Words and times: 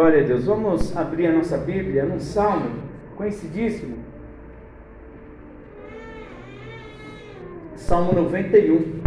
Glória 0.00 0.22
a 0.22 0.24
Deus. 0.24 0.46
Vamos 0.46 0.96
abrir 0.96 1.26
a 1.26 1.32
nossa 1.32 1.58
Bíblia 1.58 2.06
num 2.06 2.18
salmo 2.18 2.70
conhecidíssimo. 3.18 3.98
Salmo 7.76 8.14
91. 8.14 9.02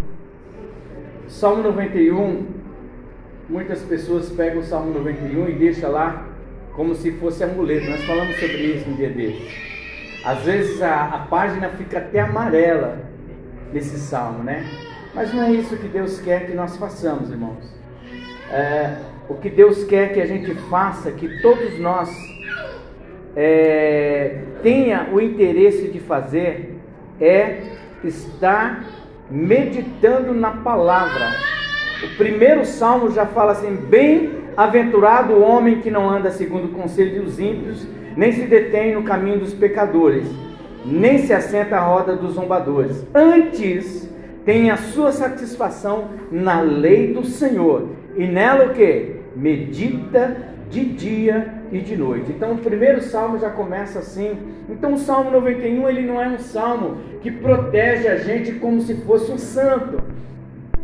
Salmo 1.28 1.64
91, 1.64 2.46
muitas 3.50 3.82
pessoas 3.82 4.30
pegam 4.30 4.60
o 4.60 4.64
Salmo 4.64 4.94
91 4.94 5.50
e 5.50 5.54
deixam 5.54 5.92
lá 5.92 6.28
como 6.76 6.94
se 6.94 7.12
fosse 7.14 7.44
amuleto. 7.44 7.90
Nós 7.90 8.04
falamos 8.04 8.36
sobre 8.36 8.58
isso 8.58 8.88
um 8.88 8.94
dia 8.94 9.10
desses. 9.10 9.52
Às 10.24 10.44
vezes 10.44 10.80
a, 10.80 11.06
a 11.06 11.20
página 11.26 11.70
fica 11.70 11.98
até 11.98 12.20
amarela 12.20 13.00
nesse 13.74 13.98
salmo, 13.98 14.44
né? 14.44 14.64
Mas 15.16 15.34
não 15.34 15.42
é 15.42 15.54
isso 15.54 15.76
que 15.76 15.88
Deus 15.88 16.20
quer 16.20 16.46
que 16.46 16.54
nós 16.54 16.78
façamos, 16.78 17.32
irmãos. 17.32 17.76
É, 18.52 18.96
o 19.30 19.36
que 19.36 19.50
Deus 19.50 19.84
quer 19.84 20.14
que 20.14 20.22
a 20.22 20.26
gente 20.26 20.54
faça, 20.70 21.12
que 21.12 21.42
todos 21.42 21.80
nós 21.80 22.10
é, 23.36 24.40
tenha 24.62 25.10
o 25.12 25.20
interesse 25.20 25.88
de 25.88 26.00
fazer, 26.00 26.78
é 27.20 27.62
estar 28.04 28.86
meditando 29.30 30.34
na 30.34 30.52
palavra. 30.52 31.32
O 32.04 32.18
primeiro 32.18 32.66
salmo 32.66 33.12
já 33.12 33.26
fala 33.26 33.54
assim: 33.54 33.76
Bem-aventurado 33.76 35.34
o 35.34 35.42
homem 35.42 35.80
que 35.80 35.90
não 35.90 36.10
anda 36.10 36.30
segundo 36.32 36.66
o 36.66 36.74
conselho 36.74 37.24
dos 37.24 37.40
ímpios, 37.40 37.88
nem 38.16 38.32
se 38.32 38.44
detém 38.44 38.94
no 38.94 39.04
caminho 39.04 39.40
dos 39.40 39.54
pecadores, 39.54 40.28
nem 40.86 41.20
se 41.20 41.34
assenta 41.34 41.78
à 41.78 41.80
roda 41.80 42.16
dos 42.16 42.34
zombadores. 42.34 43.06
Antes 43.14 44.10
tem 44.46 44.70
a 44.70 44.78
sua 44.78 45.12
satisfação 45.12 46.10
na 46.30 46.60
lei 46.60 47.14
do 47.14 47.24
Senhor, 47.24 47.88
e 48.16 48.26
nela 48.26 48.66
o 48.66 48.74
que? 48.74 49.16
Medita 49.36 50.38
de 50.70 50.86
dia 50.86 51.54
e 51.72 51.80
de 51.80 51.96
noite. 51.96 52.32
Então 52.32 52.54
o 52.54 52.58
primeiro 52.58 53.02
salmo 53.02 53.38
já 53.38 53.50
começa 53.50 54.00
assim. 54.00 54.38
Então 54.70 54.94
o 54.94 54.98
Salmo 54.98 55.30
91 55.32 55.88
ele 55.90 56.02
não 56.02 56.22
é 56.22 56.28
um 56.28 56.40
salmo 56.40 56.98
que 57.22 57.30
protege 57.30 58.08
a 58.08 58.18
gente 58.18 58.54
como 58.54 58.82
se 58.82 58.96
fosse 59.02 59.32
um 59.32 59.38
santo. 59.38 60.02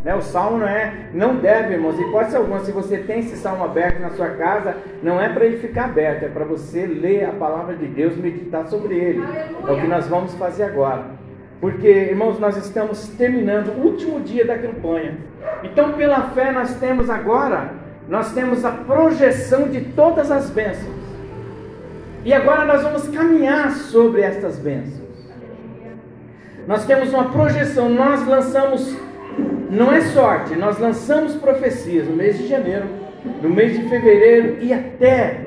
Né? 0.03 0.15
O 0.15 0.21
salmo 0.21 0.59
não 0.59 0.67
é, 0.67 1.09
não 1.13 1.35
deve, 1.35 1.73
irmãos, 1.73 1.99
hipótese 1.99 2.35
alguma, 2.35 2.59
se 2.59 2.71
você 2.71 2.99
tem 2.99 3.19
esse 3.19 3.35
salmo 3.35 3.63
aberto 3.63 3.99
na 3.99 4.11
sua 4.11 4.29
casa, 4.29 4.77
não 5.03 5.19
é 5.19 5.27
para 5.29 5.45
ele 5.45 5.57
ficar 5.57 5.85
aberto, 5.85 6.23
é 6.23 6.29
para 6.29 6.45
você 6.45 6.85
ler 6.85 7.25
a 7.25 7.31
palavra 7.31 7.75
de 7.75 7.85
Deus, 7.87 8.15
meditar 8.15 8.67
sobre 8.67 8.95
ele. 8.95 9.21
Aleluia. 9.21 9.55
É 9.67 9.71
o 9.71 9.81
que 9.81 9.87
nós 9.87 10.07
vamos 10.07 10.33
fazer 10.35 10.63
agora. 10.63 11.18
Porque, 11.59 11.87
irmãos, 11.87 12.39
nós 12.39 12.55
estamos 12.57 13.07
terminando 13.09 13.69
o 13.69 13.87
último 13.87 14.21
dia 14.21 14.45
da 14.45 14.57
campanha. 14.57 15.17
Então, 15.63 15.93
pela 15.93 16.29
fé, 16.29 16.51
nós 16.51 16.75
temos 16.75 17.09
agora 17.09 17.79
nós 18.09 18.33
temos 18.33 18.65
a 18.65 18.71
projeção 18.71 19.67
de 19.67 19.81
todas 19.81 20.31
as 20.31 20.49
bênçãos. 20.49 20.97
E 22.25 22.33
agora 22.33 22.65
nós 22.65 22.81
vamos 22.81 23.07
caminhar 23.07 23.71
sobre 23.71 24.21
estas 24.21 24.57
bênçãos. 24.57 25.07
Nós 26.67 26.85
temos 26.85 27.13
uma 27.13 27.29
projeção, 27.29 27.87
nós 27.87 28.27
lançamos, 28.27 28.97
não 29.69 29.93
é 29.93 30.01
sorte, 30.01 30.55
nós 30.55 30.79
lançamos 30.79 31.35
profecias 31.35 32.07
no 32.07 32.15
mês 32.15 32.37
de 32.37 32.47
janeiro, 32.47 32.87
no 33.41 33.49
mês 33.49 33.77
de 33.77 33.87
fevereiro 33.87 34.57
e 34.59 34.73
até 34.73 35.45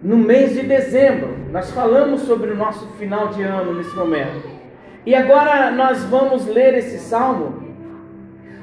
no 0.00 0.16
mês 0.16 0.52
de 0.52 0.62
dezembro. 0.62 1.36
Nós 1.50 1.70
falamos 1.72 2.22
sobre 2.22 2.52
o 2.52 2.56
nosso 2.56 2.86
final 2.92 3.28
de 3.28 3.42
ano 3.42 3.74
nesse 3.74 3.94
momento. 3.94 4.63
E 5.06 5.14
agora 5.14 5.70
nós 5.70 6.02
vamos 6.04 6.46
ler 6.46 6.74
esse 6.74 6.98
salmo 6.98 7.62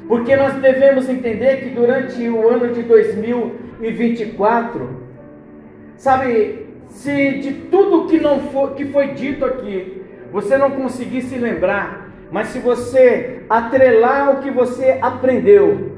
porque 0.07 0.35
nós 0.35 0.55
devemos 0.55 1.07
entender 1.07 1.61
que 1.61 1.69
durante 1.69 2.27
o 2.27 2.49
ano 2.49 2.73
de 2.73 2.81
2024, 2.83 4.89
sabe, 5.95 6.65
se 6.89 7.39
de 7.39 7.53
tudo 7.71 8.07
que 8.07 8.19
não 8.19 8.41
for, 8.51 8.73
que 8.73 8.83
foi 8.85 9.13
dito 9.13 9.45
aqui, 9.45 10.03
você 10.29 10.57
não 10.57 10.71
conseguir 10.71 11.21
se 11.21 11.37
lembrar, 11.37 12.11
mas 12.29 12.47
se 12.47 12.59
você 12.59 13.43
atrelar 13.49 14.31
o 14.31 14.41
que 14.41 14.51
você 14.51 14.99
aprendeu 15.01 15.93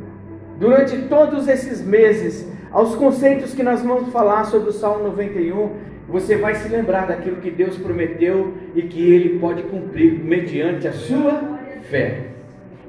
durante 0.60 0.96
todos 1.08 1.48
esses 1.48 1.84
meses 1.84 2.48
aos 2.72 2.94
conceitos 2.96 3.56
que 3.56 3.64
nós 3.64 3.82
vamos 3.82 4.10
falar 4.10 4.46
sobre 4.46 4.70
o 4.70 4.74
Salmo 4.74 5.06
91, 5.06 5.72
você 6.08 6.36
vai 6.36 6.56
se 6.56 6.68
lembrar 6.70 7.08
daquilo 7.08 7.38
que 7.38 7.50
Deus 7.50 7.78
prometeu 7.78 8.54
e 8.76 8.84
que 8.84 9.12
ele 9.12 9.40
pode 9.40 9.64
cumprir 9.64 10.14
mediante 10.24 10.88
a 10.88 10.94
sua 10.94 11.60
fé. 11.90 12.28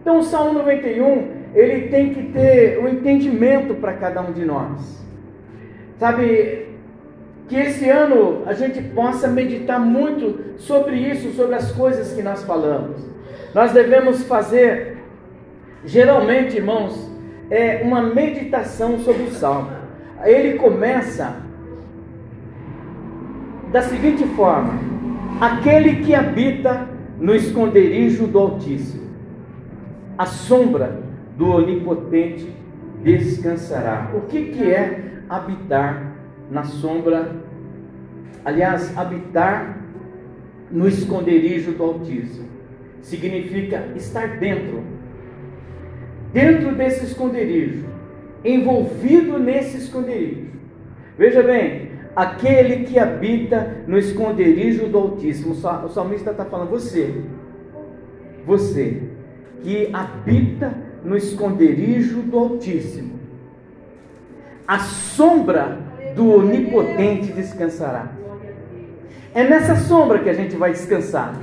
Então 0.00 0.18
o 0.18 0.22
Salmo 0.22 0.52
91, 0.54 1.28
ele 1.54 1.88
tem 1.88 2.12
que 2.12 2.24
ter 2.32 2.78
um 2.78 2.88
entendimento 2.88 3.74
para 3.74 3.94
cada 3.94 4.20
um 4.20 4.32
de 4.32 4.44
nós. 4.44 5.02
Sabe, 5.98 6.64
que 7.48 7.56
esse 7.56 7.88
ano 7.88 8.42
a 8.46 8.54
gente 8.54 8.80
possa 8.80 9.28
meditar 9.28 9.78
muito 9.78 10.56
sobre 10.58 10.96
isso, 10.96 11.32
sobre 11.32 11.54
as 11.54 11.72
coisas 11.72 12.12
que 12.12 12.22
nós 12.22 12.42
falamos. 12.42 12.96
Nós 13.54 13.72
devemos 13.72 14.22
fazer, 14.24 14.98
geralmente, 15.84 16.56
irmãos, 16.56 17.10
é 17.50 17.82
uma 17.84 18.02
meditação 18.02 18.98
sobre 18.98 19.24
o 19.24 19.30
Salmo. 19.30 19.70
Ele 20.24 20.58
começa 20.58 21.36
da 23.74 23.82
seguinte 23.82 24.24
forma: 24.36 24.78
aquele 25.40 25.96
que 26.04 26.14
habita 26.14 26.88
no 27.18 27.34
esconderijo 27.34 28.28
do 28.28 28.38
Altíssimo 28.38 29.02
a 30.16 30.26
sombra 30.26 31.02
do 31.36 31.50
Onipotente 31.50 32.54
descansará. 33.02 34.12
O 34.14 34.20
que, 34.28 34.44
que 34.52 34.70
é 34.70 35.14
habitar 35.28 36.14
na 36.52 36.62
sombra? 36.62 37.32
Aliás, 38.44 38.96
habitar 38.96 39.76
no 40.70 40.86
esconderijo 40.86 41.72
do 41.72 41.82
Altíssimo 41.82 42.46
significa 43.02 43.88
estar 43.96 44.38
dentro, 44.38 44.84
dentro 46.32 46.76
desse 46.76 47.06
esconderijo, 47.06 47.86
envolvido 48.44 49.36
nesse 49.36 49.78
esconderijo. 49.78 50.46
Veja 51.18 51.42
bem, 51.42 51.93
aquele 52.14 52.84
que 52.84 52.98
habita 52.98 53.78
no 53.86 53.98
esconderijo 53.98 54.86
do 54.86 54.98
Altíssimo, 54.98 55.52
o 55.52 55.88
salmista 55.88 56.30
está 56.30 56.44
falando, 56.44 56.70
você, 56.70 57.22
você, 58.46 59.02
que 59.62 59.90
habita 59.92 60.74
no 61.04 61.16
esconderijo 61.16 62.22
do 62.22 62.38
Altíssimo. 62.38 63.18
A 64.66 64.78
sombra 64.78 65.78
do 66.14 66.38
Onipotente 66.38 67.32
descansará. 67.32 68.12
É 69.34 69.42
nessa 69.44 69.76
sombra 69.76 70.20
que 70.20 70.30
a 70.30 70.34
gente 70.34 70.56
vai 70.56 70.70
descansar. 70.70 71.34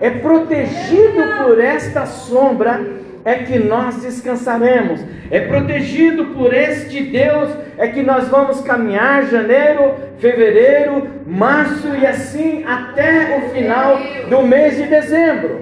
É 0.00 0.10
protegido 0.10 1.44
por 1.44 1.60
esta 1.60 2.06
sombra 2.06 3.02
é 3.24 3.34
que 3.34 3.58
nós 3.58 4.02
descansaremos. 4.02 5.00
É 5.30 5.40
protegido 5.40 6.26
por 6.26 6.52
este 6.52 7.02
Deus 7.02 7.50
é 7.82 7.88
que 7.88 8.00
nós 8.00 8.28
vamos 8.28 8.60
caminhar 8.60 9.26
janeiro, 9.26 9.94
fevereiro, 10.18 11.04
março 11.26 11.88
e 11.96 12.06
assim 12.06 12.62
até 12.64 13.36
o 13.36 13.50
final 13.50 13.98
do 14.30 14.42
mês 14.42 14.76
de 14.76 14.84
dezembro. 14.84 15.60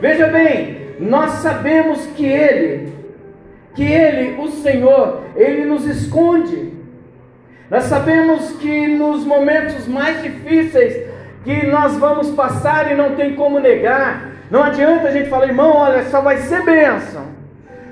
Veja 0.00 0.28
bem, 0.28 0.94
nós 1.00 1.32
sabemos 1.42 2.06
que 2.14 2.24
Ele, 2.24 2.92
que 3.74 3.82
Ele, 3.82 4.40
o 4.40 4.46
Senhor, 4.46 5.22
Ele 5.34 5.64
nos 5.64 5.84
esconde. 5.84 6.72
Nós 7.68 7.82
sabemos 7.84 8.52
que 8.58 8.86
nos 8.86 9.24
momentos 9.24 9.88
mais 9.88 10.22
difíceis 10.22 11.10
que 11.42 11.66
nós 11.66 11.96
vamos 11.96 12.30
passar 12.30 12.92
e 12.92 12.94
não 12.94 13.16
tem 13.16 13.34
como 13.34 13.58
negar, 13.58 14.30
não 14.48 14.62
adianta 14.62 15.08
a 15.08 15.10
gente 15.10 15.28
falar, 15.28 15.48
irmão, 15.48 15.76
olha, 15.76 16.04
só 16.04 16.20
vai 16.20 16.36
ser 16.36 16.62
bênção. 16.62 17.34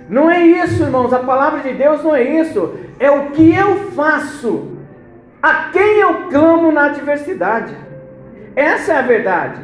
Não 0.08 0.30
é 0.30 0.40
isso, 0.40 0.84
irmãos, 0.84 1.12
a 1.12 1.18
palavra 1.18 1.62
de 1.62 1.72
Deus 1.72 2.04
não 2.04 2.14
é 2.14 2.22
isso, 2.22 2.83
é 2.98 3.10
o 3.10 3.30
que 3.30 3.54
eu 3.54 3.90
faço, 3.92 4.78
a 5.42 5.70
quem 5.70 5.98
eu 5.98 6.28
clamo 6.28 6.72
na 6.72 6.86
adversidade. 6.86 7.74
Essa 8.56 8.94
é 8.94 8.96
a 8.96 9.02
verdade. 9.02 9.62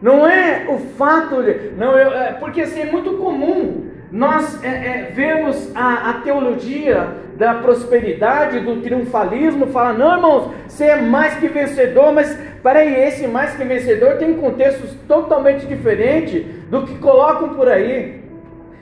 Não 0.00 0.26
é 0.26 0.66
o 0.68 0.78
fato 0.78 1.42
de. 1.42 1.72
Não, 1.76 1.96
eu, 1.98 2.12
é, 2.12 2.32
porque 2.32 2.62
assim, 2.62 2.80
é 2.80 2.86
muito 2.86 3.14
comum 3.18 3.90
nós 4.10 4.62
é, 4.64 4.68
é, 4.68 5.12
vemos 5.14 5.70
a, 5.74 6.10
a, 6.10 6.12
teologia 6.14 7.08
da 7.36 7.54
prosperidade, 7.54 8.60
do 8.60 8.80
triunfalismo, 8.82 9.68
falar, 9.68 9.92
não, 9.94 10.14
irmãos, 10.14 10.50
você 10.66 10.86
é 10.86 11.00
mais 11.00 11.34
que 11.36 11.46
vencedor, 11.46 12.12
mas 12.12 12.36
peraí, 12.62 12.94
esse 13.06 13.26
mais 13.28 13.54
que 13.54 13.64
vencedor 13.64 14.16
tem 14.16 14.34
contextos 14.34 14.94
totalmente 15.06 15.64
diferentes 15.64 16.44
do 16.68 16.84
que 16.84 16.98
colocam 16.98 17.50
por 17.50 17.68
aí. 17.68 18.19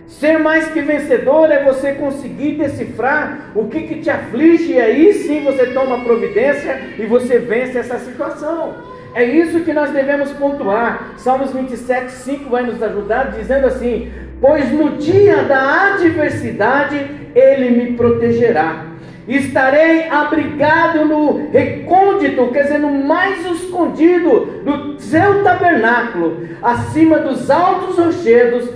Ser 0.08 0.38
mais 0.38 0.68
que 0.68 0.80
vencedor 0.80 1.52
é 1.52 1.62
você 1.62 1.92
conseguir 1.92 2.52
decifrar 2.52 3.52
o 3.54 3.68
que, 3.68 3.82
que 3.82 4.00
te 4.00 4.08
aflige, 4.08 4.72
e 4.72 4.80
aí 4.80 5.12
sim 5.12 5.44
você 5.44 5.66
toma 5.66 6.02
providência 6.02 6.80
e 6.98 7.04
você 7.04 7.38
vence 7.38 7.76
essa 7.78 7.98
situação. 7.98 8.74
É 9.14 9.22
isso 9.22 9.60
que 9.60 9.72
nós 9.72 9.90
devemos 9.90 10.32
pontuar. 10.32 11.12
Salmos 11.18 11.52
27, 11.52 12.10
5 12.10 12.48
vai 12.48 12.62
nos 12.62 12.82
ajudar, 12.82 13.32
dizendo 13.32 13.66
assim: 13.66 14.10
Pois 14.40 14.72
no 14.72 14.96
dia 14.96 15.42
da 15.42 15.92
adversidade 15.92 17.06
ele 17.34 17.70
me 17.70 17.92
protegerá, 17.92 18.88
Estarei 19.28 20.08
abrigado 20.08 21.04
no 21.04 21.50
recôndito, 21.50 22.48
quer 22.48 22.62
dizer, 22.62 22.78
no 22.78 22.90
mais 22.90 23.44
escondido 23.44 24.62
do 24.64 24.98
seu 24.98 25.44
tabernáculo, 25.44 26.48
acima 26.62 27.18
dos 27.18 27.50
altos 27.50 27.98
rochedos, 27.98 28.70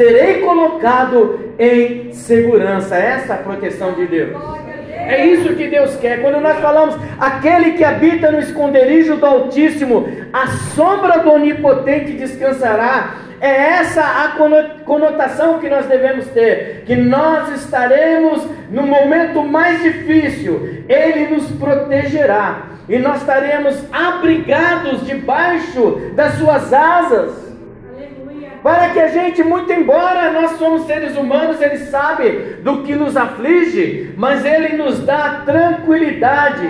serei 0.00 0.40
colocado 0.40 1.52
em 1.58 2.10
segurança. 2.14 2.96
Essa 2.96 3.34
é 3.34 3.36
a 3.36 3.40
proteção 3.40 3.92
de 3.92 4.06
Deus. 4.06 4.34
É 4.96 5.26
isso 5.26 5.54
que 5.54 5.68
Deus 5.68 5.94
quer. 5.96 6.22
Quando 6.22 6.40
nós 6.40 6.58
falamos, 6.58 6.96
aquele 7.18 7.72
que 7.72 7.84
habita 7.84 8.30
no 8.30 8.38
esconderijo 8.38 9.16
do 9.16 9.26
Altíssimo, 9.26 10.08
a 10.32 10.46
sombra 10.74 11.18
do 11.18 11.30
Onipotente 11.32 12.12
descansará. 12.12 13.16
É 13.42 13.50
essa 13.80 14.02
a 14.02 14.36
conotação 14.84 15.58
que 15.58 15.68
nós 15.68 15.84
devemos 15.86 16.26
ter, 16.28 16.84
que 16.86 16.94
nós 16.96 17.50
estaremos 17.62 18.46
no 18.70 18.82
momento 18.82 19.42
mais 19.42 19.82
difícil, 19.82 20.84
Ele 20.88 21.34
nos 21.34 21.50
protegerá 21.52 22.66
e 22.88 22.98
nós 22.98 23.20
estaremos 23.20 23.82
abrigados 23.92 25.06
debaixo 25.06 26.12
das 26.14 26.34
suas 26.34 26.72
asas. 26.72 27.49
Para 28.62 28.90
que 28.90 29.00
a 29.00 29.08
gente, 29.08 29.42
muito 29.42 29.72
embora 29.72 30.30
nós 30.32 30.52
somos 30.52 30.86
seres 30.86 31.16
humanos, 31.16 31.60
Ele 31.60 31.78
sabe 31.78 32.58
do 32.62 32.82
que 32.82 32.94
nos 32.94 33.16
aflige, 33.16 34.12
mas 34.16 34.44
Ele 34.44 34.76
nos 34.76 35.00
dá 35.00 35.42
tranquilidade. 35.46 36.68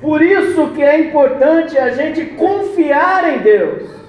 Por 0.00 0.22
isso 0.22 0.68
que 0.68 0.82
é 0.82 0.98
importante 0.98 1.78
a 1.78 1.90
gente 1.90 2.24
confiar 2.24 3.34
em 3.34 3.38
Deus. 3.38 4.01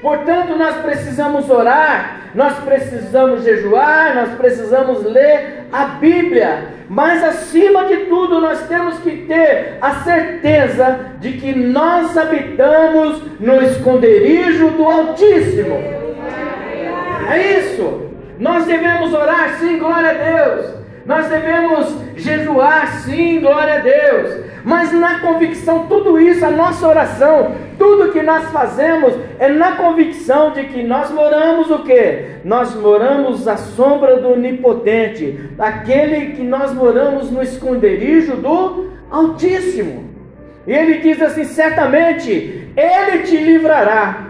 Portanto, 0.00 0.56
nós 0.56 0.76
precisamos 0.76 1.50
orar, 1.50 2.30
nós 2.34 2.54
precisamos 2.58 3.42
jejuar, 3.42 4.14
nós 4.14 4.34
precisamos 4.36 5.04
ler 5.04 5.64
a 5.72 5.84
Bíblia, 5.86 6.68
mas 6.88 7.22
acima 7.24 7.84
de 7.86 7.96
tudo, 8.06 8.40
nós 8.40 8.66
temos 8.68 8.98
que 9.00 9.24
ter 9.26 9.76
a 9.80 9.94
certeza 10.04 11.00
de 11.18 11.32
que 11.32 11.52
nós 11.52 12.16
habitamos 12.16 13.22
no 13.40 13.60
esconderijo 13.62 14.70
do 14.70 14.84
Altíssimo. 14.84 15.76
É 17.30 17.58
isso. 17.58 18.08
Nós 18.38 18.64
devemos 18.66 19.12
orar, 19.12 19.56
sim, 19.58 19.78
glória 19.78 20.10
a 20.10 20.12
Deus. 20.12 20.77
Nós 21.08 21.26
devemos 21.26 21.96
jejuar, 22.16 23.00
sim, 23.00 23.40
glória 23.40 23.76
a 23.76 23.78
Deus. 23.78 24.44
Mas 24.62 24.92
na 24.92 25.20
convicção, 25.20 25.86
tudo 25.86 26.20
isso, 26.20 26.44
a 26.44 26.50
nossa 26.50 26.86
oração, 26.86 27.52
tudo 27.78 28.12
que 28.12 28.22
nós 28.22 28.44
fazemos 28.50 29.14
é 29.38 29.48
na 29.48 29.72
convicção 29.72 30.52
de 30.52 30.64
que 30.64 30.82
nós 30.82 31.10
moramos 31.10 31.70
o 31.70 31.78
quê? 31.82 32.40
Nós 32.44 32.74
moramos 32.74 33.48
à 33.48 33.56
sombra 33.56 34.20
do 34.20 34.34
onipotente, 34.34 35.48
daquele 35.56 36.32
que 36.32 36.42
nós 36.42 36.74
moramos 36.74 37.30
no 37.30 37.42
esconderijo 37.42 38.36
do 38.36 38.90
Altíssimo. 39.10 40.10
E 40.66 40.72
ele 40.74 40.98
diz 40.98 41.22
assim: 41.22 41.44
certamente 41.44 42.70
ele 42.76 43.22
te 43.22 43.38
livrará 43.38 44.26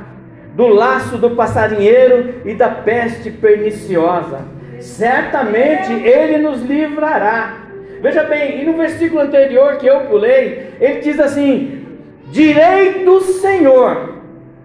do 0.55 0.69
laço 0.69 1.19
do 1.19 1.31
passarinheiro 1.31 2.43
e 2.45 2.55
da 2.55 2.69
peste 2.69 3.33
perniciosa 3.33 4.57
certamente 4.88 5.93
Ele 5.93 6.38
nos 6.38 6.62
livrará. 6.62 7.56
Veja 8.00 8.23
bem, 8.25 8.61
e 8.61 8.64
no 8.64 8.75
versículo 8.75 9.20
anterior 9.20 9.76
que 9.76 9.87
eu 9.87 10.00
pulei, 10.02 10.70
ele 10.81 11.00
diz 11.00 11.19
assim: 11.19 11.85
Direi 12.26 13.05
do 13.05 13.20
Senhor, 13.20 14.14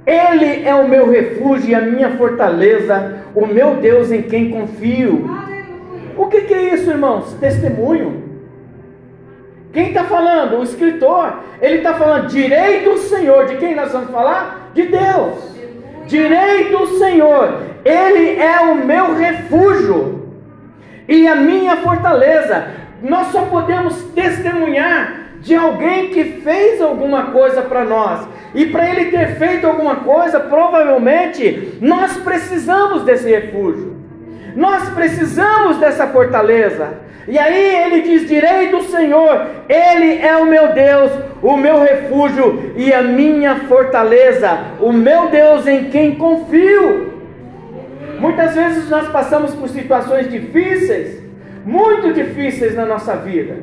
Ele 0.05 0.67
é 0.67 0.73
o 0.75 0.87
meu 0.87 1.09
refúgio 1.09 1.71
e 1.71 1.75
a 1.75 1.81
minha 1.81 2.11
fortaleza, 2.11 3.23
o 3.35 3.45
meu 3.47 3.75
Deus 3.75 4.11
em 4.11 4.21
quem 4.21 4.51
confio. 4.51 5.29
O 6.15 6.27
que, 6.27 6.41
que 6.41 6.53
é 6.53 6.73
isso, 6.73 6.89
irmãos? 6.91 7.33
Testemunho. 7.39 8.23
Quem 9.71 9.87
está 9.87 10.03
falando? 10.03 10.59
O 10.59 10.63
escritor. 10.63 11.39
Ele 11.59 11.77
está 11.77 11.95
falando, 11.95 12.27
direi 12.27 12.81
do 12.81 12.97
Senhor. 12.99 13.47
De 13.47 13.55
quem 13.57 13.73
nós 13.73 13.91
vamos 13.91 14.11
falar? 14.11 14.71
De 14.75 14.83
Deus. 14.83 15.53
Direi 16.05 16.65
do 16.65 16.85
Senhor, 16.99 17.61
Ele 17.83 18.39
é 18.39 18.59
o 18.61 18.75
meu 18.75 19.15
refúgio 19.15 20.29
e 21.07 21.27
a 21.27 21.35
minha 21.35 21.77
fortaleza. 21.77 22.67
Nós 23.01 23.27
só 23.27 23.41
podemos 23.43 24.01
testemunhar 24.15 25.23
de 25.41 25.53
alguém 25.55 26.09
que 26.09 26.23
fez 26.41 26.81
alguma 26.81 27.25
coisa 27.31 27.61
para 27.61 27.83
nós. 27.83 28.27
E 28.55 28.67
para 28.67 28.89
ele 28.89 29.11
ter 29.11 29.35
feito 29.35 29.67
alguma 29.67 29.97
coisa, 29.97 30.39
provavelmente 30.39 31.77
nós 31.81 32.15
precisamos 32.17 33.03
desse 33.03 33.29
refúgio. 33.29 33.97
Nós 34.55 34.89
precisamos 34.89 35.77
dessa 35.77 36.07
fortaleza. 36.07 37.01
E 37.27 37.37
aí 37.39 37.75
ele 37.75 38.01
diz: 38.01 38.27
Direi 38.27 38.69
do 38.69 38.83
Senhor, 38.83 39.47
Ele 39.67 40.19
é 40.21 40.35
o 40.37 40.45
meu 40.45 40.73
Deus, 40.73 41.11
o 41.41 41.55
meu 41.55 41.81
refúgio 41.81 42.73
e 42.75 42.93
a 42.93 43.01
minha 43.01 43.55
fortaleza, 43.67 44.59
o 44.79 44.91
meu 44.91 45.29
Deus 45.29 45.65
em 45.65 45.85
quem 45.85 46.15
confio. 46.15 47.12
Muitas 48.23 48.55
vezes 48.55 48.89
nós 48.89 49.09
passamos 49.09 49.53
por 49.53 49.67
situações 49.67 50.31
difíceis, 50.31 51.21
muito 51.65 52.13
difíceis 52.13 52.73
na 52.73 52.85
nossa 52.85 53.17
vida. 53.17 53.57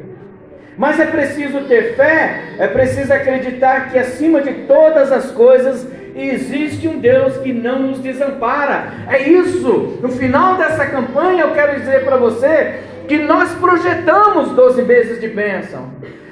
Mas 0.76 1.00
é 1.00 1.06
preciso 1.06 1.60
ter 1.60 1.96
fé, 1.96 2.42
é 2.58 2.66
preciso 2.66 3.10
acreditar 3.10 3.90
que 3.90 3.98
acima 3.98 4.42
de 4.42 4.52
todas 4.66 5.10
as 5.12 5.30
coisas 5.30 5.88
existe 6.14 6.86
um 6.86 6.98
Deus 6.98 7.38
que 7.38 7.54
não 7.54 7.78
nos 7.84 8.00
desampara. 8.00 8.92
É 9.08 9.22
isso. 9.22 9.98
No 10.02 10.10
final 10.10 10.58
dessa 10.58 10.84
campanha 10.84 11.44
eu 11.44 11.52
quero 11.52 11.80
dizer 11.80 12.04
para 12.04 12.18
você 12.18 12.80
que 13.08 13.16
nós 13.16 13.54
projetamos 13.54 14.50
12 14.50 14.82
meses 14.82 15.22
de 15.22 15.28
bênção. 15.28 15.88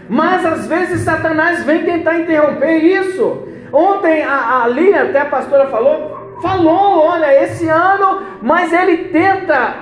Mas 0.08 0.44
às 0.44 0.66
vezes 0.66 1.02
Satanás 1.02 1.62
vem 1.64 1.84
tentar 1.84 2.18
interromper 2.18 2.78
isso. 2.78 3.46
Ontem 3.72 4.22
a, 4.22 4.64
a 4.64 5.02
até 5.02 5.20
a 5.20 5.26
pastora 5.26 5.66
falou, 5.66 6.38
falou, 6.40 7.06
olha, 7.06 7.44
esse 7.44 7.68
ano, 7.68 8.22
mas 8.40 8.72
ele 8.72 9.08
tenta 9.08 9.74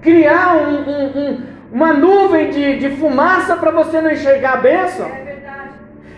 criar 0.00 0.56
um, 0.56 0.90
um, 0.90 1.06
um, 1.06 1.42
uma 1.72 1.92
nuvem 1.92 2.50
de, 2.50 2.78
de 2.78 2.90
fumaça 2.96 3.56
para 3.56 3.70
você 3.70 4.00
não 4.00 4.10
enxergar 4.10 4.54
a 4.54 4.56
bênção. 4.56 5.27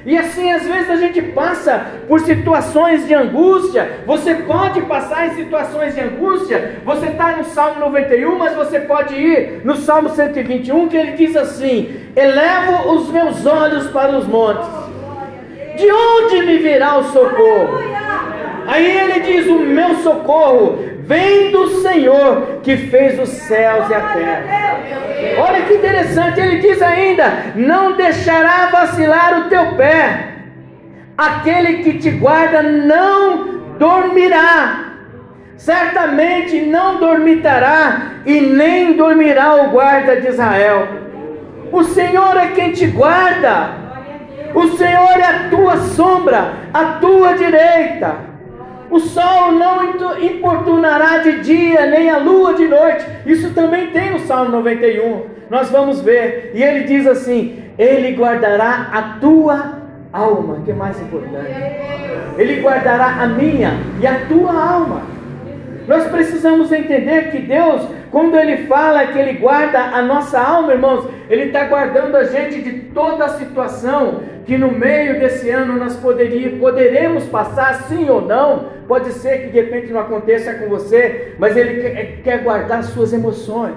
E 0.06 0.16
assim, 0.16 0.50
às 0.50 0.66
vezes 0.66 0.88
a 0.88 0.96
gente 0.96 1.20
passa 1.20 1.84
por 2.08 2.20
situações 2.20 3.06
de 3.06 3.14
angústia. 3.14 4.00
Você 4.06 4.34
pode 4.34 4.80
passar 4.82 5.26
em 5.26 5.34
situações 5.34 5.94
de 5.94 6.00
angústia. 6.00 6.80
Você 6.84 7.06
está 7.06 7.36
no 7.36 7.44
Salmo 7.44 7.80
91, 7.80 8.38
mas 8.38 8.54
você 8.54 8.80
pode 8.80 9.14
ir 9.14 9.60
no 9.62 9.76
Salmo 9.76 10.08
121, 10.08 10.88
que 10.88 10.96
ele 10.96 11.12
diz 11.12 11.36
assim: 11.36 12.00
Elevo 12.16 12.94
os 12.94 13.10
meus 13.10 13.44
olhos 13.44 13.88
para 13.88 14.16
os 14.16 14.26
montes. 14.26 14.66
De 15.76 15.90
onde 15.90 16.46
me 16.46 16.58
virá 16.58 16.96
o 16.96 17.04
socorro? 17.04 17.78
Aí 18.66 18.98
ele 18.98 19.20
diz: 19.20 19.46
O 19.48 19.58
meu 19.58 19.96
socorro 19.96 20.78
vem 21.10 21.50
do 21.50 21.82
Senhor 21.82 22.60
que 22.62 22.76
fez 22.76 23.18
os 23.18 23.30
céus 23.30 23.90
e 23.90 23.94
a 23.94 24.00
terra. 24.00 24.80
Olha 25.38 25.62
que 25.62 25.74
interessante, 25.74 26.38
ele 26.38 26.58
diz 26.60 26.80
ainda: 26.80 27.24
Não 27.56 27.96
deixará 27.96 28.66
vacilar 28.66 29.40
o 29.40 29.48
teu 29.48 29.74
pé, 29.74 30.34
aquele 31.18 31.82
que 31.82 31.98
te 31.98 32.10
guarda 32.10 32.62
não 32.62 33.58
dormirá. 33.76 34.86
Certamente 35.56 36.60
não 36.60 37.00
dormitará 37.00 38.12
e 38.24 38.40
nem 38.40 38.96
dormirá 38.96 39.56
o 39.56 39.70
guarda 39.70 40.20
de 40.20 40.28
Israel. 40.28 40.86
O 41.72 41.82
Senhor 41.82 42.36
é 42.36 42.52
quem 42.54 42.70
te 42.72 42.86
guarda. 42.86 43.80
O 44.54 44.68
Senhor 44.76 45.18
é 45.18 45.24
a 45.24 45.48
tua 45.50 45.76
sombra, 45.76 46.52
a 46.72 46.84
tua 47.00 47.34
direita. 47.34 48.29
O 48.90 48.98
sol 48.98 49.52
não 49.52 49.84
importunará 50.20 51.18
de 51.18 51.40
dia, 51.40 51.86
nem 51.86 52.10
a 52.10 52.18
lua 52.18 52.54
de 52.54 52.66
noite. 52.66 53.06
Isso 53.24 53.54
também 53.54 53.88
tem 53.88 54.10
no 54.10 54.18
Salmo 54.20 54.50
91. 54.50 55.26
Nós 55.48 55.70
vamos 55.70 56.00
ver. 56.00 56.50
E 56.54 56.62
ele 56.62 56.84
diz 56.84 57.06
assim: 57.06 57.62
Ele 57.78 58.16
guardará 58.16 58.88
a 58.92 59.02
tua 59.20 59.78
alma, 60.12 60.58
que 60.64 60.72
é 60.72 60.74
mais 60.74 61.00
importante. 61.00 61.52
Ele 62.36 62.60
guardará 62.60 63.22
a 63.22 63.26
minha 63.26 63.74
e 64.00 64.06
a 64.06 64.26
tua 64.26 64.52
alma. 64.52 65.02
Nós 65.86 66.06
precisamos 66.08 66.70
entender 66.70 67.30
que 67.30 67.38
Deus, 67.38 67.82
quando 68.10 68.36
Ele 68.36 68.66
fala 68.66 69.06
que 69.06 69.18
Ele 69.18 69.34
guarda 69.34 69.78
a 69.78 70.02
nossa 70.02 70.38
alma, 70.38 70.72
irmãos, 70.72 71.08
Ele 71.28 71.44
está 71.44 71.64
guardando 71.64 72.16
a 72.16 72.24
gente 72.24 72.62
de 72.62 72.72
toda 72.94 73.24
a 73.24 73.28
situação 73.30 74.20
que 74.46 74.56
no 74.56 74.70
meio 74.70 75.18
desse 75.18 75.50
ano 75.50 75.76
nós 75.76 75.96
poderia, 75.96 76.58
poderemos 76.58 77.24
passar, 77.24 77.74
sim 77.88 78.08
ou 78.08 78.20
não. 78.20 78.79
Pode 78.90 79.12
ser 79.12 79.42
que 79.42 79.50
de 79.50 79.60
repente 79.60 79.92
não 79.92 80.00
aconteça 80.00 80.52
com 80.54 80.68
você, 80.68 81.36
mas 81.38 81.56
Ele 81.56 81.80
quer, 81.80 82.22
quer 82.24 82.38
guardar 82.38 82.82
suas 82.82 83.12
emoções. 83.12 83.76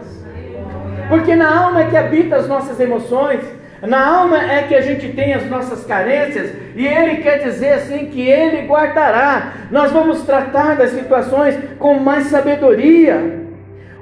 Porque 1.08 1.36
na 1.36 1.66
alma 1.66 1.82
é 1.84 1.88
que 1.88 1.96
habita 1.96 2.36
as 2.36 2.48
nossas 2.48 2.80
emoções. 2.80 3.42
Na 3.84 4.04
alma 4.04 4.42
é 4.42 4.64
que 4.64 4.74
a 4.74 4.82
gente 4.82 5.10
tem 5.10 5.36
as 5.36 5.48
nossas 5.48 5.86
carências, 5.86 6.52
e 6.76 6.88
Ele 6.88 7.18
quer 7.18 7.44
dizer 7.44 7.74
assim 7.74 8.08
que 8.08 8.28
Ele 8.28 8.66
guardará. 8.66 9.54
Nós 9.70 9.92
vamos 9.92 10.24
tratar 10.24 10.78
das 10.78 10.90
situações 10.90 11.60
com 11.78 12.00
mais 12.00 12.24
sabedoria. 12.24 13.44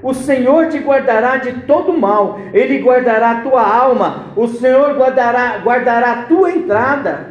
O 0.01 0.13
Senhor 0.13 0.69
te 0.69 0.77
guardará 0.77 1.35
de 1.35 1.51
todo 1.63 1.91
mal, 1.91 2.39
Ele 2.53 2.79
guardará 2.79 3.31
a 3.31 3.41
tua 3.41 3.61
alma, 3.61 4.27
o 4.37 4.47
Senhor 4.47 4.95
guardará, 4.95 5.57
guardará 5.61 6.11
a 6.13 6.21
tua 6.23 6.51
entrada 6.51 7.30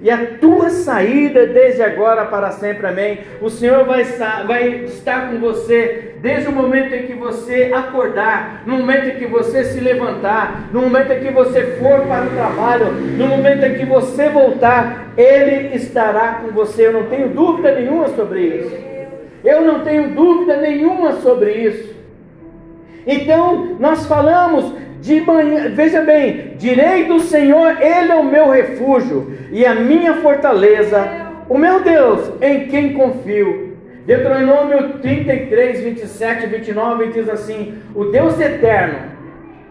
e 0.00 0.10
a 0.10 0.36
tua 0.38 0.68
saída 0.68 1.46
desde 1.46 1.82
agora 1.82 2.26
para 2.26 2.50
sempre, 2.50 2.86
amém. 2.86 3.20
O 3.40 3.48
Senhor 3.48 3.84
vai 3.86 4.02
estar, 4.02 4.46
vai 4.46 4.84
estar 4.84 5.30
com 5.30 5.38
você 5.38 6.14
desde 6.20 6.48
o 6.48 6.52
momento 6.52 6.94
em 6.94 7.06
que 7.06 7.14
você 7.14 7.72
acordar, 7.74 8.62
no 8.66 8.78
momento 8.78 9.08
em 9.08 9.16
que 9.16 9.26
você 9.26 9.64
se 9.64 9.80
levantar, 9.80 10.68
no 10.70 10.82
momento 10.82 11.12
em 11.12 11.20
que 11.20 11.30
você 11.30 11.78
for 11.78 12.02
para 12.02 12.26
o 12.26 12.30
trabalho, 12.30 12.92
no 12.92 13.26
momento 13.26 13.64
em 13.64 13.74
que 13.74 13.86
você 13.86 14.28
voltar, 14.28 15.12
Ele 15.16 15.74
estará 15.74 16.42
com 16.42 16.52
você. 16.52 16.88
Eu 16.88 16.92
não 16.92 17.04
tenho 17.04 17.28
dúvida 17.30 17.72
nenhuma 17.72 18.08
sobre 18.08 18.40
isso. 18.40 18.76
Eu 19.42 19.62
não 19.62 19.80
tenho 19.80 20.10
dúvida 20.10 20.56
nenhuma 20.58 21.12
sobre 21.20 21.52
isso. 21.52 21.96
Então, 23.06 23.76
nós 23.78 24.04
falamos 24.06 24.74
de 25.06 25.20
manhã, 25.20 25.70
veja 25.72 26.00
bem, 26.00 26.54
direi 26.58 27.04
do 27.04 27.20
Senhor, 27.20 27.80
Ele 27.80 28.10
é 28.10 28.14
o 28.16 28.24
meu 28.24 28.50
refúgio 28.50 29.38
e 29.52 29.64
a 29.64 29.72
minha 29.72 30.14
fortaleza, 30.14 31.08
o 31.48 31.56
meu 31.56 31.80
Deus, 31.80 32.32
em 32.42 32.66
quem 32.66 32.92
confio. 32.92 33.76
Deuteronômio 34.04 34.98
33, 34.98 35.80
27 35.80 36.44
e 36.44 36.46
29 36.48 37.12
diz 37.12 37.28
assim: 37.28 37.74
O 37.94 38.06
Deus 38.06 38.38
eterno 38.40 38.98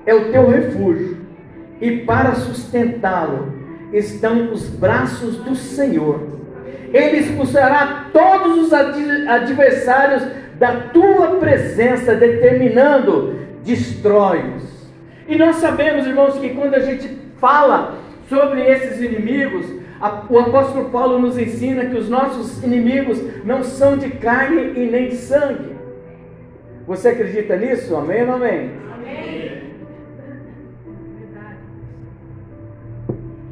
é 0.06 0.14
o 0.16 0.32
teu 0.32 0.50
refúgio, 0.50 1.18
e 1.82 1.98
para 2.00 2.36
sustentá-lo 2.36 3.54
estão 3.92 4.54
os 4.54 4.70
braços 4.70 5.36
do 5.38 5.54
Senhor. 5.54 6.22
Ele 6.94 7.18
expulsará 7.18 8.06
todos 8.14 8.58
os 8.58 8.74
adversários 8.74 10.24
da 10.58 10.78
tua 10.94 11.36
presença, 11.40 12.16
determinando, 12.16 13.36
destrói-os 13.66 14.75
e 15.28 15.36
nós 15.36 15.58
sabemos, 15.58 16.06
irmãos, 16.06 16.38
que 16.38 16.50
quando 16.50 16.76
a 16.76 16.80
gente 16.80 17.10
fala 17.38 17.98
sobre 18.30 18.62
esses 18.62 19.02
inimigos, 19.02 19.66
o 20.30 20.40
apóstolo 20.40 20.90
Paulo 20.90 21.20
nos 21.20 21.38
ensina 21.38 21.86
que 21.86 21.98
os 21.98 22.10
nossos 22.10 22.64
inimigos 22.64 23.22
não 23.44 23.64
são 23.64 23.98
de 23.98 24.10
carne 24.10 24.74
e 24.76 24.86
nem 24.86 25.10
de 25.10 25.16
sangue. 25.16 25.76
Você 26.86 27.10
acredita 27.10 27.56
nisso? 27.56 27.96
Amém 27.96 28.24
ou 28.24 28.36
amém? 28.36 28.72
Amém. 28.94 29.62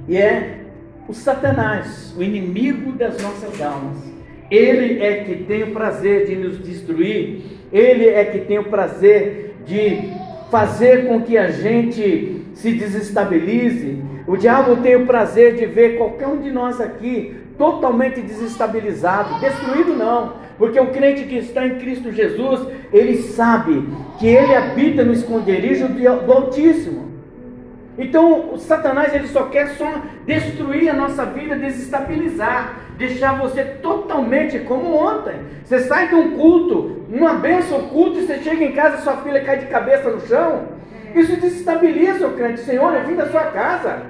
E 0.07 0.17
é 0.17 0.59
o 1.07 1.13
Satanás, 1.13 2.13
o 2.17 2.21
inimigo 2.21 2.91
das 2.91 3.21
nossas 3.21 3.59
almas. 3.61 3.97
Ele 4.51 5.01
é 5.01 5.23
que 5.23 5.43
tem 5.43 5.63
o 5.63 5.71
prazer 5.71 6.27
de 6.27 6.35
nos 6.35 6.59
destruir, 6.61 7.41
ele 7.71 8.07
é 8.07 8.23
que 8.25 8.39
tem 8.39 8.59
o 8.59 8.65
prazer 8.65 9.55
de 9.65 10.11
fazer 10.53 11.07
com 11.07 11.19
que 11.19 11.35
a 11.35 11.49
gente 11.49 12.45
se 12.53 12.73
desestabilize. 12.73 14.03
O 14.27 14.37
diabo 14.37 14.75
tem 14.83 14.95
o 14.95 15.07
prazer 15.07 15.55
de 15.55 15.65
ver 15.65 15.97
qualquer 15.97 16.27
um 16.27 16.39
de 16.39 16.51
nós 16.51 16.79
aqui 16.79 17.35
totalmente 17.57 18.21
desestabilizado, 18.21 19.39
destruído 19.39 19.95
não, 19.95 20.33
porque 20.59 20.79
o 20.79 20.91
crente 20.91 21.23
que 21.23 21.37
está 21.37 21.65
em 21.65 21.79
Cristo 21.79 22.11
Jesus, 22.11 22.67
ele 22.91 23.17
sabe 23.17 23.83
que 24.19 24.27
ele 24.27 24.53
habita 24.53 25.03
no 25.03 25.13
esconderijo 25.13 25.87
do 25.87 26.31
Altíssimo. 26.31 27.11
Então, 27.97 28.55
Satanás 28.59 29.11
ele 29.11 29.29
só 29.29 29.45
quer 29.45 29.69
só 29.69 30.03
destruir 30.23 30.87
a 30.87 30.93
nossa 30.93 31.25
vida, 31.25 31.55
desestabilizar, 31.55 32.77
deixar 32.97 33.37
você 33.37 33.63
totalmente 33.63 34.59
como 34.59 34.95
ontem. 34.95 35.35
Você 35.63 35.79
sai 35.79 36.07
de 36.09 36.15
um 36.15 36.37
culto, 36.37 37.05
uma 37.09 37.35
benção 37.35 37.89
culto, 37.89 38.19
e 38.19 38.25
você 38.25 38.39
chega 38.39 38.63
em 38.63 38.71
casa, 38.71 38.97
sua 38.97 39.17
filha 39.17 39.43
cai 39.43 39.59
de 39.59 39.65
cabeça 39.67 40.09
no 40.09 40.21
chão. 40.21 40.67
Isso 41.15 41.35
desestabiliza 41.35 42.27
o 42.27 42.33
crente. 42.33 42.61
Senhor, 42.61 42.93
eu 42.93 43.05
vim 43.05 43.15
da 43.15 43.27
sua 43.27 43.45
casa. 43.45 44.03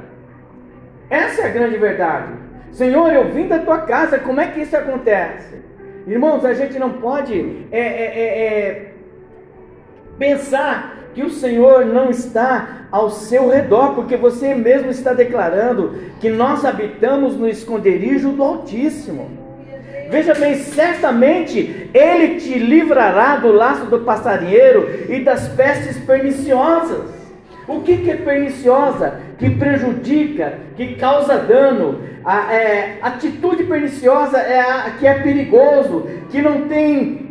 Essa 1.09 1.43
é 1.43 1.45
a 1.45 1.49
grande 1.49 1.77
verdade. 1.77 2.33
Senhor, 2.71 3.11
eu 3.13 3.29
vim 3.31 3.47
da 3.47 3.59
tua 3.59 3.79
casa. 3.79 4.17
Como 4.19 4.39
é 4.39 4.47
que 4.47 4.61
isso 4.61 4.75
acontece? 4.75 5.61
Irmãos, 6.07 6.43
a 6.43 6.53
gente 6.53 6.77
não 6.79 6.93
pode 6.93 7.67
é, 7.71 7.79
é, 7.79 8.19
é, 8.19 8.57
é 8.57 8.91
pensar 10.17 11.02
que 11.13 11.23
o 11.23 11.29
Senhor 11.29 11.85
não 11.85 12.09
está 12.09 12.87
ao 12.91 13.09
seu 13.09 13.49
redor, 13.49 13.95
porque 13.95 14.15
você 14.15 14.53
mesmo 14.53 14.89
está 14.89 15.13
declarando 15.13 15.95
que 16.19 16.29
nós 16.29 16.63
habitamos 16.65 17.35
no 17.35 17.47
esconderijo 17.47 18.29
do 18.29 18.43
Altíssimo. 18.43 19.43
Veja 20.09 20.35
bem, 20.35 20.55
certamente 20.55 21.89
Ele 21.93 22.39
te 22.39 22.59
livrará 22.59 23.37
do 23.37 23.51
laço 23.51 23.85
do 23.85 23.99
passarinheiro 23.99 24.87
e 25.09 25.19
das 25.21 25.47
pestes 25.49 25.97
perniciosas. 26.05 27.23
O 27.67 27.79
que, 27.79 27.97
que 27.97 28.11
é 28.11 28.15
perniciosa? 28.15 29.19
Que 29.39 29.49
prejudica, 29.49 30.59
que 30.75 30.95
causa 30.95 31.37
dano. 31.37 32.01
A 32.23 32.53
é, 32.53 32.99
atitude 33.01 33.63
perniciosa 33.63 34.37
é 34.37 34.59
a 34.59 34.91
que 34.99 35.07
é 35.07 35.15
perigoso, 35.15 36.07
que 36.29 36.41
não 36.41 36.67
tem 36.67 37.22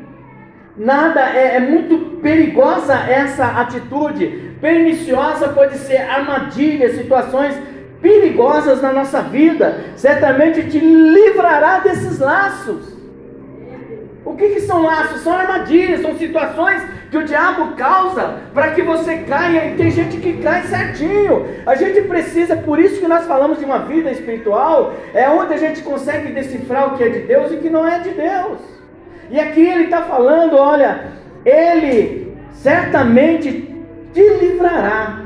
nada, 0.82 1.20
é, 1.20 1.56
é 1.56 1.60
muito 1.60 2.18
perigosa 2.20 2.94
essa 2.94 3.46
atitude. 3.46 4.56
Perniciosa 4.60 5.48
pode 5.48 5.76
ser 5.78 5.98
armadilhas, 5.98 6.96
situações 6.96 7.54
perigosas 8.00 8.82
na 8.82 8.92
nossa 8.92 9.22
vida. 9.22 9.80
Certamente 9.96 10.68
te 10.68 10.78
livrará 10.78 11.78
desses 11.78 12.18
laços. 12.18 12.92
O 14.24 14.36
que, 14.36 14.50
que, 14.50 14.60
são 14.60 14.82
laços? 14.82 15.20
São 15.22 15.32
armadilhas, 15.32 16.00
são 16.00 16.16
situações 16.16 16.82
que 17.10 17.18
o 17.18 17.24
diabo 17.24 17.74
causa 17.74 18.38
para 18.54 18.70
que 18.70 18.80
você 18.80 19.18
caia, 19.18 19.66
e 19.66 19.76
tem 19.76 19.90
gente 19.90 20.16
que 20.16 20.40
cai 20.40 20.62
certinho. 20.62 21.46
A 21.66 21.74
gente 21.74 22.02
precisa, 22.02 22.56
por 22.56 22.78
isso 22.78 23.00
que 23.00 23.08
nós 23.08 23.26
falamos 23.26 23.58
de 23.58 23.64
uma 23.64 23.80
vida 23.80 24.10
espiritual, 24.10 24.94
é 25.12 25.28
onde 25.28 25.54
a 25.54 25.58
gente 25.58 25.82
consegue 25.82 26.32
decifrar 26.32 26.94
o 26.94 26.96
que 26.96 27.04
é 27.04 27.08
de 27.08 27.18
Deus 27.20 27.50
e 27.50 27.56
o 27.56 27.60
que 27.60 27.68
não 27.68 27.86
é 27.86 27.98
de 27.98 28.10
Deus. 28.10 28.71
E 29.32 29.40
aqui 29.40 29.66
ele 29.66 29.84
está 29.84 30.02
falando: 30.02 30.56
olha, 30.56 31.06
ele 31.44 32.36
certamente 32.52 33.74
te 34.12 34.28
livrará. 34.34 35.22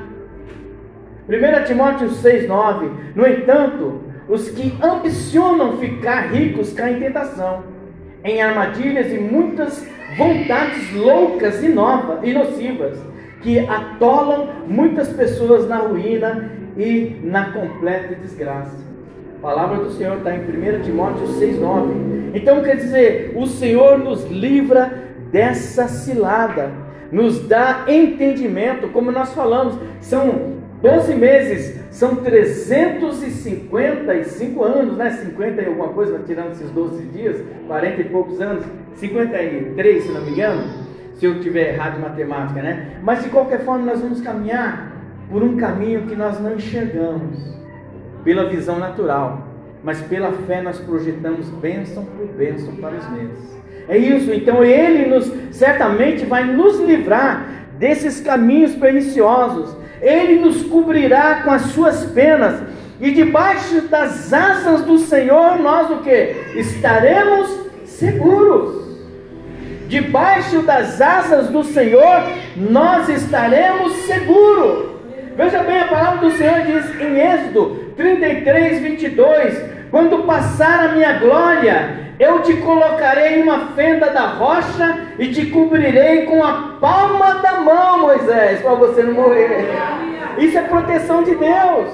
1 1.28 1.64
Timóteo 1.64 2.08
6,9: 2.08 2.90
No 3.16 3.26
entanto, 3.26 4.00
os 4.28 4.48
que 4.48 4.78
ambicionam 4.80 5.76
ficar 5.78 6.32
ricos 6.32 6.72
caem 6.72 6.98
em 6.98 7.00
tentação, 7.00 7.64
em 8.22 8.40
armadilhas 8.40 9.12
e 9.12 9.18
muitas 9.18 9.84
vontades 10.16 10.94
loucas 10.94 11.62
e, 11.64 11.68
novas, 11.68 12.20
e 12.22 12.32
nocivas, 12.32 12.96
que 13.42 13.58
atolam 13.58 14.48
muitas 14.68 15.08
pessoas 15.08 15.68
na 15.68 15.78
ruína 15.78 16.48
e 16.76 17.20
na 17.25 17.50
completa 17.50 18.14
desgraça. 18.14 18.86
A 19.37 19.38
palavra 19.43 19.85
do 19.85 19.93
Senhor 19.93 20.16
está 20.16 20.35
em 20.35 20.40
1 20.40 20.81
Timóteo 20.83 21.26
6,9. 21.26 22.31
Então 22.35 22.62
quer 22.62 22.76
dizer, 22.76 23.35
o 23.37 23.47
Senhor 23.47 23.99
nos 23.99 24.25
livra 24.31 25.05
dessa 25.31 25.87
cilada, 25.88 26.73
nos 27.12 27.47
dá 27.47 27.85
entendimento, 27.87 28.88
como 28.88 29.12
nós 29.12 29.35
falamos, 29.35 29.78
são 30.00 30.57
12 30.81 31.14
meses, 31.14 31.78
são 31.90 32.16
355 32.16 34.64
anos, 34.64 34.97
né? 34.97 35.11
50 35.11 35.62
e 35.62 35.66
alguma 35.66 35.88
coisa, 35.88 36.19
tirando 36.26 36.52
esses 36.52 36.71
12 36.71 37.02
dias, 37.07 37.45
40 37.66 38.00
e 38.00 38.05
poucos 38.05 38.40
anos, 38.40 38.64
53, 38.95 40.02
se 40.02 40.12
não 40.12 40.23
me 40.23 40.31
engano, 40.31 40.64
se 41.14 41.26
eu 41.26 41.40
tiver 41.40 41.75
errado 41.75 41.99
em 41.99 42.02
matemática, 42.02 42.62
né? 42.62 42.93
Mas 43.02 43.23
de 43.23 43.28
qualquer 43.28 43.61
forma, 43.61 43.85
nós 43.85 44.00
vamos 44.00 44.23
caminhar 44.23 44.93
por 45.31 45.43
um 45.43 45.59
caminho 45.59 46.07
que 46.07 46.16
nós 46.16 46.40
não 46.40 46.55
enxergamos 46.55 47.55
pela 48.26 48.49
visão 48.49 48.80
natural, 48.80 49.47
mas 49.85 50.00
pela 50.00 50.33
fé 50.33 50.61
nós 50.61 50.80
projetamos 50.80 51.49
bênção 51.49 52.04
por 52.04 52.26
bênção 52.26 52.75
para 52.75 52.97
os 52.97 53.09
meses. 53.12 53.56
É 53.88 53.97
isso, 53.97 54.33
então 54.33 54.64
ele 54.64 55.06
nos 55.06 55.33
certamente 55.52 56.26
vai 56.26 56.42
nos 56.42 56.80
livrar 56.80 57.47
desses 57.78 58.21
caminhos 58.21 58.75
perniciosos. 58.75 59.76
Ele 60.02 60.40
nos 60.40 60.64
cobrirá 60.64 61.42
com 61.45 61.52
as 61.52 61.62
suas 61.66 62.04
penas 62.06 62.61
e 63.00 63.12
debaixo 63.12 63.83
das 63.83 64.33
asas 64.33 64.83
do 64.83 64.99
Senhor 64.99 65.61
nós 65.61 65.88
o 65.92 65.99
que? 65.99 66.35
Estaremos 66.56 67.49
seguros. 67.85 68.87
Debaixo 69.87 70.62
das 70.62 71.00
asas 71.00 71.47
do 71.49 71.62
Senhor 71.62 72.25
nós 72.56 73.09
estaremos 73.09 73.92
seguros. 73.99 74.97
Veja 75.37 75.62
bem, 75.62 75.78
a 75.78 75.87
palavra 75.87 76.28
do 76.28 76.37
Senhor 76.37 76.62
diz 76.62 77.00
em 77.00 77.21
Êxodo 77.21 77.86
33, 77.96 78.80
22: 78.80 79.62
Quando 79.90 80.24
passar 80.24 80.84
a 80.84 80.88
minha 80.92 81.14
glória, 81.14 82.06
eu 82.18 82.42
te 82.42 82.54
colocarei 82.58 83.38
em 83.38 83.42
uma 83.42 83.68
fenda 83.68 84.10
da 84.10 84.26
rocha 84.26 85.00
e 85.18 85.28
te 85.28 85.46
cobrirei 85.46 86.26
com 86.26 86.42
a 86.42 86.76
palma 86.80 87.34
da 87.36 87.60
mão, 87.60 88.00
Moisés, 88.00 88.60
para 88.60 88.74
você 88.74 89.02
não 89.02 89.14
morrer. 89.14 89.66
Isso 90.38 90.58
é 90.58 90.62
proteção 90.62 91.22
de 91.22 91.34
Deus. 91.34 91.88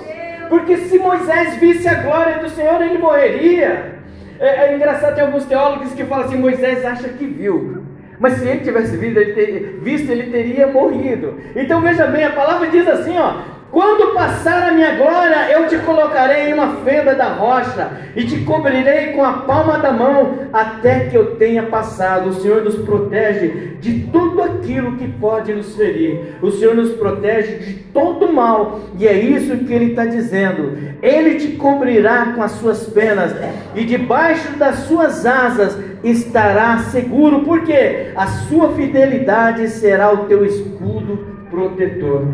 Porque 0.48 0.76
se 0.76 0.98
Moisés 0.98 1.56
visse 1.56 1.88
a 1.88 1.94
glória 1.94 2.38
do 2.38 2.50
Senhor, 2.50 2.82
ele 2.82 2.98
morreria. 2.98 4.00
É, 4.38 4.66
é 4.66 4.74
engraçado, 4.74 5.14
tem 5.14 5.24
alguns 5.24 5.44
teólogos 5.44 5.92
que 5.94 6.04
falam 6.04 6.26
assim: 6.26 6.36
Moisés 6.36 6.84
acha 6.84 7.08
que 7.08 7.24
viu. 7.24 7.82
Mas 8.18 8.34
se 8.34 8.46
ele 8.46 8.60
tivesse 8.60 8.96
visto, 8.96 9.18
ele, 9.18 9.32
ter, 9.32 9.80
visto, 9.82 10.10
ele 10.10 10.30
teria 10.30 10.66
morrido. 10.66 11.40
Então 11.56 11.80
veja 11.80 12.06
bem, 12.06 12.24
a 12.24 12.30
palavra 12.30 12.68
diz 12.68 12.86
assim, 12.86 13.18
ó: 13.18 13.34
quando 13.72 14.12
passar 14.12 14.68
a 14.68 14.72
minha 14.72 14.96
glória, 14.96 15.50
eu 15.50 15.66
te 15.66 15.78
colocarei 15.78 16.50
em 16.50 16.52
uma 16.52 16.76
fenda 16.84 17.14
da 17.14 17.28
rocha 17.28 17.90
e 18.14 18.22
te 18.26 18.40
cobrirei 18.40 19.14
com 19.14 19.24
a 19.24 19.32
palma 19.32 19.78
da 19.78 19.90
mão 19.90 20.40
até 20.52 21.06
que 21.06 21.16
eu 21.16 21.36
tenha 21.36 21.62
passado. 21.62 22.28
O 22.28 22.34
Senhor 22.34 22.62
nos 22.62 22.74
protege 22.74 23.78
de 23.80 24.00
tudo 24.12 24.42
aquilo 24.42 24.98
que 24.98 25.08
pode 25.08 25.54
nos 25.54 25.74
ferir. 25.74 26.34
O 26.42 26.50
Senhor 26.50 26.74
nos 26.74 26.90
protege 26.90 27.60
de 27.60 27.72
todo 27.94 28.30
mal. 28.30 28.78
E 28.98 29.08
é 29.08 29.18
isso 29.18 29.64
que 29.64 29.72
Ele 29.72 29.92
está 29.92 30.04
dizendo. 30.04 30.76
Ele 31.00 31.36
te 31.36 31.52
cobrirá 31.56 32.34
com 32.34 32.42
as 32.42 32.52
suas 32.52 32.84
penas 32.90 33.34
e 33.74 33.86
debaixo 33.86 34.54
das 34.58 34.80
suas 34.80 35.24
asas 35.24 35.78
estará 36.04 36.76
seguro, 36.90 37.40
porque 37.40 38.10
a 38.14 38.26
sua 38.26 38.74
fidelidade 38.74 39.66
será 39.70 40.12
o 40.12 40.26
teu 40.26 40.44
escudo 40.44 41.26
protetor. 41.50 42.26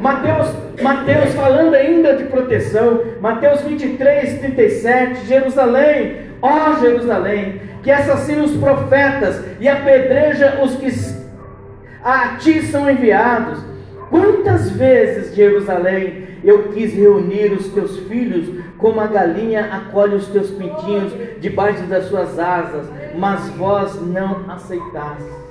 Mateus, 0.00 0.48
Mateus 0.82 1.34
falando 1.34 1.74
ainda 1.74 2.16
de 2.16 2.24
proteção, 2.24 3.02
Mateus 3.20 3.62
23, 3.62 4.40
37, 4.40 5.26
Jerusalém, 5.26 6.16
ó 6.42 6.76
Jerusalém, 6.80 7.60
que 7.82 7.90
assassina 7.90 8.42
os 8.42 8.56
profetas 8.56 9.42
e 9.60 9.68
apedreja 9.68 10.60
os 10.62 10.74
que 10.76 10.90
a 12.02 12.36
ti 12.36 12.62
são 12.62 12.90
enviados. 12.90 13.58
Quantas 14.10 14.70
vezes, 14.70 15.34
Jerusalém, 15.34 16.26
eu 16.44 16.68
quis 16.68 16.94
reunir 16.94 17.52
os 17.52 17.68
teus 17.68 17.98
filhos, 18.00 18.64
como 18.78 19.00
a 19.00 19.06
galinha 19.06 19.64
acolhe 19.72 20.14
os 20.14 20.28
teus 20.28 20.50
pintinhos 20.50 21.12
debaixo 21.40 21.82
das 21.84 22.04
suas 22.04 22.38
asas, 22.38 22.86
mas 23.16 23.48
vós 23.50 24.00
não 24.00 24.48
aceitastes. 24.48 25.45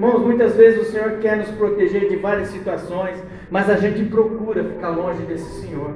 Irmãos, 0.00 0.22
muitas 0.22 0.56
vezes 0.56 0.88
o 0.88 0.90
Senhor 0.90 1.18
quer 1.18 1.36
nos 1.36 1.50
proteger 1.50 2.08
de 2.08 2.16
várias 2.16 2.48
situações, 2.48 3.22
mas 3.50 3.68
a 3.68 3.76
gente 3.76 4.02
procura 4.04 4.64
ficar 4.64 4.88
longe 4.88 5.20
desse 5.24 5.60
Senhor. 5.60 5.92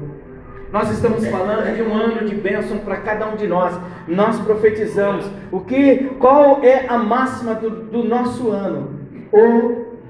Nós 0.70 0.90
estamos 0.90 1.26
falando 1.26 1.74
de 1.74 1.80
um 1.80 1.94
ano 1.94 2.28
de 2.28 2.34
bênção 2.34 2.76
para 2.76 2.98
cada 2.98 3.26
um 3.26 3.34
de 3.34 3.46
nós. 3.46 3.74
Nós 4.06 4.38
profetizamos. 4.40 5.24
O 5.50 5.60
que, 5.60 6.10
qual 6.18 6.62
é 6.62 6.84
a 6.86 6.98
máxima 6.98 7.54
do, 7.54 7.70
do 7.70 8.04
nosso 8.04 8.50
ano? 8.50 8.90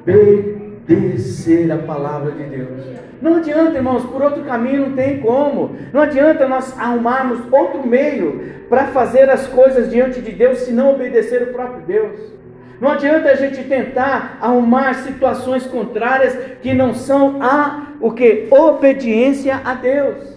Obedecer 0.02 1.70
a 1.70 1.78
palavra 1.78 2.32
de 2.32 2.42
Deus. 2.46 2.84
Não 3.22 3.36
adianta, 3.36 3.76
irmãos, 3.76 4.04
por 4.06 4.20
outro 4.20 4.42
caminho 4.42 4.88
não 4.88 4.96
tem 4.96 5.20
como. 5.20 5.76
Não 5.92 6.00
adianta 6.00 6.48
nós 6.48 6.76
arrumarmos 6.76 7.38
outro 7.52 7.86
meio 7.86 8.42
para 8.68 8.88
fazer 8.88 9.30
as 9.30 9.46
coisas 9.46 9.88
diante 9.88 10.20
de 10.20 10.32
Deus 10.32 10.58
se 10.58 10.72
não 10.72 10.94
obedecer 10.94 11.44
o 11.44 11.52
próprio 11.52 11.82
Deus. 11.86 12.33
Não 12.81 12.90
adianta 12.90 13.31
a 13.31 13.35
gente 13.35 13.62
tentar 13.64 14.38
arrumar 14.40 14.95
situações 14.95 15.66
contrárias 15.66 16.37
que 16.61 16.75
não 16.75 16.95
são 16.95 17.43
a 17.43 17.95
o 18.00 18.11
que 18.11 18.49
obediência 18.50 19.61
a 19.64 19.75
Deus. 19.75 20.35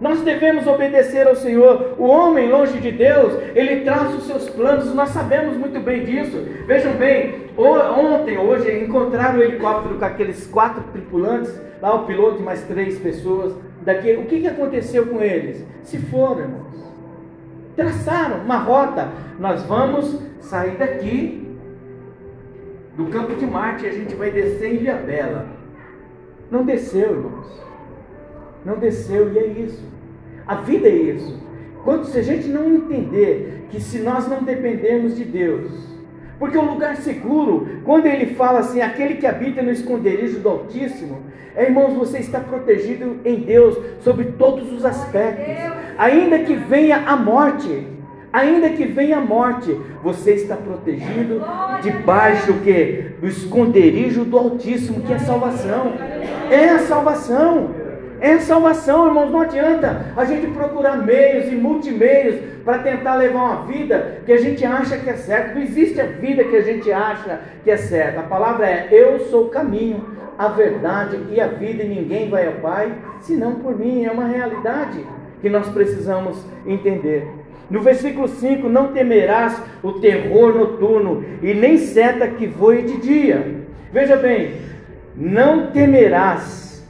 Nós 0.00 0.20
devemos 0.22 0.66
obedecer 0.66 1.28
ao 1.28 1.36
Senhor. 1.36 1.94
O 1.96 2.04
homem 2.04 2.50
longe 2.50 2.78
de 2.78 2.90
Deus, 2.90 3.34
ele 3.54 3.82
traz 3.82 4.12
os 4.14 4.26
seus 4.26 4.48
planos, 4.48 4.92
nós 4.92 5.10
sabemos 5.10 5.56
muito 5.56 5.78
bem 5.78 6.04
disso. 6.04 6.44
Vejam 6.66 6.94
bem, 6.94 7.46
ontem, 7.56 8.36
hoje, 8.36 8.84
encontraram 8.84 9.38
o 9.38 9.42
helicóptero 9.42 9.98
com 9.98 10.04
aqueles 10.04 10.44
quatro 10.48 10.82
tripulantes, 10.92 11.54
lá 11.80 11.94
o 11.94 12.04
piloto 12.04 12.40
e 12.40 12.42
mais 12.42 12.62
três 12.62 12.98
pessoas. 12.98 13.54
Daqui, 13.82 14.14
o 14.14 14.24
que, 14.24 14.40
que 14.40 14.48
aconteceu 14.48 15.06
com 15.06 15.22
eles? 15.22 15.64
Se 15.84 15.98
foram. 15.98 16.50
Traçaram 17.76 18.38
uma 18.38 18.56
rota. 18.56 19.08
Nós 19.38 19.62
vamos 19.62 20.18
sair 20.40 20.76
daqui 20.78 21.41
do 22.96 23.06
campo 23.06 23.34
de 23.34 23.46
Marte, 23.46 23.86
a 23.86 23.92
gente 23.92 24.14
vai 24.14 24.30
descer 24.30 24.72
em 24.72 24.76
Ilha 24.76 24.96
Bela. 24.96 25.46
Não 26.50 26.64
desceu, 26.64 27.12
irmãos. 27.12 27.46
Não 28.64 28.78
desceu, 28.78 29.32
e 29.32 29.38
é 29.38 29.46
isso. 29.46 29.84
A 30.46 30.56
vida 30.56 30.88
é 30.88 30.94
isso. 30.94 31.40
Quando 31.84 32.04
se 32.04 32.18
a 32.18 32.22
gente 32.22 32.48
não 32.48 32.68
entender 32.68 33.66
que 33.70 33.80
se 33.80 34.00
nós 34.00 34.28
não 34.28 34.42
dependemos 34.42 35.16
de 35.16 35.24
Deus, 35.24 35.92
porque 36.38 36.58
o 36.58 36.64
lugar 36.64 36.96
seguro, 36.96 37.66
quando 37.84 38.06
ele 38.06 38.34
fala 38.34 38.60
assim, 38.60 38.80
aquele 38.80 39.14
que 39.14 39.26
habita 39.26 39.62
no 39.62 39.70
esconderijo 39.70 40.40
do 40.40 40.48
Altíssimo, 40.48 41.22
é, 41.54 41.64
irmãos, 41.64 41.94
você 41.94 42.18
está 42.18 42.40
protegido 42.40 43.20
em 43.24 43.40
Deus 43.40 43.78
sobre 44.00 44.24
todos 44.24 44.72
os 44.72 44.84
aspectos. 44.84 45.54
Ainda 45.98 46.38
que 46.40 46.54
venha 46.54 47.04
a 47.06 47.16
morte, 47.16 47.86
Ainda 48.32 48.70
que 48.70 48.86
venha 48.86 49.18
a 49.18 49.20
morte, 49.20 49.78
você 50.02 50.32
está 50.32 50.56
protegido 50.56 51.42
debaixo 51.82 52.54
que 52.64 53.12
do 53.20 53.26
esconderijo 53.26 54.24
do 54.24 54.38
Altíssimo, 54.38 55.02
que 55.02 55.12
é 55.12 55.18
salvação. 55.18 55.92
É 56.50 56.70
a 56.70 56.78
salvação. 56.78 57.82
É 58.20 58.34
a 58.34 58.40
salvação, 58.40 59.06
irmãos. 59.06 59.30
Não 59.30 59.40
adianta 59.40 60.12
a 60.16 60.24
gente 60.24 60.46
procurar 60.46 60.96
meios 60.96 61.52
e 61.52 61.56
multimeios 61.56 62.36
para 62.64 62.78
tentar 62.78 63.16
levar 63.16 63.42
uma 63.42 63.66
vida 63.66 64.22
que 64.24 64.32
a 64.32 64.38
gente 64.38 64.64
acha 64.64 64.96
que 64.96 65.10
é 65.10 65.16
certa. 65.16 65.54
Não 65.54 65.62
existe 65.62 66.00
a 66.00 66.06
vida 66.06 66.44
que 66.44 66.56
a 66.56 66.62
gente 66.62 66.90
acha 66.90 67.40
que 67.62 67.70
é 67.70 67.76
certa. 67.76 68.20
A 68.20 68.22
palavra 68.22 68.66
é: 68.66 68.88
Eu 68.90 69.18
sou 69.26 69.46
o 69.46 69.50
caminho, 69.50 70.06
a 70.38 70.48
verdade 70.48 71.18
e 71.30 71.40
a 71.40 71.48
vida, 71.48 71.82
e 71.82 71.88
ninguém 71.88 72.30
vai 72.30 72.46
ao 72.46 72.54
Pai 72.54 72.94
senão 73.20 73.56
por 73.56 73.76
mim. 73.76 74.04
É 74.06 74.10
uma 74.10 74.26
realidade 74.26 75.04
que 75.42 75.50
nós 75.50 75.68
precisamos 75.68 76.46
entender. 76.64 77.41
No 77.72 77.80
versículo 77.80 78.28
5: 78.28 78.68
Não 78.68 78.92
temerás 78.92 79.60
o 79.82 79.92
terror 79.92 80.54
noturno, 80.54 81.24
e 81.42 81.54
nem 81.54 81.78
seta 81.78 82.28
que 82.28 82.46
voe 82.46 82.82
de 82.82 82.98
dia. 82.98 83.62
Veja 83.90 84.16
bem, 84.16 84.52
não 85.16 85.70
temerás. 85.70 86.86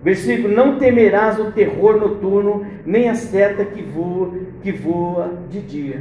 Versículo: 0.00 0.54
Não 0.54 0.78
temerás 0.78 1.40
o 1.40 1.50
terror 1.50 1.98
noturno, 1.98 2.64
nem 2.86 3.10
a 3.10 3.16
seta 3.16 3.64
que 3.64 3.82
voa, 3.82 4.32
que 4.62 4.70
voa 4.70 5.32
de 5.50 5.60
dia. 5.62 6.00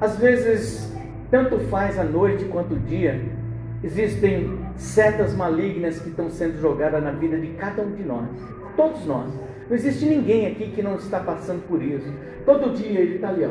Às 0.00 0.18
vezes, 0.18 0.92
tanto 1.30 1.60
faz 1.70 2.00
a 2.00 2.04
noite 2.04 2.46
quanto 2.46 2.74
o 2.74 2.78
dia, 2.80 3.20
existem 3.84 4.58
setas 4.74 5.32
malignas 5.32 6.00
que 6.00 6.08
estão 6.08 6.28
sendo 6.28 6.60
jogadas 6.60 7.00
na 7.00 7.12
vida 7.12 7.38
de 7.38 7.46
cada 7.52 7.82
um 7.82 7.92
de 7.92 8.02
nós, 8.02 8.26
todos 8.76 9.06
nós. 9.06 9.32
Não 9.72 9.78
existe 9.78 10.04
ninguém 10.04 10.46
aqui 10.48 10.70
que 10.70 10.82
não 10.82 10.96
está 10.96 11.18
passando 11.18 11.66
por 11.66 11.82
isso. 11.82 12.04
Todo 12.44 12.74
dia 12.74 13.00
ele 13.00 13.14
está 13.14 13.30
ali, 13.30 13.48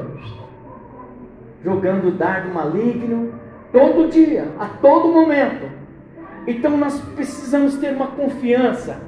jogando 1.63 2.15
dardo 2.15 2.53
maligno, 2.53 3.34
todo 3.73 4.07
dia, 4.07 4.45
a 4.60 4.67
todo 4.67 5.07
momento. 5.07 5.67
Então 6.45 6.77
nós 6.77 7.01
precisamos 7.15 7.75
ter 7.77 7.95
uma 7.95 8.05
confiança 8.05 9.01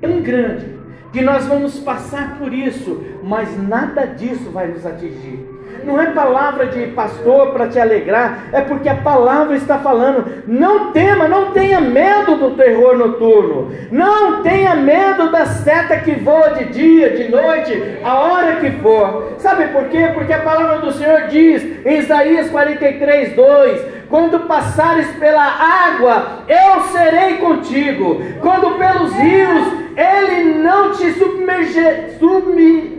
tão 0.00 0.20
grande 0.22 0.76
que 1.12 1.20
nós 1.20 1.46
vamos 1.46 1.78
passar 1.78 2.36
por 2.36 2.52
isso, 2.52 3.00
mas 3.22 3.56
nada 3.62 4.04
disso 4.04 4.50
vai 4.50 4.66
nos 4.66 4.84
atingir. 4.84 5.48
Não 5.84 6.00
é 6.00 6.06
palavra 6.06 6.66
de 6.66 6.86
pastor 6.88 7.52
para 7.52 7.68
te 7.68 7.78
alegrar, 7.78 8.48
é 8.52 8.60
porque 8.60 8.88
a 8.88 8.96
palavra 8.96 9.56
está 9.56 9.78
falando. 9.78 10.44
Não 10.46 10.92
tema, 10.92 11.28
não 11.28 11.52
tenha 11.52 11.80
medo 11.80 12.36
do 12.36 12.50
terror 12.52 12.96
noturno. 12.96 13.72
Não 13.90 14.42
tenha 14.42 14.74
medo 14.74 15.30
da 15.30 15.46
seta 15.46 15.96
que 15.98 16.12
voa 16.12 16.50
de 16.50 16.64
dia, 16.66 17.10
de 17.10 17.30
noite, 17.30 17.98
a 18.02 18.14
hora 18.14 18.56
que 18.56 18.70
for. 18.82 19.34
Sabe 19.38 19.68
por 19.68 19.84
quê? 19.84 20.10
Porque 20.14 20.32
a 20.32 20.40
palavra 20.40 20.78
do 20.78 20.92
Senhor 20.92 21.28
diz 21.28 21.62
em 21.84 21.98
Isaías 21.98 22.48
43, 22.50 23.34
2: 23.34 23.96
quando 24.08 24.46
passares 24.46 25.08
pela 25.16 25.42
água, 25.42 26.44
eu 26.48 26.82
serei 26.92 27.38
contigo. 27.38 28.22
Quando 28.40 28.78
pelos 28.78 29.12
rios, 29.14 29.86
ele 29.96 30.62
não 30.62 30.92
te 30.92 31.10
submerge, 31.12 32.16
submerge 32.18 32.95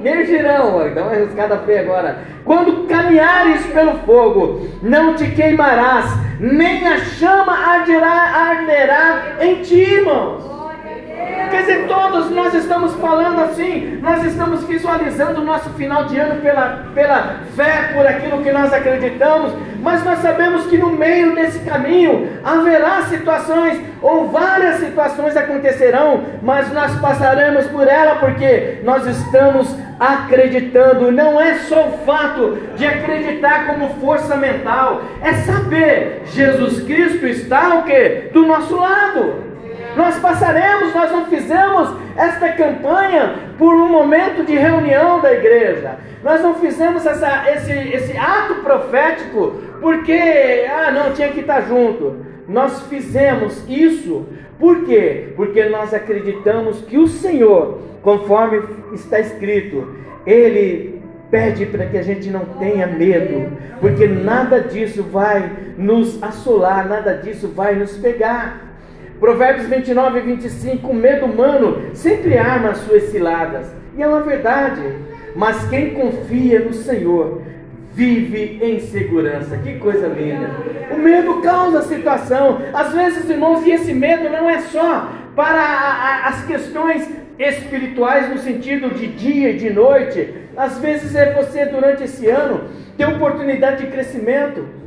Emergirão, 0.00 0.92
dá 0.94 1.02
uma 1.02 1.14
riscada 1.14 1.58
feia 1.58 1.82
agora. 1.82 2.18
Quando 2.44 2.86
caminhares 2.86 3.66
pelo 3.66 3.98
fogo, 3.98 4.66
não 4.82 5.14
te 5.14 5.30
queimarás, 5.30 6.06
nem 6.40 6.86
a 6.86 6.98
chama 6.98 7.52
arderá, 7.52 8.08
arderá 8.08 9.36
em 9.40 9.62
ti, 9.62 9.80
irmãos. 9.80 10.59
Dizer, 11.60 11.86
todos 11.86 12.30
nós 12.30 12.54
estamos 12.54 12.94
falando 12.94 13.38
assim, 13.42 13.98
nós 14.00 14.24
estamos 14.24 14.64
visualizando 14.64 15.42
o 15.42 15.44
nosso 15.44 15.68
final 15.70 16.06
de 16.06 16.18
ano 16.18 16.40
pela, 16.40 16.86
pela 16.94 17.40
fé, 17.54 17.90
por 17.92 18.06
aquilo 18.06 18.42
que 18.42 18.50
nós 18.50 18.72
acreditamos, 18.72 19.52
mas 19.82 20.02
nós 20.02 20.20
sabemos 20.20 20.66
que 20.68 20.78
no 20.78 20.88
meio 20.88 21.34
desse 21.34 21.58
caminho 21.60 22.30
haverá 22.42 23.02
situações, 23.02 23.78
ou 24.00 24.30
várias 24.30 24.76
situações 24.76 25.36
acontecerão, 25.36 26.24
mas 26.42 26.72
nós 26.72 26.98
passaremos 26.98 27.66
por 27.66 27.86
ela 27.86 28.16
porque 28.16 28.78
nós 28.82 29.06
estamos 29.06 29.76
acreditando. 29.98 31.12
Não 31.12 31.38
é 31.38 31.56
só 31.56 31.88
o 31.88 31.98
fato 32.06 32.58
de 32.74 32.86
acreditar 32.86 33.66
como 33.66 34.00
força 34.00 34.34
mental, 34.34 35.02
é 35.20 35.34
saber 35.34 36.22
Jesus 36.24 36.82
Cristo 36.84 37.26
está 37.26 37.74
o 37.74 37.82
que? 37.82 38.30
Do 38.32 38.46
nosso 38.46 38.76
lado. 38.76 39.49
Nós 39.96 40.18
passaremos, 40.18 40.94
nós 40.94 41.10
não 41.10 41.26
fizemos 41.26 41.94
esta 42.16 42.50
campanha 42.52 43.34
por 43.58 43.74
um 43.74 43.88
momento 43.88 44.44
de 44.44 44.54
reunião 44.54 45.20
da 45.20 45.32
igreja. 45.32 45.98
Nós 46.22 46.42
não 46.42 46.54
fizemos 46.54 47.04
essa, 47.06 47.50
esse, 47.50 47.72
esse 47.72 48.16
ato 48.16 48.56
profético 48.56 49.54
porque, 49.80 50.66
ah, 50.70 50.90
não, 50.90 51.12
tinha 51.12 51.28
que 51.28 51.40
estar 51.40 51.62
junto. 51.62 52.24
Nós 52.46 52.82
fizemos 52.82 53.64
isso 53.68 54.26
por 54.60 54.84
quê? 54.84 55.32
Porque 55.34 55.64
nós 55.64 55.94
acreditamos 55.94 56.82
que 56.82 56.98
o 56.98 57.08
Senhor, 57.08 57.80
conforme 58.02 58.62
está 58.92 59.18
escrito, 59.18 59.88
Ele 60.26 61.00
pede 61.30 61.64
para 61.64 61.86
que 61.86 61.96
a 61.96 62.02
gente 62.02 62.28
não 62.28 62.44
tenha 62.58 62.86
medo, 62.86 63.56
porque 63.80 64.06
nada 64.06 64.60
disso 64.60 65.02
vai 65.04 65.50
nos 65.78 66.22
assolar, 66.22 66.86
nada 66.86 67.14
disso 67.14 67.48
vai 67.48 67.74
nos 67.74 67.96
pegar. 67.96 68.69
Provérbios 69.20 69.68
29 69.68 70.18
e 70.18 70.22
25: 70.22 70.88
o 70.88 70.94
medo 70.94 71.26
humano 71.26 71.82
sempre 71.92 72.38
arma 72.38 72.70
as 72.70 72.78
suas 72.78 73.04
ciladas, 73.04 73.70
e 73.96 74.02
é 74.02 74.08
uma 74.08 74.22
verdade. 74.22 74.80
Mas 75.36 75.68
quem 75.68 75.90
confia 75.90 76.58
no 76.60 76.72
Senhor 76.72 77.42
vive 77.94 78.58
em 78.62 78.80
segurança. 78.80 79.56
Que 79.58 79.78
coisa 79.78 80.08
linda. 80.08 80.50
O 80.90 80.98
medo 80.98 81.40
causa 81.42 81.82
situação. 81.82 82.60
Às 82.72 82.92
vezes, 82.92 83.28
irmãos, 83.28 83.64
e 83.64 83.70
esse 83.70 83.92
medo 83.92 84.28
não 84.30 84.48
é 84.48 84.60
só 84.60 85.10
para 85.36 86.22
as 86.24 86.44
questões 86.44 87.08
espirituais 87.38 88.28
no 88.28 88.38
sentido 88.38 88.90
de 88.94 89.06
dia 89.06 89.50
e 89.50 89.56
de 89.56 89.70
noite. 89.70 90.34
Às 90.56 90.78
vezes 90.78 91.14
é 91.14 91.32
você 91.32 91.66
durante 91.66 92.04
esse 92.04 92.26
ano 92.28 92.64
ter 92.96 93.06
oportunidade 93.06 93.84
de 93.84 93.92
crescimento. 93.92 94.79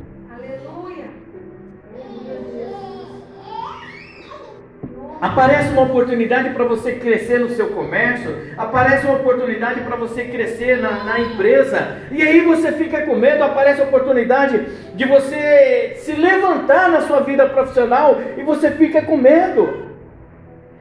Aparece 5.20 5.70
uma 5.70 5.82
oportunidade 5.82 6.50
para 6.50 6.64
você 6.64 6.92
crescer 6.92 7.40
no 7.40 7.48
seu 7.50 7.68
comércio, 7.68 8.36
aparece 8.56 9.06
uma 9.06 9.16
oportunidade 9.16 9.80
para 9.80 9.96
você 9.96 10.24
crescer 10.24 10.78
na, 10.78 11.04
na, 11.04 11.20
empresa, 11.20 11.98
e 12.10 12.22
aí 12.22 12.40
você 12.40 12.72
fica 12.72 13.02
com 13.02 13.14
medo, 13.14 13.42
aparece 13.42 13.80
a 13.80 13.84
oportunidade 13.84 14.66
de 14.94 15.04
você 15.04 15.94
se 15.98 16.12
levantar 16.12 16.90
na 16.90 17.02
sua 17.02 17.20
vida 17.20 17.46
profissional 17.46 18.20
e 18.36 18.42
você 18.42 18.70
fica 18.72 19.02
com 19.02 19.16
medo. 19.16 19.84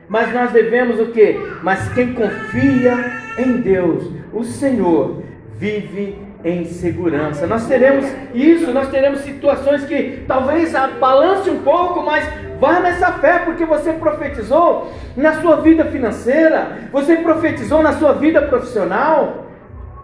Mas 0.10 0.34
nós 0.34 0.52
devemos 0.52 1.00
o 1.00 1.08
que? 1.08 1.40
Mas 1.62 1.92
quem 1.94 2.14
confia 2.14 2.94
em 3.38 3.62
Deus, 3.62 4.12
o 4.34 4.44
Senhor, 4.44 5.24
vive 5.56 6.18
em 6.44 6.66
segurança. 6.66 7.48
Nós 7.48 7.68
teremos 7.68 8.06
isso, 8.34 8.72
nós 8.72 8.90
teremos 8.90 9.22
situações 9.22 9.86
que 9.86 10.24
talvez 10.28 10.74
balance 11.00 11.50
um 11.50 11.60
pouco, 11.60 12.04
mas 12.04 12.28
Vá 12.64 12.80
nessa 12.80 13.12
fé, 13.12 13.40
porque 13.40 13.66
você 13.66 13.92
profetizou 13.92 14.90
na 15.18 15.42
sua 15.42 15.58
vida 15.58 15.84
financeira, 15.84 16.78
você 16.94 17.18
profetizou 17.18 17.84
na 17.84 17.92
sua 17.92 18.14
vida 18.14 18.42
profissional. 18.44 19.48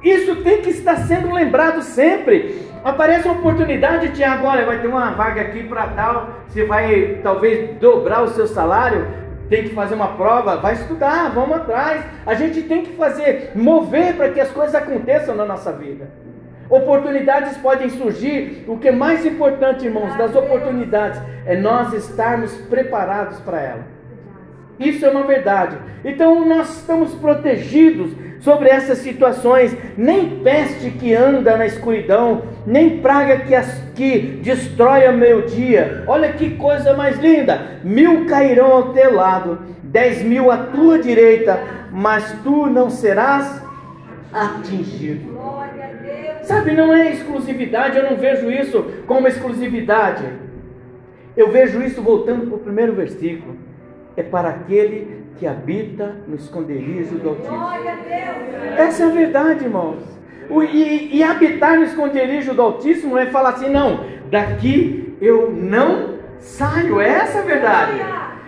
Isso 0.04 0.36
tem 0.44 0.62
que 0.62 0.70
estar 0.72 0.98
sendo 0.98 1.34
lembrado 1.34 1.82
sempre. 1.82 2.68
Aparece 2.84 3.30
uma 3.30 3.40
oportunidade, 3.40 4.10
Tiago, 4.10 4.46
olha, 4.46 4.66
vai 4.66 4.82
ter 4.82 4.88
uma 4.88 5.12
vaga 5.12 5.40
aqui 5.40 5.64
para 5.64 5.88
tal, 5.88 6.32
você 6.50 6.66
vai 6.66 7.20
talvez 7.24 7.78
dobrar 7.80 8.24
o 8.24 8.28
seu 8.28 8.46
salário, 8.46 9.08
tem 9.50 9.64
que 9.64 9.74
fazer 9.74 9.96
uma 9.96 10.18
prova, 10.18 10.58
vai 10.58 10.74
estudar, 10.74 11.32
vamos 11.34 11.56
atrás. 11.56 12.04
A 12.26 12.34
gente 12.34 12.64
tem 12.64 12.84
que 12.84 12.92
fazer, 12.98 13.54
mover 13.56 14.18
para 14.18 14.32
que 14.32 14.42
as 14.42 14.52
coisas 14.52 14.76
aconteçam 14.76 15.34
na 15.34 15.46
nossa 15.46 15.72
vida. 15.72 16.10
Oportunidades 16.70 17.58
podem 17.58 17.90
surgir. 17.90 18.64
O 18.68 18.78
que 18.78 18.90
é 18.90 18.92
mais 18.92 19.26
importante, 19.26 19.86
irmãos, 19.86 20.16
das 20.16 20.36
oportunidades 20.36 21.20
é 21.46 21.56
nós 21.56 21.94
estarmos 21.94 22.54
preparados 22.70 23.40
para 23.40 23.60
ela. 23.60 24.00
Isso 24.80 25.06
é 25.06 25.10
uma 25.10 25.24
verdade. 25.24 25.78
Então 26.06 26.48
nós 26.48 26.78
estamos 26.78 27.14
protegidos 27.16 28.14
sobre 28.40 28.70
essas 28.70 29.00
situações. 29.00 29.76
Nem 29.98 30.42
peste 30.42 30.92
que 30.92 31.14
anda 31.14 31.58
na 31.58 31.66
escuridão, 31.66 32.44
nem 32.66 33.00
praga 33.00 33.40
que, 33.40 33.54
as, 33.54 33.84
que 33.96 34.40
destrói 34.42 35.08
o 35.10 35.14
meu 35.14 35.42
dia. 35.42 36.04
Olha 36.08 36.32
que 36.32 36.52
coisa 36.52 36.96
mais 36.96 37.20
linda! 37.20 37.80
Mil 37.84 38.26
cairão 38.26 38.72
ao 38.72 38.94
teu 38.94 39.14
lado, 39.14 39.60
dez 39.84 40.22
mil 40.22 40.50
à 40.50 40.58
tua 40.58 41.00
direita, 41.00 41.60
mas 41.92 42.32
tu 42.44 42.68
não 42.68 42.90
serás 42.90 43.62
atingido. 44.32 45.38
Sabe, 46.50 46.72
não 46.72 46.92
é 46.92 47.12
exclusividade, 47.12 47.96
eu 47.96 48.10
não 48.10 48.18
vejo 48.18 48.50
isso 48.50 48.84
como 49.06 49.28
exclusividade. 49.28 50.26
Eu 51.38 51.52
vejo 51.52 51.80
isso 51.80 52.02
voltando 52.02 52.48
para 52.48 52.56
o 52.56 52.60
primeiro 52.60 52.92
versículo. 52.94 53.56
É 54.18 54.24
para 54.24 54.50
aquele 54.50 55.26
que 55.38 55.46
habita 55.46 56.16
no 56.28 56.36
esconderijo 56.36 57.20
do 57.20 57.30
Altíssimo. 57.30 57.70
Essa 58.76 59.04
é 59.04 59.06
a 59.06 59.10
verdade, 59.12 59.66
irmãos. 59.66 60.00
E, 60.74 61.18
e 61.18 61.24
habitar 61.24 61.78
no 61.78 61.84
esconderijo 61.84 62.56
do 62.56 62.64
Altíssimo 62.64 63.16
é 63.16 63.28
falar 63.28 63.50
assim: 63.50 63.70
não, 63.70 64.06
daqui 64.32 65.16
eu 65.22 65.52
não 65.52 66.16
saio. 66.40 67.00
Essa 67.00 67.38
é 67.38 67.42
a 67.42 67.46
verdade. 67.46 67.92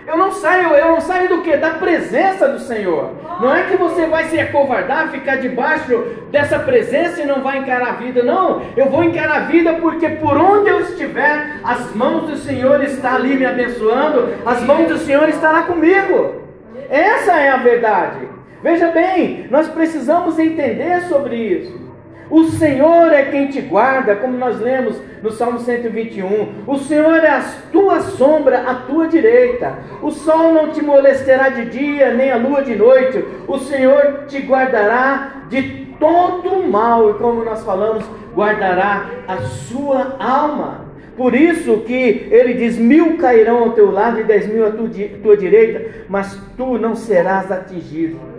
Eu 0.06 0.16
não 0.16 0.32
saio, 0.32 0.74
eu 0.74 0.88
não 0.88 1.00
saio 1.00 1.28
do 1.28 1.42
que? 1.42 1.56
Da 1.56 1.70
presença 1.70 2.48
do 2.48 2.58
Senhor. 2.58 3.10
Não 3.40 3.54
é 3.54 3.64
que 3.64 3.76
você 3.76 4.06
vai 4.06 4.24
se 4.24 4.38
acovardar, 4.38 5.10
ficar 5.10 5.36
debaixo 5.36 5.96
dessa 6.30 6.58
presença 6.58 7.22
e 7.22 7.26
não 7.26 7.40
vai 7.42 7.58
encarar 7.58 7.88
a 7.88 7.92
vida. 7.92 8.22
Não, 8.22 8.62
eu 8.76 8.86
vou 8.86 9.04
encarar 9.04 9.36
a 9.36 9.44
vida 9.44 9.74
porque 9.74 10.08
por 10.08 10.36
onde 10.36 10.70
eu 10.70 10.80
estiver, 10.80 11.60
as 11.62 11.94
mãos 11.94 12.28
do 12.28 12.36
Senhor 12.36 12.82
estão 12.82 13.14
ali 13.14 13.36
me 13.36 13.46
abençoando, 13.46 14.34
as 14.44 14.62
mãos 14.62 14.88
do 14.88 14.98
Senhor 14.98 15.28
estarão 15.28 15.64
comigo. 15.64 16.42
Essa 16.90 17.32
é 17.38 17.50
a 17.50 17.56
verdade. 17.56 18.28
Veja 18.62 18.88
bem, 18.88 19.46
nós 19.50 19.68
precisamos 19.68 20.38
entender 20.38 21.02
sobre 21.02 21.36
isso. 21.36 21.91
O 22.32 22.44
Senhor 22.44 23.12
é 23.12 23.26
quem 23.26 23.48
te 23.48 23.60
guarda, 23.60 24.16
como 24.16 24.38
nós 24.38 24.58
lemos 24.58 24.96
no 25.22 25.30
Salmo 25.30 25.58
121. 25.58 26.64
O 26.66 26.78
Senhor 26.78 27.22
é 27.22 27.28
a 27.28 27.44
tua 27.70 28.00
sombra 28.00 28.62
à 28.62 28.74
tua 28.74 29.06
direita. 29.06 29.74
O 30.00 30.10
sol 30.10 30.54
não 30.54 30.70
te 30.70 30.82
molestará 30.82 31.50
de 31.50 31.66
dia, 31.66 32.14
nem 32.14 32.30
a 32.30 32.38
lua 32.38 32.62
de 32.62 32.74
noite. 32.74 33.22
O 33.46 33.58
Senhor 33.58 34.24
te 34.28 34.38
guardará 34.38 35.42
de 35.50 35.88
todo 36.00 36.66
mal. 36.66 37.10
E 37.10 37.14
como 37.18 37.44
nós 37.44 37.62
falamos, 37.64 38.02
guardará 38.34 39.10
a 39.28 39.36
sua 39.42 40.16
alma. 40.18 40.86
Por 41.14 41.34
isso 41.34 41.80
que 41.80 42.28
ele 42.30 42.54
diz: 42.54 42.78
mil 42.78 43.18
cairão 43.18 43.58
ao 43.58 43.72
teu 43.72 43.90
lado 43.90 44.18
e 44.18 44.24
dez 44.24 44.46
mil 44.46 44.66
à 44.66 44.70
tua 44.70 45.36
direita, 45.36 46.06
mas 46.08 46.40
tu 46.56 46.78
não 46.78 46.96
serás 46.96 47.52
atingido 47.52 48.32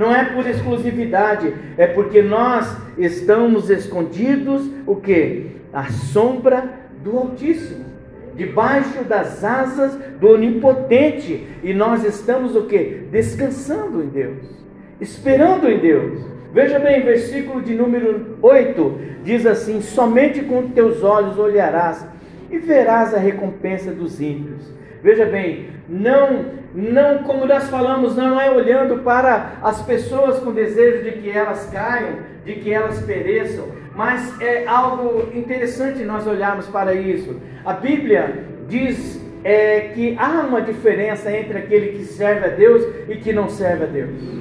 não 0.00 0.16
é 0.16 0.24
por 0.24 0.46
exclusividade, 0.46 1.52
é 1.76 1.86
porque 1.86 2.22
nós 2.22 2.74
estamos 2.96 3.68
escondidos 3.68 4.66
o 4.86 4.96
que? 4.96 5.48
A 5.74 5.90
sombra 5.90 6.64
do 7.04 7.18
Altíssimo, 7.18 7.84
debaixo 8.34 9.04
das 9.04 9.44
asas 9.44 9.94
do 10.18 10.30
Onipotente, 10.30 11.46
e 11.62 11.74
nós 11.74 12.02
estamos 12.02 12.56
o 12.56 12.62
que? 12.62 13.08
Descansando 13.12 14.02
em 14.02 14.06
Deus, 14.06 14.38
esperando 14.98 15.68
em 15.68 15.78
Deus. 15.78 16.18
Veja 16.50 16.78
bem, 16.78 17.02
versículo 17.02 17.60
de 17.60 17.74
número 17.74 18.38
8 18.40 18.98
diz 19.22 19.44
assim: 19.44 19.82
Somente 19.82 20.40
com 20.40 20.70
teus 20.70 21.04
olhos 21.04 21.38
olharás 21.38 22.06
e 22.50 22.56
verás 22.56 23.12
a 23.12 23.18
recompensa 23.18 23.92
dos 23.92 24.18
ímpios. 24.18 24.79
Veja 25.02 25.26
bem, 25.26 25.68
não 25.88 26.60
não, 26.74 27.24
como 27.24 27.46
nós 27.46 27.68
falamos, 27.68 28.16
não 28.16 28.40
é 28.40 28.48
olhando 28.48 29.02
para 29.02 29.54
as 29.60 29.82
pessoas 29.82 30.38
com 30.38 30.52
desejo 30.52 31.02
de 31.02 31.12
que 31.20 31.28
elas 31.28 31.68
caiam, 31.72 32.18
de 32.44 32.54
que 32.54 32.72
elas 32.72 33.02
pereçam, 33.02 33.66
mas 33.94 34.40
é 34.40 34.66
algo 34.66 35.28
interessante 35.34 36.04
nós 36.04 36.26
olharmos 36.28 36.68
para 36.68 36.94
isso. 36.94 37.40
A 37.64 37.72
Bíblia 37.72 38.44
diz 38.68 39.20
é, 39.42 39.90
que 39.94 40.16
há 40.16 40.46
uma 40.46 40.62
diferença 40.62 41.32
entre 41.36 41.58
aquele 41.58 41.98
que 41.98 42.04
serve 42.04 42.46
a 42.46 42.50
Deus 42.50 42.86
e 43.08 43.16
que 43.16 43.32
não 43.32 43.48
serve 43.48 43.84
a 43.84 43.88
Deus. 43.88 44.40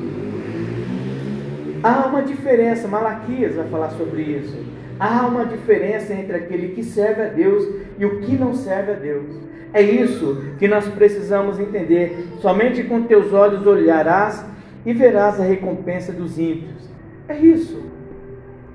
Há 1.82 2.08
uma 2.08 2.22
diferença, 2.22 2.88
Malaquias 2.88 3.56
vai 3.56 3.68
falar 3.70 3.90
sobre 3.92 4.22
isso. 4.22 4.56
Há 5.00 5.26
uma 5.26 5.46
diferença 5.46 6.14
entre 6.14 6.36
aquele 6.36 6.76
que 6.76 6.84
serve 6.84 7.24
a 7.24 7.28
Deus 7.28 7.66
e 7.98 8.06
o 8.06 8.20
que 8.20 8.38
não 8.38 8.54
serve 8.54 8.92
a 8.92 8.96
Deus. 8.96 9.50
É 9.74 9.82
isso 9.82 10.42
que 10.58 10.68
nós 10.68 10.88
precisamos 10.88 11.60
entender. 11.60 12.28
Somente 12.42 12.84
com 12.84 13.04
teus 13.04 13.34
olhos 13.34 13.66
olharás 13.66 14.46
e 14.86 14.94
verás 14.94 15.40
a 15.40 15.44
recompensa 15.44 16.12
dos 16.12 16.40
ímpios. 16.40 16.90
É 17.28 17.38
isso. 17.38 17.84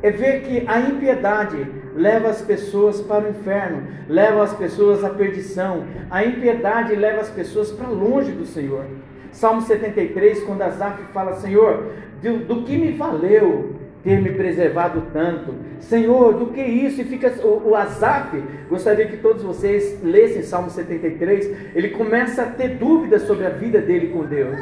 É 0.03 0.11
ver 0.11 0.43
que 0.43 0.65
a 0.69 0.81
impiedade 0.81 1.67
leva 1.97 2.29
as 2.29 2.43
pessoas 2.43 3.01
para 3.01 3.25
o 3.25 3.31
inferno, 3.31 3.85
leva 4.09 4.43
as 4.43 4.53
pessoas 4.53 5.03
à 5.03 5.11
perdição. 5.11 5.85
A 6.11 6.25
impiedade 6.25 6.95
leva 6.95 7.21
as 7.21 7.31
pessoas 7.31 7.73
para 7.73 7.89
longe 7.89 8.31
do 8.33 8.45
Senhor. 8.45 8.85
Salmo 9.33 9.63
73, 9.63 10.45
quando 10.45 10.63
Asaf 10.63 11.03
fala, 11.13 11.35
Senhor, 11.35 11.91
do, 12.23 12.39
do 12.39 12.63
que 12.63 12.77
me 12.77 12.93
valeu 12.93 13.74
ter 14.05 14.21
me 14.21 14.31
preservado 14.33 15.05
tanto. 15.13 15.55
Senhor, 15.81 16.35
do 16.35 16.49
que 16.49 16.61
isso? 16.61 17.01
E 17.01 17.05
fica 17.05 17.33
o, 17.43 17.71
o 17.71 17.75
Asaf, 17.75 18.41
gostaria 18.69 19.07
que 19.07 19.17
todos 19.17 19.43
vocês 19.43 19.99
lessem 20.05 20.43
Salmo 20.43 20.69
73. 20.69 21.75
Ele 21.75 21.89
começa 21.89 22.43
a 22.43 22.47
ter 22.47 22.77
dúvidas 22.77 23.23
sobre 23.23 23.47
a 23.47 23.51
vida 23.51 23.81
dele 23.81 24.09
com 24.09 24.25
Deus. 24.25 24.59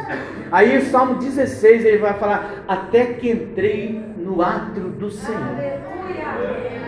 Aí, 0.50 0.78
o 0.78 0.82
Salmo 0.82 1.16
16, 1.16 1.84
ele 1.84 1.98
vai 1.98 2.14
falar: 2.14 2.64
Até 2.68 3.04
que 3.04 3.30
entrei 3.30 4.00
no 4.16 4.40
átrio 4.40 4.88
do 4.88 5.10
Senhor. 5.10 5.56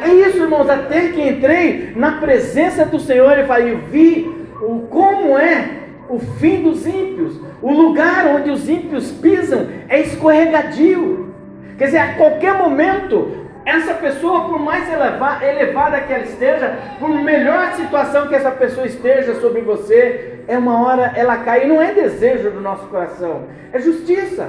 É 0.01 0.09
isso, 0.09 0.38
irmãos, 0.38 0.71
até 0.71 1.09
que 1.09 1.21
entrei 1.21 1.93
na 1.97 2.21
presença 2.21 2.87
do 2.87 3.01
Senhor, 3.01 3.33
ele 3.33 3.49
fala: 3.49 3.64
Eu 3.64 3.79
vi 3.79 4.33
o, 4.62 4.81
como 4.88 5.37
é 5.37 5.81
o 6.09 6.19
fim 6.19 6.62
dos 6.62 6.87
ímpios. 6.87 7.40
O 7.61 7.73
lugar 7.73 8.27
onde 8.27 8.51
os 8.51 8.69
ímpios 8.69 9.11
pisam 9.11 9.67
é 9.88 10.01
escorregadio. 10.01 11.34
Quer 11.77 11.87
dizer, 11.87 11.99
a 11.99 12.15
qualquer 12.15 12.55
momento, 12.55 13.45
essa 13.65 13.95
pessoa, 13.95 14.49
por 14.49 14.59
mais 14.59 14.89
elevada, 14.89 16.01
que 16.01 16.13
ela 16.13 16.25
esteja, 16.25 16.79
por 16.99 17.09
melhor 17.09 17.73
situação 17.73 18.29
que 18.29 18.35
essa 18.35 18.51
pessoa 18.51 18.87
esteja 18.87 19.41
sobre 19.41 19.63
você, 19.63 20.41
é 20.47 20.57
uma 20.59 20.87
hora 20.87 21.13
ela 21.17 21.39
cai. 21.39 21.67
Não 21.67 21.81
é 21.81 21.93
desejo 21.93 22.51
do 22.51 22.61
nosso 22.61 22.87
coração, 22.87 23.45
é 23.73 23.79
justiça. 23.79 24.49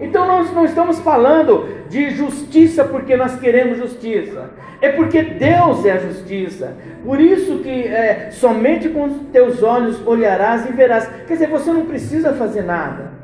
Então 0.00 0.26
nós 0.26 0.52
não 0.54 0.64
estamos 0.64 0.98
falando 1.00 1.68
de 1.88 2.10
justiça 2.10 2.84
porque 2.84 3.16
nós 3.16 3.38
queremos 3.38 3.76
justiça. 3.76 4.50
É 4.80 4.88
porque 4.90 5.22
Deus 5.22 5.84
é 5.84 5.92
a 5.92 5.98
justiça. 5.98 6.74
Por 7.04 7.20
isso 7.20 7.58
que 7.58 7.86
é, 7.86 8.30
somente 8.30 8.88
com 8.88 9.04
os 9.04 9.12
teus 9.30 9.62
olhos 9.62 10.04
olharás 10.06 10.66
e 10.66 10.72
verás. 10.72 11.06
Quer 11.26 11.34
dizer, 11.34 11.48
você 11.48 11.70
não 11.70 11.84
precisa 11.84 12.32
fazer 12.32 12.62
nada. 12.62 13.19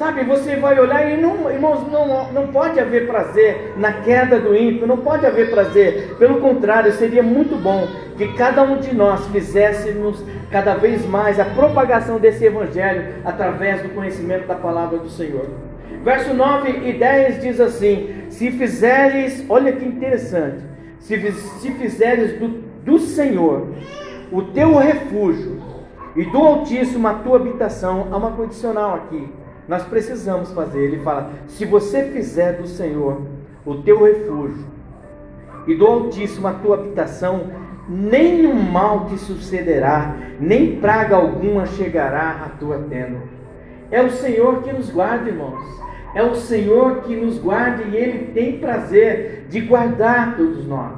Sabe, 0.00 0.24
você 0.24 0.56
vai 0.56 0.80
olhar 0.80 1.12
e 1.12 1.20
não, 1.20 1.50
irmãos, 1.50 1.86
não, 1.92 2.32
não 2.32 2.46
pode 2.46 2.80
haver 2.80 3.06
prazer 3.06 3.74
na 3.76 3.92
queda 3.92 4.40
do 4.40 4.56
ímpio, 4.56 4.86
não 4.86 4.96
pode 4.96 5.26
haver 5.26 5.50
prazer. 5.50 6.16
Pelo 6.18 6.40
contrário, 6.40 6.90
seria 6.92 7.22
muito 7.22 7.54
bom 7.62 7.86
que 8.16 8.32
cada 8.32 8.62
um 8.62 8.78
de 8.78 8.94
nós 8.94 9.26
fizéssemos 9.26 10.24
cada 10.50 10.74
vez 10.74 11.04
mais 11.04 11.38
a 11.38 11.44
propagação 11.44 12.18
desse 12.18 12.46
evangelho 12.46 13.16
através 13.26 13.82
do 13.82 13.90
conhecimento 13.90 14.46
da 14.46 14.54
palavra 14.54 14.96
do 14.96 15.10
Senhor. 15.10 15.50
Verso 16.02 16.32
9 16.32 16.88
e 16.88 16.94
10 16.94 17.42
diz 17.42 17.60
assim: 17.60 18.24
Se 18.30 18.50
fizeres, 18.52 19.44
olha 19.50 19.70
que 19.70 19.84
interessante, 19.84 20.64
se, 20.98 21.30
se 21.30 21.72
fizeres 21.72 22.40
do, 22.40 22.48
do 22.86 22.98
Senhor 22.98 23.68
o 24.32 24.40
teu 24.44 24.78
refúgio 24.78 25.60
e 26.16 26.24
do 26.24 26.38
Altíssimo 26.38 27.06
a 27.06 27.12
tua 27.16 27.36
habitação, 27.36 28.08
há 28.10 28.16
uma 28.16 28.30
condicional 28.30 28.94
aqui 28.94 29.28
nós 29.70 29.84
precisamos 29.84 30.50
fazer. 30.50 30.80
Ele 30.80 30.98
fala: 30.98 31.30
se 31.46 31.64
você 31.64 32.02
fizer 32.06 32.54
do 32.54 32.66
Senhor 32.66 33.22
o 33.64 33.76
teu 33.76 34.02
refúgio 34.02 34.66
e 35.64 35.76
do 35.76 35.86
Altíssimo 35.86 36.48
a 36.48 36.54
tua 36.54 36.74
habitação, 36.74 37.44
nenhum 37.88 38.52
mal 38.52 39.06
te 39.06 39.16
sucederá, 39.16 40.16
nem 40.40 40.80
praga 40.80 41.14
alguma 41.14 41.66
chegará 41.66 42.42
à 42.44 42.48
tua 42.58 42.78
tenda. 42.78 43.18
É 43.92 44.02
o 44.02 44.10
Senhor 44.10 44.62
que 44.62 44.72
nos 44.72 44.90
guarda, 44.90 45.30
irmãos. 45.30 45.64
É 46.16 46.22
o 46.24 46.34
Senhor 46.34 47.02
que 47.02 47.14
nos 47.14 47.38
guarda 47.38 47.84
e 47.84 47.96
Ele 47.96 48.32
tem 48.32 48.58
prazer 48.58 49.46
de 49.48 49.60
guardar 49.60 50.36
todos 50.36 50.66
nós. 50.66 50.94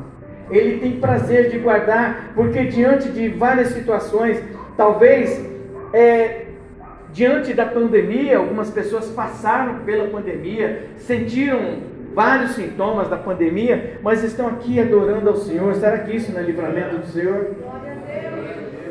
Ele 0.50 0.78
tem 0.78 0.98
prazer 0.98 1.50
de 1.50 1.58
guardar, 1.58 2.32
porque 2.34 2.64
diante 2.64 3.10
de 3.10 3.28
várias 3.28 3.68
situações, 3.68 4.42
talvez 4.76 5.44
é, 5.92 6.46
Diante 7.12 7.52
da 7.52 7.66
pandemia, 7.66 8.38
algumas 8.38 8.70
pessoas 8.70 9.10
passaram 9.10 9.80
pela 9.80 10.08
pandemia, 10.08 10.88
sentiram 10.96 11.80
vários 12.14 12.52
sintomas 12.52 13.08
da 13.08 13.16
pandemia, 13.16 13.98
mas 14.02 14.24
estão 14.24 14.48
aqui 14.48 14.80
adorando 14.80 15.28
ao 15.28 15.36
Senhor. 15.36 15.74
Será 15.74 15.98
que 15.98 16.16
isso 16.16 16.32
não 16.32 16.40
é 16.40 16.42
livramento 16.42 16.96
do 16.96 17.06
Senhor? 17.06 17.50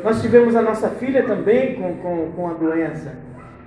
Nós 0.04 0.22
tivemos 0.22 0.54
a 0.54 0.62
nossa 0.62 0.88
filha 0.90 1.24
também 1.24 1.74
com, 1.74 1.96
com, 1.96 2.32
com 2.32 2.48
a 2.48 2.52
doença, 2.54 3.12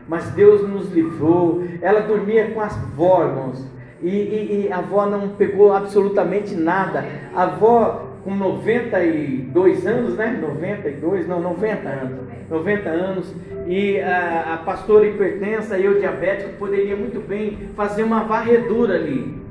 mas 0.08 0.30
Deus 0.32 0.68
nos 0.68 0.90
livrou. 0.92 1.64
Ela 1.82 2.02
dormia 2.02 2.52
com 2.52 2.62
as 2.62 2.74
avó, 2.78 3.26
irmãos, 3.26 3.66
e, 4.02 4.10
e, 4.10 4.68
e 4.68 4.72
a 4.72 4.78
avó 4.78 5.06
não 5.06 5.30
pegou 5.30 5.74
absolutamente 5.74 6.56
nada. 6.56 7.06
A 7.34 7.44
avó 7.44 8.15
com 8.26 8.36
92 8.36 9.86
anos, 9.86 10.16
né? 10.16 10.38
92, 10.42 11.28
não, 11.28 11.40
90 11.40 11.88
anos. 11.88 12.20
90 12.50 12.90
anos. 12.90 13.36
E 13.68 14.02
a, 14.02 14.56
a 14.56 14.58
pastora 14.58 15.06
hipertensa 15.06 15.78
e 15.78 15.86
eu 15.86 16.00
diabético 16.00 16.54
poderia 16.58 16.96
muito 16.96 17.26
bem 17.26 17.70
fazer 17.76 18.02
uma 18.02 18.24
varredura 18.24 18.96
ali. 18.96 19.46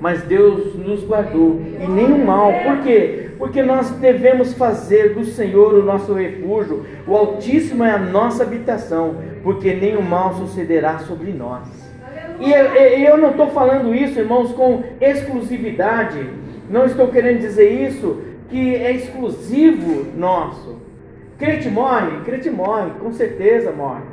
Mas 0.00 0.22
Deus 0.22 0.74
nos 0.76 1.04
guardou 1.04 1.60
e 1.78 1.86
nenhum 1.86 2.24
mal. 2.24 2.50
Por 2.64 2.78
quê? 2.78 3.28
Porque 3.36 3.62
nós 3.62 3.90
devemos 3.90 4.54
fazer 4.54 5.12
do 5.12 5.24
Senhor 5.26 5.74
o 5.74 5.84
nosso 5.84 6.14
refúgio. 6.14 6.86
O 7.06 7.14
Altíssimo 7.14 7.84
é 7.84 7.90
a 7.90 7.98
nossa 7.98 8.44
habitação, 8.44 9.16
porque 9.42 9.74
nenhum 9.74 10.00
mal 10.00 10.32
sucederá 10.34 11.00
sobre 11.00 11.32
nós. 11.32 11.68
E 12.40 12.50
eu, 12.50 12.64
eu 13.10 13.18
não 13.18 13.32
estou 13.32 13.48
falando 13.48 13.94
isso, 13.94 14.18
irmãos, 14.18 14.52
com 14.52 14.82
exclusividade 15.02 16.26
não 16.70 16.86
estou 16.86 17.08
querendo 17.08 17.40
dizer 17.40 17.68
isso 17.68 18.22
que 18.48 18.76
é 18.76 18.92
exclusivo 18.92 20.06
nosso. 20.16 20.78
Crente 21.36 21.68
morre, 21.68 22.20
crente 22.24 22.48
morre, 22.48 22.90
com 23.00 23.12
certeza 23.12 23.72
morre. 23.72 24.04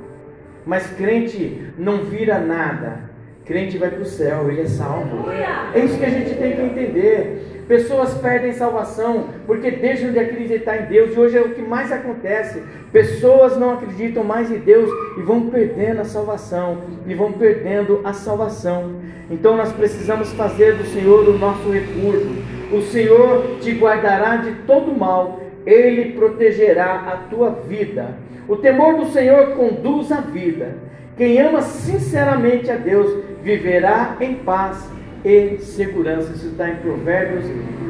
Mas 0.66 0.88
crente 0.88 1.72
não 1.78 2.04
vira 2.04 2.40
nada. 2.40 3.08
Crente 3.46 3.78
vai 3.78 3.90
para 3.90 4.02
o 4.02 4.06
céu, 4.06 4.50
ele 4.50 4.62
é 4.62 4.66
salvo. 4.66 5.30
É 5.74 5.80
isso 5.80 5.98
que 5.98 6.06
a 6.06 6.10
gente 6.10 6.36
tem 6.36 6.56
que 6.56 6.62
entender. 6.62 7.64
Pessoas 7.68 8.14
perdem 8.16 8.52
salvação 8.54 9.28
porque 9.46 9.72
deixam 9.72 10.12
de 10.12 10.20
acreditar 10.20 10.78
em 10.78 10.86
Deus, 10.86 11.16
e 11.16 11.20
hoje 11.20 11.38
é 11.38 11.42
o 11.42 11.50
que 11.50 11.62
mais 11.62 11.92
acontece. 11.92 12.64
Pessoas 12.92 13.58
não 13.58 13.74
acreditam 13.74 14.24
mais 14.24 14.52
em 14.52 14.60
Deus 14.60 14.90
e 15.18 15.22
vão 15.22 15.50
perdendo 15.50 16.02
a 16.02 16.06
salvação, 16.06 16.82
e 17.06 17.14
vão 17.14 17.34
perdendo 17.34 18.02
a 18.04 18.14
salvação. 18.14 18.96
Então 19.30 19.58
nós 19.58 19.72
precisamos 19.74 20.32
fazer 20.34 20.76
do 20.76 20.86
Senhor 20.86 21.28
o 21.28 21.38
nosso 21.38 21.70
refúgio. 21.70 22.32
O 22.72 22.82
Senhor 22.82 23.58
te 23.62 23.72
guardará 23.72 24.38
de 24.38 24.52
todo 24.66 24.98
mal, 24.98 25.42
ele 25.66 26.14
protegerá 26.14 26.96
a 27.08 27.18
tua 27.30 27.52
vida. 27.68 28.16
O 28.48 28.56
temor 28.56 28.96
do 28.96 29.08
Senhor 29.08 29.56
conduz 29.56 30.12
a 30.12 30.22
vida. 30.22 30.78
Quem 31.18 31.40
ama 31.42 31.62
sinceramente 31.62 32.72
a 32.72 32.76
Deus 32.76 33.24
viverá 33.44 34.16
em 34.22 34.36
paz 34.36 34.90
e 35.26 35.58
segurança. 35.60 36.32
Isso 36.34 36.48
está 36.48 36.70
em 36.70 36.76
Provérbios 36.76 37.46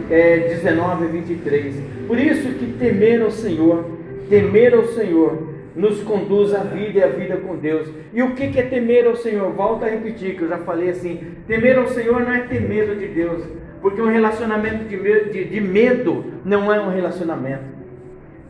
é, 0.10 0.38
19, 0.38 1.08
23. 1.08 1.76
Por 2.08 2.20
isso 2.20 2.50
que 2.54 2.74
temer 2.80 3.22
ao 3.22 3.32
Senhor, 3.32 3.86
temer 4.30 4.74
ao 4.74 4.86
Senhor, 4.88 5.47
nos 5.78 6.02
conduz 6.02 6.56
à 6.56 6.64
vida 6.64 7.00
e 7.00 7.04
à 7.04 7.08
vida 7.08 7.38
com 7.38 7.56
Deus. 7.56 7.88
E 8.12 8.22
o 8.24 8.34
que 8.34 8.60
é 8.60 8.64
temer 8.64 9.06
ao 9.06 9.16
Senhor? 9.16 9.52
Volto 9.54 9.86
a 9.86 9.88
repetir, 9.88 10.36
que 10.36 10.42
eu 10.42 10.50
já 10.50 10.58
falei 10.58 10.90
assim: 10.90 11.22
temer 11.48 11.78
ao 11.78 11.88
Senhor 11.88 12.20
não 12.20 12.34
é 12.34 12.42
ter 12.42 12.62
medo 12.62 12.96
de 12.96 13.08
Deus, 13.08 13.44
porque 13.80 14.02
um 14.02 14.12
relacionamento 14.12 14.86
de 14.86 14.98
medo, 14.98 15.32
de, 15.32 15.46
de 15.46 15.62
medo 15.62 16.26
não 16.44 16.74
é 16.74 16.82
um 16.82 16.90
relacionamento. 16.90 17.78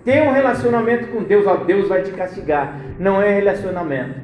Ter 0.05 0.23
um 0.23 0.31
relacionamento 0.31 1.07
com 1.07 1.21
Deus, 1.21 1.45
ó, 1.45 1.57
Deus 1.57 1.89
vai 1.89 2.01
te 2.01 2.11
castigar, 2.11 2.79
não 2.97 3.21
é 3.21 3.29
relacionamento. 3.33 4.21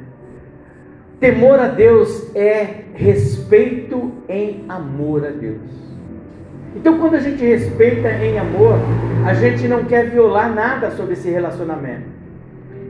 Temor 1.19 1.59
a 1.59 1.67
Deus 1.67 2.33
é 2.33 2.85
respeito 2.93 4.13
em 4.29 4.63
amor 4.69 5.25
a 5.25 5.29
Deus. 5.29 5.83
Então, 6.75 6.97
quando 6.99 7.15
a 7.15 7.19
gente 7.19 7.43
respeita 7.43 8.09
em 8.09 8.39
amor, 8.39 8.79
a 9.25 9.33
gente 9.33 9.67
não 9.67 9.83
quer 9.83 10.09
violar 10.09 10.53
nada 10.53 10.89
sobre 10.91 11.13
esse 11.13 11.29
relacionamento. 11.29 12.22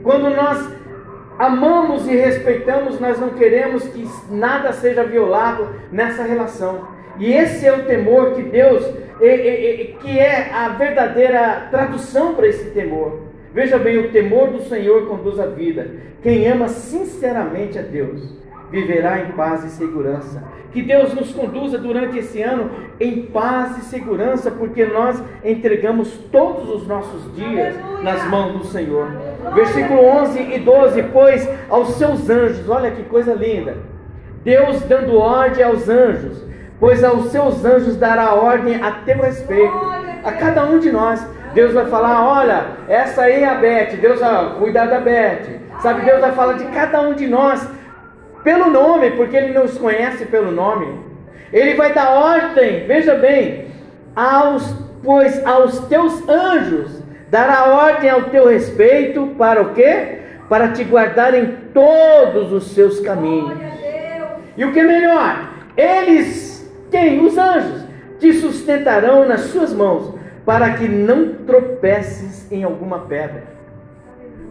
Quando 0.04 0.28
nós 0.30 0.70
amamos 1.38 2.06
e 2.06 2.14
respeitamos, 2.14 3.00
nós 3.00 3.18
não 3.18 3.30
queremos 3.30 3.82
que 3.88 4.06
nada 4.30 4.72
seja 4.72 5.02
violado 5.02 5.66
nessa 5.90 6.22
relação. 6.22 6.86
E 7.18 7.32
esse 7.32 7.66
é 7.66 7.72
o 7.72 7.84
temor 7.84 8.32
que 8.32 8.42
Deus, 8.42 8.84
que 10.00 10.18
é 10.18 10.52
a 10.52 10.68
verdadeira 10.68 11.68
tradução 11.70 12.34
para 12.34 12.46
esse 12.46 12.70
temor. 12.70 13.20
Veja 13.54 13.78
bem, 13.78 13.98
o 13.98 14.10
temor 14.10 14.48
do 14.48 14.62
Senhor 14.64 15.06
conduz 15.08 15.40
a 15.40 15.46
vida. 15.46 15.90
Quem 16.22 16.46
ama 16.48 16.68
sinceramente 16.68 17.78
a 17.78 17.82
Deus 17.82 18.34
viverá 18.70 19.20
em 19.20 19.32
paz 19.32 19.64
e 19.64 19.70
segurança. 19.70 20.42
Que 20.72 20.82
Deus 20.82 21.14
nos 21.14 21.32
conduza 21.32 21.78
durante 21.78 22.18
esse 22.18 22.42
ano 22.42 22.68
em 22.98 23.22
paz 23.26 23.78
e 23.78 23.82
segurança, 23.82 24.50
porque 24.50 24.84
nós 24.84 25.22
entregamos 25.44 26.10
todos 26.32 26.68
os 26.68 26.86
nossos 26.88 27.32
dias 27.36 27.76
nas 28.02 28.28
mãos 28.28 28.58
do 28.58 28.64
Senhor. 28.64 29.08
Versículo 29.52 30.04
11 30.04 30.40
e 30.40 30.58
12: 30.58 31.02
Pois 31.04 31.48
aos 31.68 31.88
seus 31.96 32.28
anjos, 32.30 32.68
olha 32.68 32.90
que 32.90 33.02
coisa 33.04 33.34
linda. 33.34 33.76
Deus 34.42 34.82
dando 34.82 35.18
ordem 35.18 35.64
aos 35.64 35.88
anjos, 35.88 36.42
pois 36.78 37.02
aos 37.02 37.30
seus 37.30 37.64
anjos 37.64 37.96
dará 37.96 38.34
ordem 38.34 38.82
a 38.82 38.90
teu 39.04 39.18
respeito, 39.18 39.74
a 40.22 40.32
cada 40.32 40.64
um 40.64 40.78
de 40.78 40.92
nós. 40.92 41.26
Deus 41.54 41.72
vai 41.72 41.86
falar: 41.86 42.26
olha, 42.26 42.66
essa 42.88 43.22
aí 43.22 43.42
é 43.42 43.48
a 43.48 43.54
Beth, 43.54 43.96
Deus 44.00 44.20
vai 44.20 44.54
cuidar 44.58 44.86
da 44.86 45.00
Beth. 45.00 45.60
Sabe, 45.80 46.04
Deus 46.04 46.20
vai 46.20 46.32
falar 46.32 46.54
de 46.54 46.64
cada 46.66 47.00
um 47.00 47.14
de 47.14 47.26
nós 47.26 47.66
pelo 48.42 48.70
nome, 48.70 49.12
porque 49.12 49.36
Ele 49.36 49.58
nos 49.58 49.76
conhece 49.78 50.26
pelo 50.26 50.50
nome. 50.50 51.00
Ele 51.52 51.74
vai 51.74 51.92
dar 51.92 52.10
ordem, 52.10 52.86
veja 52.86 53.14
bem, 53.14 53.68
aos, 54.14 54.74
pois 55.02 55.44
aos 55.46 55.78
teus 55.86 56.28
anjos 56.28 57.03
dará 57.34 57.64
ordem 57.64 58.08
ao 58.08 58.22
teu 58.30 58.46
respeito 58.46 59.34
para 59.36 59.60
o 59.60 59.74
quê? 59.74 60.18
Para 60.48 60.68
te 60.68 60.84
guardar 60.84 61.34
em 61.34 61.46
todos 61.74 62.52
os 62.52 62.70
seus 62.70 63.00
caminhos. 63.00 63.58
E 64.56 64.64
o 64.64 64.72
que 64.72 64.78
é 64.78 64.84
melhor? 64.84 65.50
Eles, 65.76 66.72
quem? 66.92 67.26
Os 67.26 67.36
anjos, 67.36 67.82
te 68.20 68.32
sustentarão 68.34 69.26
nas 69.26 69.40
suas 69.46 69.72
mãos, 69.72 70.14
para 70.46 70.74
que 70.74 70.86
não 70.86 71.34
tropeces 71.44 72.46
em 72.52 72.62
alguma 72.62 73.00
pedra. 73.00 73.42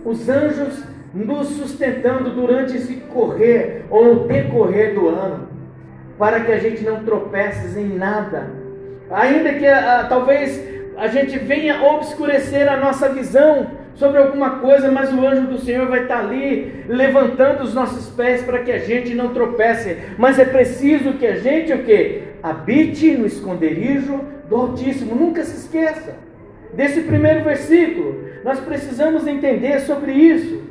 Os 0.04 0.28
anjos 0.28 0.84
nos 1.14 1.48
sustentando 1.52 2.32
durante 2.32 2.76
esse 2.76 2.96
correr 2.96 3.86
ou 3.90 4.28
decorrer 4.28 4.94
do 4.94 5.08
ano, 5.08 5.48
para 6.20 6.42
que 6.42 6.52
a 6.52 6.60
gente 6.60 6.84
não 6.84 7.02
tropece 7.06 7.80
em 7.80 7.96
nada. 7.96 8.50
Ainda 9.10 9.54
que 9.54 9.66
ah, 9.66 10.06
talvez 10.10 10.73
a 10.98 11.08
gente 11.08 11.38
venha 11.40 11.84
obscurecer 11.84 12.68
a 12.68 12.78
nossa 12.78 13.10
visão 13.10 13.72
sobre 13.96 14.18
alguma 14.20 14.60
coisa, 14.60 14.92
mas 14.92 15.14
o 15.14 15.26
anjo 15.26 15.48
do 15.48 15.60
Senhor 15.60 15.88
vai 15.88 16.04
estar 16.04 16.20
ali 16.20 16.86
levantando 16.88 17.64
os 17.64 17.74
nossos 17.74 18.10
pés 18.16 18.42
para 18.42 18.60
que 18.60 18.72
a 18.72 18.80
gente 18.80 19.14
não 19.14 19.34
tropece. 19.34 19.98
Mas 20.18 20.40
é 20.40 20.46
preciso 20.46 21.14
que 21.14 21.26
a 21.26 21.36
gente 21.36 21.72
o 21.74 21.84
que? 21.84 22.24
Habite 22.42 23.12
no 23.12 23.26
esconderijo 23.26 24.20
do 24.50 24.56
Altíssimo. 24.56 25.16
Nunca 25.16 25.44
se 25.44 25.58
esqueça 25.58 26.16
desse 26.74 27.02
primeiro 27.02 27.44
versículo. 27.44 28.24
Nós 28.44 28.60
precisamos 28.60 29.28
entender 29.28 29.80
sobre 29.82 30.12
isso. 30.12 30.62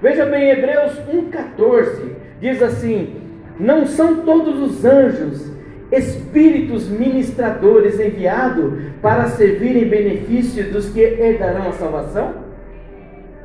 Veja 0.00 0.26
bem, 0.26 0.50
Hebreus 0.50 0.94
1,14 1.12 2.10
diz 2.40 2.60
assim: 2.62 3.16
Não 3.60 3.86
são 3.86 4.22
todos 4.22 4.58
os 4.60 4.84
anjos 4.84 5.51
espíritos 5.92 6.88
ministradores 6.88 8.00
enviados 8.00 8.72
para 9.00 9.26
servir 9.26 9.76
em 9.76 9.88
benefício 9.88 10.72
dos 10.72 10.88
que 10.88 11.00
herdarão 11.00 11.68
a 11.68 11.72
salvação? 11.72 12.34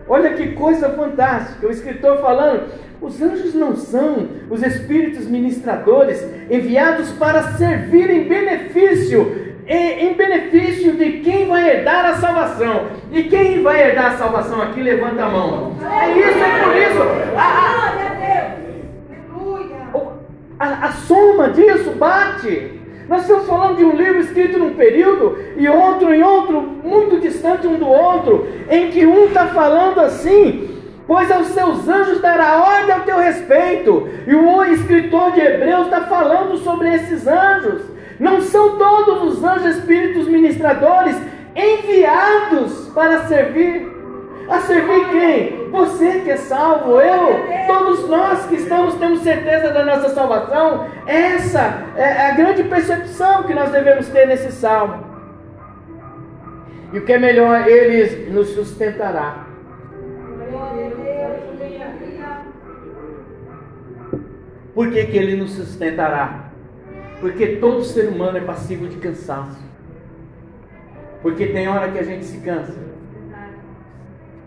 Olha 0.08 0.34
que 0.34 0.54
coisa 0.54 0.90
fantástica, 0.90 1.68
o 1.68 1.72
escritor 1.72 2.20
falando, 2.20 2.70
os 3.02 3.22
anjos 3.22 3.54
não 3.54 3.76
são 3.76 4.30
os 4.50 4.64
espíritos 4.64 5.28
ministradores 5.28 6.26
enviados 6.50 7.12
para 7.12 7.44
servir 7.58 8.10
em 8.10 8.24
benefício 8.24 9.46
em, 9.68 10.14
benefício 10.14 10.94
de 10.94 11.20
quem 11.20 11.48
vai 11.48 11.70
herdar 11.70 12.06
a 12.06 12.16
salvação. 12.16 12.86
E 13.12 13.24
quem 13.24 13.62
vai 13.62 13.82
herdar 13.82 14.14
a 14.14 14.18
salvação 14.18 14.62
aqui, 14.62 14.82
levanta 14.82 15.26
a 15.26 15.30
mão. 15.30 15.76
É 15.82 16.18
isso, 16.18 16.40
é 16.40 16.64
por 16.64 16.76
isso. 16.76 17.02
A, 17.36 17.44
a, 17.44 18.67
a, 20.60 20.88
a 20.88 20.92
soma 20.92 21.50
disso 21.50 21.92
bate. 21.92 22.78
Nós 23.08 23.22
estamos 23.22 23.48
falando 23.48 23.78
de 23.78 23.86
um 23.86 23.96
livro 23.96 24.20
escrito 24.20 24.60
num 24.60 24.74
período 24.74 25.38
e 25.56 25.68
outro 25.68 26.14
em 26.14 26.22
outro, 26.22 26.62
muito 26.62 27.20
distante 27.22 27.66
um 27.66 27.76
do 27.76 27.88
outro, 27.88 28.48
em 28.70 28.92
que 28.92 29.06
um 29.06 29.26
está 29.26 29.48
falando 29.48 30.02
assim, 30.02 30.70
pois 31.08 31.32
aos 31.32 31.48
seus 31.48 31.88
anjos 31.88 32.20
dará 32.20 32.58
ordem 32.58 32.92
ao 32.92 33.02
teu 33.02 33.18
respeito, 33.18 34.10
e 34.28 34.36
o 34.36 34.64
escritor 34.66 35.32
de 35.32 35.40
Hebreus 35.40 35.86
está 35.86 36.02
falando 36.02 36.58
sobre 36.58 36.94
esses 36.94 37.26
anjos. 37.26 37.82
Não 38.20 38.42
são 38.42 38.78
todos 38.78 39.38
os 39.38 39.44
anjos 39.44 39.78
espíritos 39.78 40.28
ministradores 40.28 41.16
enviados 41.56 42.90
para 42.94 43.28
servir. 43.28 43.97
A 44.50 44.62
servir 44.62 45.10
quem? 45.10 45.70
Você 45.70 46.22
que 46.22 46.32
é 46.32 46.38
salvo, 46.38 47.02
eu, 47.02 47.68
todos 47.68 48.08
nós 48.08 48.46
que 48.46 48.56
estamos, 48.56 48.96
temos 48.96 49.20
certeza 49.20 49.72
da 49.74 49.84
nossa 49.84 50.10
salvação. 50.10 50.88
Essa 51.06 51.84
é 51.98 52.30
a 52.30 52.34
grande 52.34 52.64
percepção 52.64 53.44
que 53.44 53.54
nós 53.54 53.72
devemos 53.72 54.08
ter 54.08 54.26
nesse 54.26 54.52
salmo. 54.54 55.04
E 56.94 57.00
o 57.00 57.06
que 57.06 57.12
é 57.12 57.20
melhor, 57.20 57.68
ele 57.68 58.30
nos 58.32 58.50
sustentará. 58.50 59.46
Por 64.74 64.92
que, 64.92 65.06
que 65.08 65.18
ele 65.18 65.36
nos 65.36 65.52
sustentará? 65.52 66.52
Porque 67.20 67.58
todo 67.58 67.84
ser 67.84 68.08
humano 68.10 68.38
é 68.38 68.42
passivo 68.42 68.88
de 68.88 68.96
cansaço. 68.98 69.60
Porque 71.22 71.48
tem 71.48 71.68
hora 71.68 71.92
que 71.92 72.00
a 72.00 72.04
gente 72.04 72.24
se 72.24 72.38
cansa. 72.40 72.97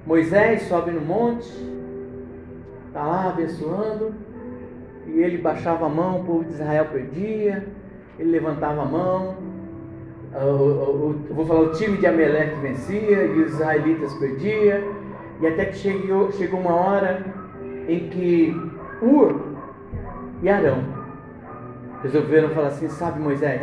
Moisés 0.07 0.63
sobe 0.63 0.91
no 0.91 1.01
monte, 1.01 1.49
está 2.87 3.03
lá 3.03 3.29
abençoando, 3.29 4.15
e 5.07 5.21
ele 5.21 5.39
baixava 5.39 5.87
a 5.87 5.89
mão, 5.89 6.21
o 6.21 6.25
povo 6.25 6.45
de 6.45 6.53
Israel 6.53 6.87
perdia, 6.87 7.67
ele 8.19 8.31
levantava 8.31 8.83
a 8.83 8.85
mão, 8.85 9.37
eu 10.33 11.17
vou 11.31 11.45
falar, 11.45 11.61
o 11.61 11.73
time 11.73 11.97
de 11.99 12.07
Ameleque 12.07 12.61
vencia 12.61 13.25
e 13.25 13.43
os 13.43 13.53
israelitas 13.53 14.15
perdiam, 14.15 14.81
e 15.41 15.47
até 15.47 15.67
que 15.67 15.77
chegou, 15.77 16.31
chegou 16.33 16.61
uma 16.61 16.75
hora 16.75 17.25
em 17.89 18.09
que 18.09 18.55
Ur 19.03 19.41
e 20.43 20.49
Arão 20.49 21.01
resolveram 22.03 22.51
falar 22.51 22.69
assim: 22.69 22.89
Sabe, 22.89 23.21
Moisés, 23.21 23.63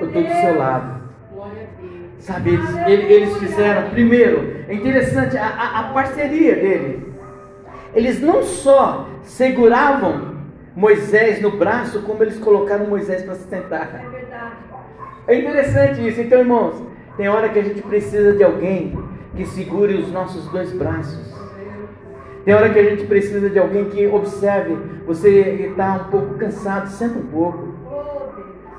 eu 0.00 0.06
estou 0.06 0.22
do 0.22 0.28
seu 0.28 0.58
lado. 0.58 1.03
Sabe, 2.24 2.54
eles, 2.86 3.10
eles 3.10 3.36
fizeram, 3.36 3.90
primeiro, 3.90 4.64
é 4.66 4.72
interessante 4.72 5.36
a, 5.36 5.46
a, 5.46 5.80
a 5.80 5.82
parceria 5.92 6.54
deles. 6.56 7.02
Eles 7.94 8.18
não 8.18 8.42
só 8.42 9.10
seguravam 9.24 10.34
Moisés 10.74 11.42
no 11.42 11.50
braço, 11.50 12.00
como 12.00 12.22
eles 12.22 12.38
colocaram 12.38 12.86
Moisés 12.86 13.22
para 13.22 13.34
sustentar. 13.34 14.02
É 15.28 15.38
interessante 15.38 16.08
isso. 16.08 16.18
Então, 16.22 16.38
irmãos, 16.38 16.82
tem 17.18 17.28
hora 17.28 17.50
que 17.50 17.58
a 17.58 17.62
gente 17.62 17.82
precisa 17.82 18.32
de 18.32 18.42
alguém 18.42 18.98
que 19.36 19.44
segure 19.44 19.92
os 19.92 20.10
nossos 20.10 20.48
dois 20.48 20.72
braços. 20.72 21.30
Tem 22.42 22.54
hora 22.54 22.70
que 22.70 22.78
a 22.78 22.84
gente 22.84 23.04
precisa 23.04 23.50
de 23.50 23.58
alguém 23.58 23.84
que 23.90 24.06
observe. 24.06 24.78
Você 25.06 25.68
está 25.68 26.06
um 26.06 26.10
pouco 26.10 26.38
cansado, 26.38 26.88
senta 26.88 27.18
um 27.18 27.26
pouco. 27.26 27.74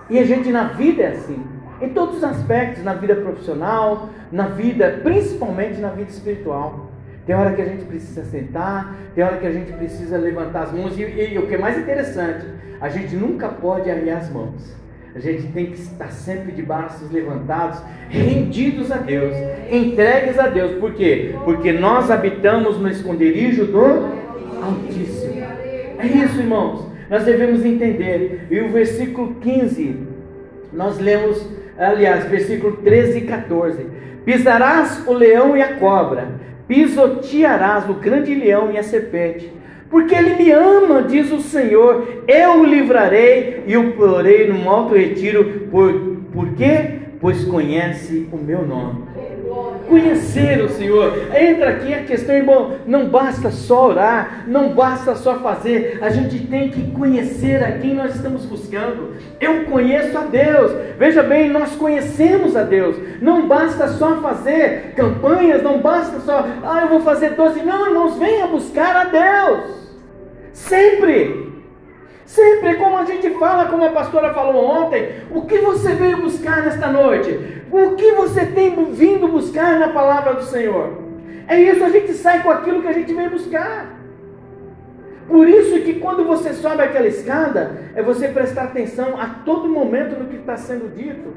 E 0.09 0.17
a 0.17 0.25
gente 0.25 0.51
na 0.51 0.69
vida 0.69 1.03
é 1.03 1.07
assim. 1.09 1.54
Em 1.81 1.89
todos 1.89 2.17
os 2.17 2.23
aspectos, 2.23 2.83
na 2.83 2.93
vida 2.93 3.15
profissional, 3.15 4.09
na 4.31 4.47
vida, 4.47 4.99
principalmente 5.03 5.79
na 5.79 5.89
vida 5.89 6.09
espiritual. 6.09 6.91
Tem 7.25 7.35
hora 7.35 7.53
que 7.53 7.61
a 7.61 7.65
gente 7.65 7.85
precisa 7.85 8.23
sentar, 8.23 8.95
tem 9.13 9.23
hora 9.23 9.37
que 9.37 9.47
a 9.47 9.51
gente 9.51 9.73
precisa 9.73 10.17
levantar 10.17 10.63
as 10.63 10.71
mãos. 10.71 10.97
E, 10.97 11.01
e, 11.01 11.33
e 11.33 11.37
o 11.37 11.47
que 11.47 11.55
é 11.55 11.57
mais 11.57 11.77
interessante, 11.77 12.45
a 12.79 12.89
gente 12.89 13.15
nunca 13.15 13.49
pode 13.49 13.89
arriar 13.89 14.17
as 14.17 14.29
mãos. 14.29 14.75
A 15.15 15.19
gente 15.19 15.47
tem 15.53 15.67
que 15.67 15.79
estar 15.79 16.11
sempre 16.11 16.51
de 16.51 16.61
braços 16.61 17.09
levantados, 17.09 17.81
rendidos 18.09 18.91
a 18.91 18.97
Deus, 18.97 19.33
entregues 19.71 20.37
a 20.37 20.47
Deus. 20.47 20.77
Por 20.77 20.93
quê? 20.93 21.33
Porque 21.45 21.71
nós 21.71 22.11
habitamos 22.11 22.77
no 22.77 22.89
esconderijo 22.89 23.65
do 23.65 24.25
Altíssimo. 24.61 25.41
É 25.99 26.05
isso, 26.05 26.39
irmãos. 26.39 26.85
Nós 27.09 27.23
devemos 27.23 27.63
entender. 27.63 28.47
E 28.51 28.59
o 28.59 28.69
versículo 28.73 29.35
15, 29.35 29.95
nós 30.73 30.99
lemos, 30.99 31.47
aliás, 31.77 32.25
versículo 32.25 32.77
13 32.77 33.19
e 33.19 33.21
14: 33.21 33.85
Pisarás 34.25 35.05
o 35.07 35.13
leão 35.13 35.55
e 35.55 35.61
a 35.61 35.75
cobra, 35.75 36.27
pisotearás 36.67 37.89
o 37.89 37.93
grande 37.95 38.33
leão 38.33 38.71
e 38.71 38.77
a 38.77 38.83
serpente 38.83 39.55
porque 39.89 40.13
ele 40.13 40.35
me 40.35 40.51
ama, 40.51 41.03
diz 41.03 41.31
o 41.31 41.39
Senhor, 41.39 42.23
eu 42.27 42.59
o 42.59 42.65
livrarei 42.65 43.63
e 43.65 43.77
o 43.77 43.93
porei 43.93 44.47
num 44.47 44.69
alto 44.69 44.93
retiro, 44.95 45.67
por, 45.71 45.93
por 46.33 46.53
quê? 46.53 46.99
Pois 47.21 47.45
conhece 47.45 48.27
o 48.29 48.37
meu 48.37 48.65
nome. 48.65 49.04
Conhecer 49.87 50.63
o 50.63 50.69
Senhor, 50.69 51.13
entra 51.35 51.69
aqui 51.69 51.93
a 51.93 52.03
questão, 52.03 52.35
irmão. 52.35 52.75
Não 52.85 53.07
basta 53.07 53.51
só 53.51 53.89
orar, 53.89 54.43
não 54.47 54.69
basta 54.69 55.15
só 55.15 55.35
fazer, 55.39 55.99
a 56.01 56.09
gente 56.09 56.39
tem 56.47 56.69
que 56.69 56.91
conhecer 56.91 57.63
a 57.63 57.73
quem 57.73 57.93
nós 57.93 58.15
estamos 58.15 58.45
buscando. 58.45 59.15
Eu 59.39 59.65
conheço 59.65 60.17
a 60.17 60.21
Deus, 60.21 60.71
veja 60.97 61.21
bem, 61.23 61.49
nós 61.49 61.75
conhecemos 61.75 62.55
a 62.55 62.63
Deus. 62.63 62.95
Não 63.21 63.47
basta 63.47 63.87
só 63.89 64.17
fazer 64.17 64.93
campanhas, 64.95 65.61
não 65.61 65.79
basta 65.79 66.19
só, 66.19 66.45
ah, 66.63 66.81
eu 66.81 66.87
vou 66.89 67.01
fazer 67.01 67.31
doze. 67.31 67.61
Não, 67.61 67.87
irmãos, 67.87 68.17
venha 68.17 68.47
buscar 68.47 68.95
a 68.95 69.03
Deus. 69.05 69.75
Sempre. 70.51 71.44
Sempre, 72.25 72.75
como 72.75 72.97
a 72.97 73.05
gente 73.05 73.29
fala, 73.31 73.65
como 73.65 73.85
a 73.85 73.91
pastora 73.91 74.33
falou 74.33 74.65
ontem, 74.65 75.21
o 75.31 75.43
que 75.43 75.59
você 75.59 75.93
veio 75.93 76.17
buscar 76.17 76.63
nesta 76.63 76.87
noite? 76.87 77.63
O 77.71 77.95
que 77.95 78.11
você 78.13 78.45
tem 78.45 78.73
vindo 78.93 79.27
buscar 79.27 79.79
na 79.79 79.89
palavra 79.89 80.33
do 80.33 80.43
Senhor? 80.43 81.03
É 81.47 81.59
isso, 81.59 81.83
a 81.83 81.89
gente 81.89 82.13
sai 82.13 82.41
com 82.41 82.49
aquilo 82.49 82.81
que 82.81 82.87
a 82.87 82.93
gente 82.93 83.13
veio 83.13 83.29
buscar. 83.29 83.95
Por 85.27 85.47
isso 85.47 85.81
que 85.81 85.95
quando 85.95 86.23
você 86.23 86.53
sobe 86.53 86.83
aquela 86.83 87.07
escada, 87.07 87.77
é 87.95 88.01
você 88.01 88.27
prestar 88.27 88.65
atenção 88.65 89.19
a 89.19 89.27
todo 89.43 89.67
momento 89.67 90.19
no 90.19 90.27
que 90.27 90.37
está 90.37 90.55
sendo 90.55 90.93
dito. 90.95 91.33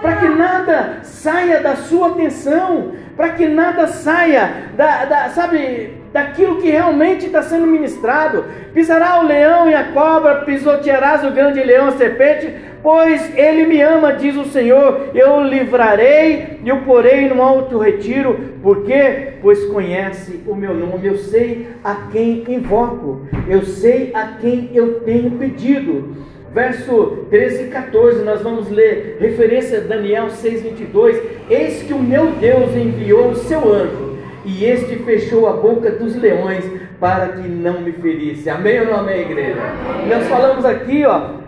Para 0.00 0.16
que 0.16 0.28
nada 0.28 1.00
saia 1.02 1.60
da 1.60 1.76
sua 1.76 2.08
atenção, 2.08 2.92
para 3.16 3.30
que 3.30 3.46
nada 3.46 3.86
saia 3.86 4.70
da, 4.76 5.04
da, 5.04 5.28
sabe, 5.28 5.99
daquilo 6.12 6.60
que 6.60 6.70
realmente 6.70 7.26
está 7.26 7.42
sendo 7.42 7.66
ministrado. 7.66 8.44
Pisará 8.74 9.20
o 9.20 9.26
leão 9.26 9.68
e 9.68 9.74
a 9.74 9.84
cobra, 9.92 10.42
pisotearás 10.42 11.24
o 11.24 11.32
grande 11.32 11.62
leão, 11.62 11.88
a 11.88 11.92
serpente, 11.92 12.52
pois 12.82 13.36
ele 13.36 13.66
me 13.66 13.80
ama, 13.80 14.12
diz 14.12 14.36
o 14.36 14.44
Senhor. 14.44 15.10
Eu 15.14 15.34
o 15.34 15.44
livrarei 15.44 16.60
e 16.64 16.72
o 16.72 16.82
porei 16.82 17.28
no 17.28 17.42
alto 17.42 17.78
retiro, 17.78 18.38
porque 18.62 19.34
pois 19.40 19.64
conhece 19.66 20.40
o 20.46 20.54
meu 20.54 20.74
nome, 20.74 21.06
eu 21.06 21.16
sei 21.16 21.68
a 21.82 22.08
quem 22.10 22.44
invoco, 22.48 23.22
eu 23.48 23.62
sei 23.62 24.10
a 24.14 24.38
quem 24.40 24.70
eu 24.74 25.00
tenho 25.00 25.30
pedido. 25.32 26.16
Verso 26.52 27.26
13 27.30 27.64
e 27.64 27.66
14, 27.68 28.24
nós 28.24 28.42
vamos 28.42 28.68
ler 28.68 29.18
referência 29.20 29.78
a 29.78 29.82
Daniel 29.82 30.26
6:22. 30.30 31.16
Eis 31.48 31.84
que 31.84 31.92
o 31.92 31.98
meu 31.98 32.32
Deus 32.32 32.74
enviou 32.74 33.28
o 33.28 33.36
seu 33.36 33.72
anjo, 33.72 34.09
e 34.44 34.64
este 34.64 34.96
fechou 34.96 35.48
a 35.48 35.52
boca 35.52 35.90
dos 35.90 36.16
leões 36.16 36.64
para 36.98 37.28
que 37.28 37.48
não 37.48 37.80
me 37.80 37.92
ferisse. 37.92 38.48
Amém 38.48 38.80
ou 38.80 38.86
não 38.86 39.00
amém, 39.00 39.20
igreja? 39.20 39.60
Nós 40.08 40.26
falamos 40.28 40.64
aqui, 40.64 41.04
ó, 41.04 41.38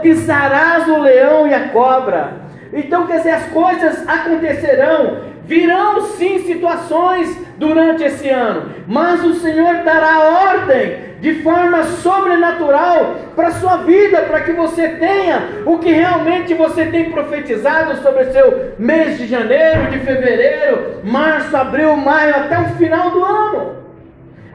pisarás 0.00 0.88
o 0.88 0.98
leão 1.00 1.46
e 1.46 1.54
a 1.54 1.68
cobra. 1.68 2.42
Então, 2.72 3.06
quer 3.06 3.18
dizer, 3.18 3.30
as 3.30 3.46
coisas 3.46 4.08
acontecerão, 4.08 5.31
virão 5.44 6.02
sim 6.02 6.40
situações 6.40 7.36
durante 7.58 8.02
esse 8.02 8.28
ano, 8.28 8.70
mas 8.86 9.24
o 9.24 9.34
Senhor 9.34 9.82
dará 9.84 10.20
ordem 10.20 11.12
de 11.20 11.34
forma 11.42 11.84
sobrenatural 11.84 13.14
para 13.36 13.48
a 13.48 13.52
sua 13.52 13.76
vida, 13.78 14.22
para 14.22 14.40
que 14.40 14.52
você 14.52 14.88
tenha 14.88 15.62
o 15.64 15.78
que 15.78 15.92
realmente 15.92 16.52
você 16.52 16.86
tem 16.86 17.12
profetizado 17.12 18.02
sobre 18.02 18.24
o 18.24 18.32
seu 18.32 18.74
mês 18.76 19.18
de 19.18 19.28
janeiro, 19.28 19.90
de 19.92 20.00
fevereiro, 20.00 21.00
março, 21.04 21.56
abril, 21.56 21.96
maio, 21.96 22.34
até 22.34 22.58
o 22.58 22.68
final 22.70 23.12
do 23.12 23.24
ano. 23.24 23.76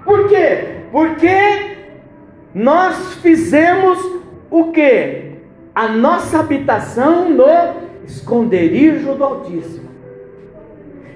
Por 0.04 0.28
quê? 0.28 0.66
Porque 0.92 1.78
nós 2.54 3.16
fizemos 3.22 4.00
o 4.50 4.72
que? 4.72 5.38
A 5.74 5.88
nossa 5.88 6.40
habitação 6.40 7.30
no 7.30 7.88
esconderijo 8.06 9.14
do 9.14 9.24
Altíssimo. 9.24 9.87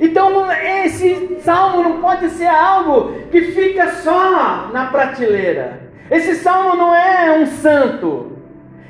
Então 0.02 0.52
esse 0.52 1.38
salmo 1.42 1.84
não 1.84 2.02
pode 2.02 2.28
ser 2.32 2.48
algo 2.48 3.14
que 3.30 3.40
fica 3.42 3.92
só 3.92 4.72
na 4.74 4.88
prateleira. 4.88 5.80
Esse 6.10 6.36
salmo 6.38 6.76
não 6.76 6.96
é 6.96 7.38
um 7.38 7.46
santo. 7.46 8.32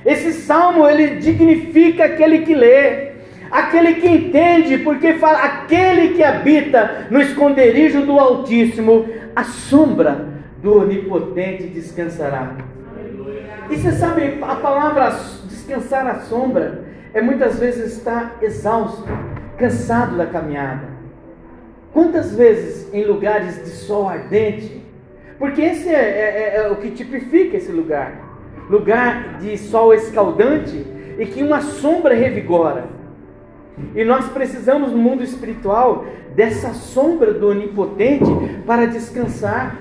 Esse 0.06 0.32
salmo 0.32 0.88
ele 0.88 1.18
dignifica 1.18 2.06
aquele 2.06 2.40
que 2.40 2.56
lê, 2.56 3.12
aquele 3.52 3.96
que 3.96 4.08
entende, 4.08 4.78
porque 4.78 5.16
fala 5.16 5.40
aquele 5.40 6.14
que 6.16 6.24
habita 6.24 7.08
no 7.12 7.20
esconderijo 7.20 8.06
do 8.06 8.18
Altíssimo, 8.18 9.06
a 9.36 9.44
sombra 9.44 10.30
do 10.64 10.80
Onipotente 10.80 11.64
descansará. 11.66 12.56
E 13.70 13.76
você 13.76 13.92
sabe, 13.92 14.40
a 14.42 14.56
palavra 14.56 15.14
descansar 15.44 16.08
à 16.08 16.22
sombra 16.22 16.86
é 17.14 17.22
muitas 17.22 17.60
vezes 17.60 17.98
estar 17.98 18.38
exausto, 18.42 19.06
cansado 19.58 20.16
da 20.16 20.26
caminhada. 20.26 20.91
Quantas 21.94 22.36
vezes 22.36 22.94
em 22.94 23.04
lugares 23.04 23.64
de 23.64 23.70
sol 23.70 24.08
ardente? 24.08 24.82
Porque 25.38 25.62
esse 25.62 25.90
é, 25.90 25.94
é, 25.94 26.56
é, 26.56 26.56
é 26.58 26.72
o 26.72 26.78
que 26.78 26.92
tipifica 26.92 27.58
esse 27.58 27.72
lugar 27.72 28.32
lugar 28.72 29.38
de 29.40 29.58
sol 29.58 29.94
escaldante 29.94 30.86
e 31.20 31.26
que 31.26 31.44
uma 31.44 31.60
sombra 31.60 32.16
revigora. 32.16 32.86
E 33.94 34.04
nós 34.06 34.30
precisamos 34.30 34.92
no 34.92 34.98
mundo 34.98 35.24
espiritual 35.24 36.06
dessa 36.36 36.74
sombra 36.74 37.34
do 37.34 37.50
onipotente 37.50 38.32
para 38.66 38.88
descansar. 38.88 39.78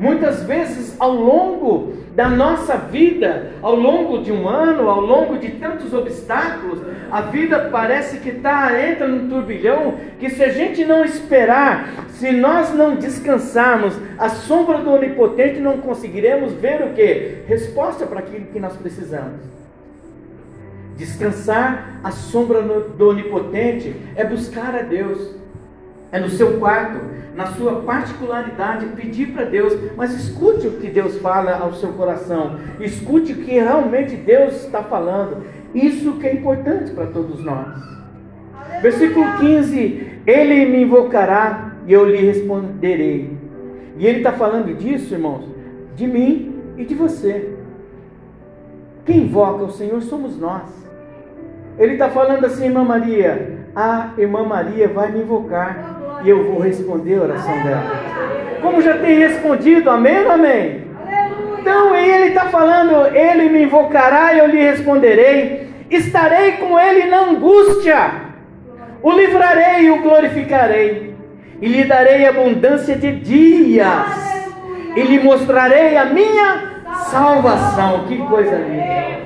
Muitas 0.00 0.42
vezes 0.42 0.96
ao 0.98 1.12
longo 1.12 1.92
da 2.18 2.28
nossa 2.28 2.76
vida, 2.76 3.52
ao 3.62 3.76
longo 3.76 4.24
de 4.24 4.32
um 4.32 4.48
ano, 4.48 4.90
ao 4.90 5.00
longo 5.00 5.38
de 5.38 5.50
tantos 5.50 5.94
obstáculos, 5.94 6.80
a 7.12 7.20
vida 7.20 7.68
parece 7.70 8.18
que 8.18 8.32
tá, 8.32 8.72
entra 8.90 9.06
num 9.06 9.28
turbilhão 9.28 9.94
que 10.18 10.28
se 10.28 10.42
a 10.42 10.48
gente 10.48 10.84
não 10.84 11.04
esperar, 11.04 12.08
se 12.08 12.32
nós 12.32 12.74
não 12.74 12.96
descansarmos 12.96 13.96
a 14.18 14.28
sombra 14.30 14.78
do 14.78 14.90
Onipotente, 14.90 15.60
não 15.60 15.78
conseguiremos 15.78 16.54
ver 16.54 16.82
o 16.82 16.92
que? 16.92 17.44
Resposta 17.46 18.04
para 18.04 18.18
aquilo 18.18 18.46
que 18.46 18.58
nós 18.58 18.76
precisamos. 18.76 19.38
Descansar 20.96 22.00
a 22.02 22.10
sombra 22.10 22.62
do 22.62 23.10
Onipotente 23.10 23.94
é 24.16 24.24
buscar 24.24 24.74
a 24.74 24.82
Deus 24.82 25.36
é 26.10 26.18
no 26.18 26.28
seu 26.30 26.58
quarto, 26.58 26.98
na 27.34 27.46
sua 27.48 27.82
particularidade, 27.82 28.86
pedir 28.96 29.28
para 29.28 29.44
Deus, 29.44 29.76
mas 29.96 30.12
escute 30.14 30.66
o 30.66 30.72
que 30.72 30.88
Deus 30.88 31.18
fala 31.18 31.56
ao 31.56 31.74
seu 31.74 31.92
coração, 31.92 32.58
escute 32.80 33.32
o 33.32 33.36
que 33.36 33.52
realmente 33.52 34.16
Deus 34.16 34.64
está 34.64 34.82
falando. 34.82 35.44
Isso 35.74 36.12
que 36.14 36.26
é 36.26 36.34
importante 36.34 36.90
para 36.92 37.06
todos 37.06 37.44
nós. 37.44 37.78
Versículo 38.80 39.24
15: 39.38 40.20
Ele 40.26 40.66
me 40.66 40.82
invocará 40.82 41.72
e 41.86 41.92
eu 41.92 42.04
lhe 42.04 42.18
responderei. 42.18 43.36
E 43.98 44.06
ele 44.06 44.18
está 44.18 44.32
falando 44.32 44.74
disso, 44.76 45.14
irmãos, 45.14 45.44
de 45.94 46.06
mim 46.06 46.54
e 46.76 46.84
de 46.84 46.94
você. 46.94 47.54
Quem 49.04 49.22
invoca 49.22 49.64
o 49.64 49.72
Senhor 49.72 50.00
somos 50.02 50.38
nós. 50.38 50.68
Ele 51.78 51.94
está 51.94 52.08
falando 52.08 52.44
assim, 52.44 52.66
irmã 52.66 52.84
Maria, 52.84 53.58
a 53.74 54.10
irmã 54.18 54.44
Maria 54.44 54.88
vai 54.88 55.12
me 55.12 55.20
invocar 55.20 55.97
e 56.22 56.28
eu 56.28 56.44
vou 56.44 56.60
responder 56.60 57.16
a 57.16 57.22
oração 57.22 57.62
dela. 57.62 57.84
Como 58.60 58.82
já 58.82 58.98
tem 58.98 59.18
respondido, 59.18 59.90
amém 59.90 60.24
ou 60.24 60.32
amém? 60.32 60.84
Então 61.60 61.94
ele 61.94 62.28
está 62.28 62.46
falando, 62.46 63.14
ele 63.14 63.48
me 63.48 63.62
invocará 63.64 64.32
e 64.32 64.38
eu 64.38 64.46
lhe 64.46 64.58
responderei, 64.58 65.68
estarei 65.90 66.52
com 66.52 66.78
ele 66.78 67.06
na 67.06 67.20
angústia, 67.20 68.12
o 69.02 69.12
livrarei 69.12 69.86
e 69.86 69.90
o 69.90 70.02
glorificarei, 70.02 71.14
e 71.60 71.68
lhe 71.68 71.84
darei 71.84 72.26
abundância 72.26 72.96
de 72.96 73.12
dias, 73.12 74.38
e 74.96 75.02
lhe 75.02 75.18
mostrarei 75.20 75.96
a 75.96 76.06
minha 76.06 76.82
salvação. 77.10 78.04
Que 78.06 78.18
coisa 78.18 78.56
linda! 78.56 79.18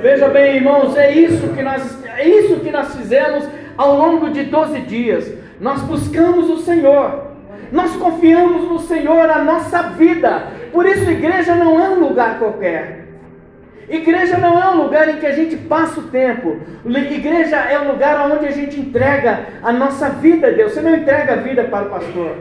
Veja 0.00 0.28
bem, 0.28 0.56
irmãos, 0.56 0.96
é 0.96 1.12
isso 1.12 1.48
que 1.48 1.62
nós, 1.62 2.04
é 2.16 2.28
isso 2.28 2.56
que 2.60 2.70
nós 2.70 2.94
fizemos 2.94 3.44
ao 3.78 3.96
longo 3.96 4.28
de 4.28 4.42
12 4.42 4.80
dias. 4.80 5.32
Nós 5.60 5.80
buscamos 5.82 6.50
o 6.50 6.58
Senhor. 6.58 7.28
Nós 7.70 7.94
confiamos 7.96 8.68
no 8.68 8.78
Senhor 8.80 9.30
a 9.30 9.42
nossa 9.42 9.82
vida. 9.90 10.48
Por 10.72 10.84
isso, 10.84 11.08
igreja 11.10 11.54
não 11.54 11.80
é 11.82 11.88
um 11.88 12.00
lugar 12.00 12.38
qualquer. 12.38 13.06
Igreja 13.88 14.36
não 14.36 14.60
é 14.60 14.68
um 14.70 14.82
lugar 14.82 15.08
em 15.08 15.16
que 15.16 15.26
a 15.26 15.32
gente 15.32 15.56
passa 15.56 16.00
o 16.00 16.04
tempo. 16.04 16.58
Igreja 16.84 17.56
é 17.56 17.78
um 17.80 17.92
lugar 17.92 18.30
onde 18.30 18.46
a 18.46 18.50
gente 18.50 18.78
entrega 18.78 19.46
a 19.62 19.72
nossa 19.72 20.10
vida 20.10 20.48
a 20.48 20.50
Deus. 20.50 20.72
Você 20.72 20.80
não 20.82 20.94
entrega 20.94 21.34
a 21.34 21.36
vida 21.36 21.64
para 21.64 21.86
o 21.86 21.90
pastor. 21.90 22.36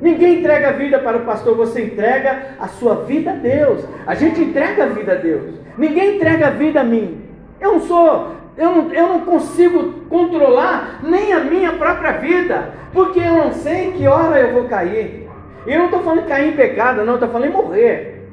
Ninguém 0.00 0.38
entrega 0.38 0.68
a 0.68 0.72
vida 0.72 1.00
para 1.00 1.16
o 1.16 1.24
pastor, 1.24 1.56
você 1.56 1.82
entrega 1.82 2.54
a 2.60 2.68
sua 2.68 3.04
vida 3.04 3.32
a 3.32 3.34
Deus. 3.34 3.84
A 4.06 4.14
gente 4.14 4.40
entrega 4.40 4.84
a 4.84 4.86
vida 4.86 5.12
a 5.12 5.16
Deus. 5.16 5.54
Ninguém 5.76 6.16
entrega 6.16 6.46
a 6.46 6.50
vida 6.50 6.80
a 6.80 6.84
mim. 6.84 7.24
Eu 7.60 7.72
não 7.72 7.80
sou 7.80 8.37
eu 8.58 8.72
não, 8.72 8.92
eu 8.92 9.06
não 9.06 9.20
consigo 9.20 10.00
controlar 10.08 10.98
nem 11.00 11.32
a 11.32 11.38
minha 11.38 11.74
própria 11.74 12.12
vida, 12.14 12.74
porque 12.92 13.20
eu 13.20 13.34
não 13.34 13.52
sei 13.52 13.92
que 13.92 14.08
hora 14.08 14.40
eu 14.40 14.52
vou 14.52 14.64
cair. 14.64 15.30
Eu 15.64 15.78
não 15.78 15.84
estou 15.86 16.02
falando 16.02 16.26
cair 16.26 16.48
em 16.48 16.56
pecado, 16.56 17.04
não, 17.04 17.14
estou 17.14 17.28
falando 17.28 17.48
em 17.48 17.52
morrer. 17.52 18.28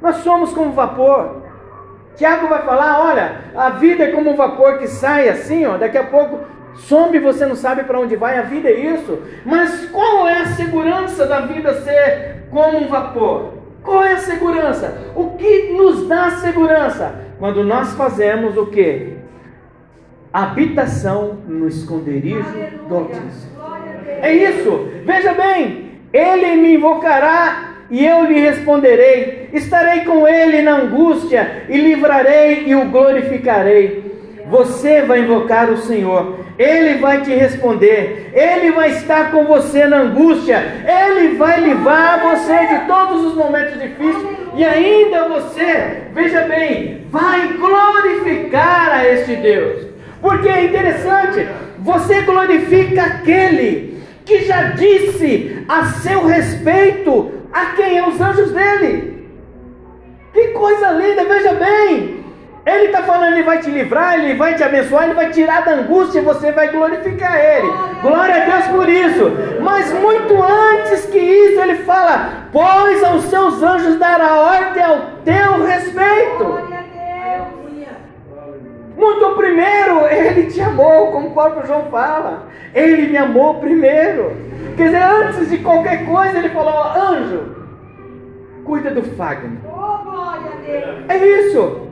Nós 0.00 0.16
somos 0.16 0.52
como 0.52 0.70
vapor. 0.72 1.42
Tiago 2.14 2.46
vai 2.46 2.62
falar: 2.62 3.00
olha, 3.04 3.32
a 3.56 3.70
vida 3.70 4.04
é 4.04 4.12
como 4.12 4.30
um 4.30 4.36
vapor 4.36 4.78
que 4.78 4.86
sai 4.86 5.28
assim, 5.28 5.66
ó, 5.66 5.76
daqui 5.76 5.98
a 5.98 6.04
pouco 6.04 6.40
some 6.76 7.18
você 7.18 7.44
não 7.44 7.56
sabe 7.56 7.82
para 7.82 7.98
onde 7.98 8.14
vai. 8.14 8.38
A 8.38 8.42
vida 8.42 8.68
é 8.68 8.78
isso. 8.78 9.18
Mas 9.44 9.86
qual 9.90 10.28
é 10.28 10.42
a 10.42 10.46
segurança 10.46 11.26
da 11.26 11.40
vida 11.40 11.74
ser 11.82 12.44
como 12.48 12.78
um 12.78 12.86
vapor? 12.86 13.54
Qual 13.82 14.04
é 14.04 14.12
a 14.12 14.18
segurança? 14.18 15.12
O 15.16 15.30
que 15.30 15.72
nos 15.72 16.06
dá 16.06 16.30
segurança? 16.30 17.12
Quando 17.40 17.64
nós 17.64 17.92
fazemos 17.94 18.56
o 18.56 18.66
que? 18.66 19.21
Habitação 20.32 21.38
no 21.46 21.68
esconderijo 21.68 22.44
do 22.88 22.94
Altíssimo. 22.94 23.52
É 24.20 24.32
isso, 24.32 24.88
veja 25.04 25.34
bem, 25.34 25.92
ele 26.12 26.56
me 26.56 26.74
invocará 26.74 27.72
e 27.90 28.06
eu 28.06 28.24
lhe 28.24 28.40
responderei, 28.40 29.50
estarei 29.52 30.00
com 30.04 30.26
ele 30.26 30.62
na 30.62 30.76
angústia 30.76 31.64
e 31.68 31.76
livrarei 31.76 32.64
e 32.66 32.74
o 32.74 32.86
glorificarei. 32.86 34.10
Você 34.48 35.02
vai 35.02 35.20
invocar 35.20 35.70
o 35.70 35.76
Senhor, 35.76 36.38
ele 36.58 36.98
vai 36.98 37.22
te 37.22 37.30
responder, 37.30 38.30
ele 38.32 38.72
vai 38.72 38.90
estar 38.90 39.30
com 39.30 39.44
você 39.44 39.86
na 39.86 39.98
angústia, 39.98 40.62
ele 40.86 41.36
vai 41.36 41.60
livrar 41.60 42.22
você 42.22 42.66
de 42.66 42.86
todos 42.86 43.24
os 43.26 43.34
momentos 43.34 43.80
difíceis. 43.80 44.26
E 44.54 44.64
ainda 44.64 45.28
você, 45.28 46.02
veja 46.12 46.42
bem, 46.42 47.06
vai 47.10 47.48
glorificar 47.54 48.90
a 48.90 49.08
este 49.08 49.36
Deus. 49.36 49.91
Porque 50.22 50.48
é 50.48 50.64
interessante, 50.66 51.48
você 51.80 52.22
glorifica 52.22 53.02
aquele 53.02 54.00
que 54.24 54.44
já 54.44 54.62
disse 54.70 55.64
a 55.68 55.84
seu 55.86 56.24
respeito 56.24 57.32
a 57.52 57.66
quem 57.76 57.98
é 57.98 58.08
os 58.08 58.20
anjos 58.20 58.52
dele. 58.52 59.28
Que 60.32 60.48
coisa 60.48 60.92
linda, 60.92 61.24
veja 61.24 61.52
bem. 61.54 62.22
Ele 62.64 62.84
está 62.84 63.02
falando, 63.02 63.32
ele 63.32 63.42
vai 63.42 63.58
te 63.58 63.68
livrar, 63.68 64.14
ele 64.14 64.34
vai 64.34 64.54
te 64.54 64.62
abençoar, 64.62 65.04
ele 65.04 65.14
vai 65.14 65.30
tirar 65.30 65.64
da 65.64 65.72
angústia 65.72 66.20
e 66.20 66.24
você 66.24 66.52
vai 66.52 66.68
glorificar 66.68 67.36
ele. 67.36 67.68
Glória 68.00 68.36
a 68.36 68.46
Deus 68.46 68.66
por 68.68 68.88
isso. 68.88 69.32
Mas 69.60 69.92
muito 69.92 70.40
antes 70.40 71.06
que 71.06 71.18
isso, 71.18 71.60
ele 71.60 71.78
fala: 71.78 72.46
Pois 72.52 73.02
aos 73.02 73.24
seus 73.24 73.60
anjos 73.60 73.98
dará 73.98 74.36
ordem 74.36 74.84
ao 74.84 74.98
teu 75.24 75.64
respeito. 75.64 76.71
Muito 79.02 79.34
primeiro, 79.34 80.06
ele 80.06 80.46
te 80.46 80.60
amou, 80.60 81.10
como 81.10 81.26
o 81.26 81.32
próprio 81.32 81.66
João 81.66 81.86
fala. 81.90 82.46
Ele 82.72 83.08
me 83.08 83.16
amou 83.16 83.56
primeiro. 83.56 84.30
Quer 84.76 84.84
dizer, 84.84 85.02
antes 85.02 85.50
de 85.50 85.58
qualquer 85.58 86.06
coisa, 86.06 86.38
ele 86.38 86.50
falou: 86.50 86.84
Anjo, 86.96 87.56
cuida 88.64 88.92
do 88.92 89.02
Fagner. 89.02 89.58
É 91.08 91.16
isso. 91.16 91.88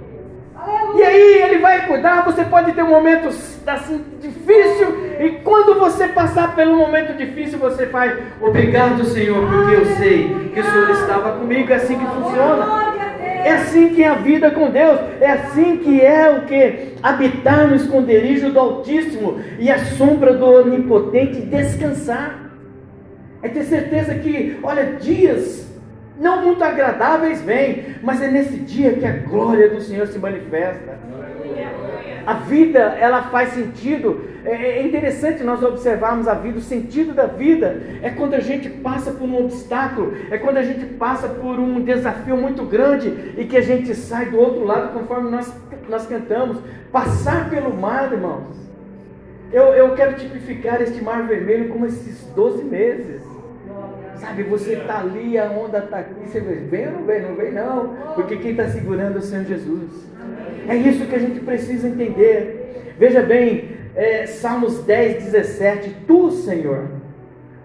E 0.96 1.02
aí 1.02 1.42
ele 1.42 1.58
vai 1.58 1.86
cuidar, 1.86 2.24
você 2.24 2.44
pode 2.44 2.72
ter 2.72 2.82
um 2.82 2.90
momento 2.90 3.28
assim 3.66 4.04
difícil, 4.20 4.88
e 5.20 5.30
quando 5.44 5.78
você 5.78 6.08
passar 6.08 6.56
pelo 6.56 6.76
momento 6.76 7.16
difícil, 7.16 7.58
você 7.58 7.86
faz, 7.86 8.18
obrigado 8.40 9.04
Senhor, 9.04 9.48
porque 9.48 9.74
eu 9.76 9.86
sei 9.96 10.50
que 10.52 10.60
o 10.60 10.64
Senhor 10.64 10.90
estava 10.90 11.32
comigo, 11.32 11.72
é 11.72 11.76
assim 11.76 11.98
que 11.98 12.06
funciona. 12.06 12.90
É 13.44 13.52
assim 13.52 13.88
que 13.94 14.02
é 14.02 14.08
a 14.08 14.14
vida 14.14 14.50
com 14.50 14.70
Deus, 14.70 15.00
é 15.18 15.30
assim 15.30 15.78
que 15.78 16.00
é 16.00 16.28
o 16.28 16.42
que? 16.42 16.94
Habitar 17.02 17.68
no 17.68 17.74
esconderijo 17.74 18.50
do 18.50 18.60
Altíssimo 18.60 19.40
e 19.58 19.70
a 19.70 19.78
sombra 19.78 20.34
do 20.34 20.44
Onipotente 20.44 21.40
descansar. 21.40 22.50
É 23.42 23.48
ter 23.48 23.64
certeza 23.64 24.14
que, 24.16 24.58
olha, 24.62 24.96
dias 25.00 25.69
não 26.20 26.44
muito 26.44 26.62
agradáveis 26.62 27.40
vêm, 27.40 27.96
mas 28.02 28.20
é 28.20 28.30
nesse 28.30 28.58
dia 28.58 28.92
que 28.92 29.06
a 29.06 29.16
glória 29.16 29.70
do 29.70 29.80
Senhor 29.80 30.06
se 30.06 30.18
manifesta. 30.18 30.98
A 32.26 32.34
vida, 32.34 32.78
ela 32.78 33.22
faz 33.22 33.54
sentido. 33.54 34.28
É, 34.44 34.80
é 34.80 34.86
interessante 34.86 35.42
nós 35.42 35.62
observarmos 35.62 36.28
a 36.28 36.34
vida. 36.34 36.58
O 36.58 36.62
sentido 36.62 37.14
da 37.14 37.24
vida 37.24 37.80
é 38.02 38.10
quando 38.10 38.34
a 38.34 38.40
gente 38.40 38.68
passa 38.68 39.12
por 39.12 39.24
um 39.26 39.44
obstáculo, 39.44 40.14
é 40.30 40.36
quando 40.36 40.58
a 40.58 40.62
gente 40.62 40.84
passa 40.94 41.26
por 41.26 41.58
um 41.58 41.82
desafio 41.82 42.36
muito 42.36 42.64
grande 42.64 43.34
e 43.38 43.46
que 43.46 43.56
a 43.56 43.62
gente 43.62 43.94
sai 43.94 44.26
do 44.26 44.38
outro 44.38 44.62
lado, 44.62 44.92
conforme 44.92 45.30
nós, 45.30 45.50
nós 45.88 46.06
cantamos. 46.06 46.58
Passar 46.92 47.48
pelo 47.48 47.74
mar, 47.74 48.12
irmãos. 48.12 48.60
Eu, 49.50 49.64
eu 49.72 49.94
quero 49.94 50.16
tipificar 50.16 50.82
este 50.82 51.02
mar 51.02 51.26
vermelho 51.26 51.70
como 51.70 51.86
esses 51.86 52.22
12 52.34 52.62
meses. 52.64 53.29
Sabe, 54.20 54.42
você 54.42 54.74
está 54.74 54.98
ali, 54.98 55.38
a 55.38 55.50
onda 55.50 55.78
está 55.78 56.00
aqui, 56.00 56.28
você 56.28 56.40
vem 56.40 56.88
ou 56.88 56.92
não 56.92 57.06
vem? 57.06 57.22
Não 57.22 57.34
vem 57.34 57.52
não, 57.52 57.96
porque 58.14 58.36
quem 58.36 58.50
está 58.50 58.68
segurando 58.68 59.16
é 59.16 59.18
o 59.18 59.22
Senhor 59.22 59.46
Jesus. 59.46 59.90
É 60.68 60.76
isso 60.76 61.06
que 61.06 61.14
a 61.14 61.18
gente 61.18 61.40
precisa 61.40 61.88
entender. 61.88 62.94
Veja 62.98 63.22
bem, 63.22 63.70
é, 63.96 64.26
Salmos 64.26 64.84
10, 64.84 65.24
17, 65.24 66.04
Tu, 66.06 66.30
Senhor, 66.32 66.90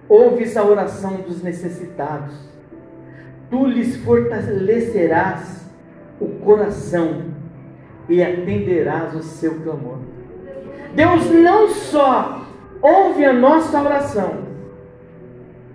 ouves 0.07 0.55
a 0.55 0.63
oração 0.63 1.17
dos 1.17 1.43
necessitados, 1.43 2.33
Tu 3.49 3.65
lhes 3.65 3.97
fortalecerás 3.97 5.65
o 6.21 6.27
coração 6.39 7.25
e 8.07 8.23
atenderás 8.23 9.13
o 9.13 9.21
seu 9.21 9.55
clamor. 9.59 9.99
Deus 10.95 11.29
não 11.31 11.67
só 11.67 12.47
ouve 12.81 13.25
a 13.25 13.33
nossa 13.33 13.81
oração, 13.81 14.44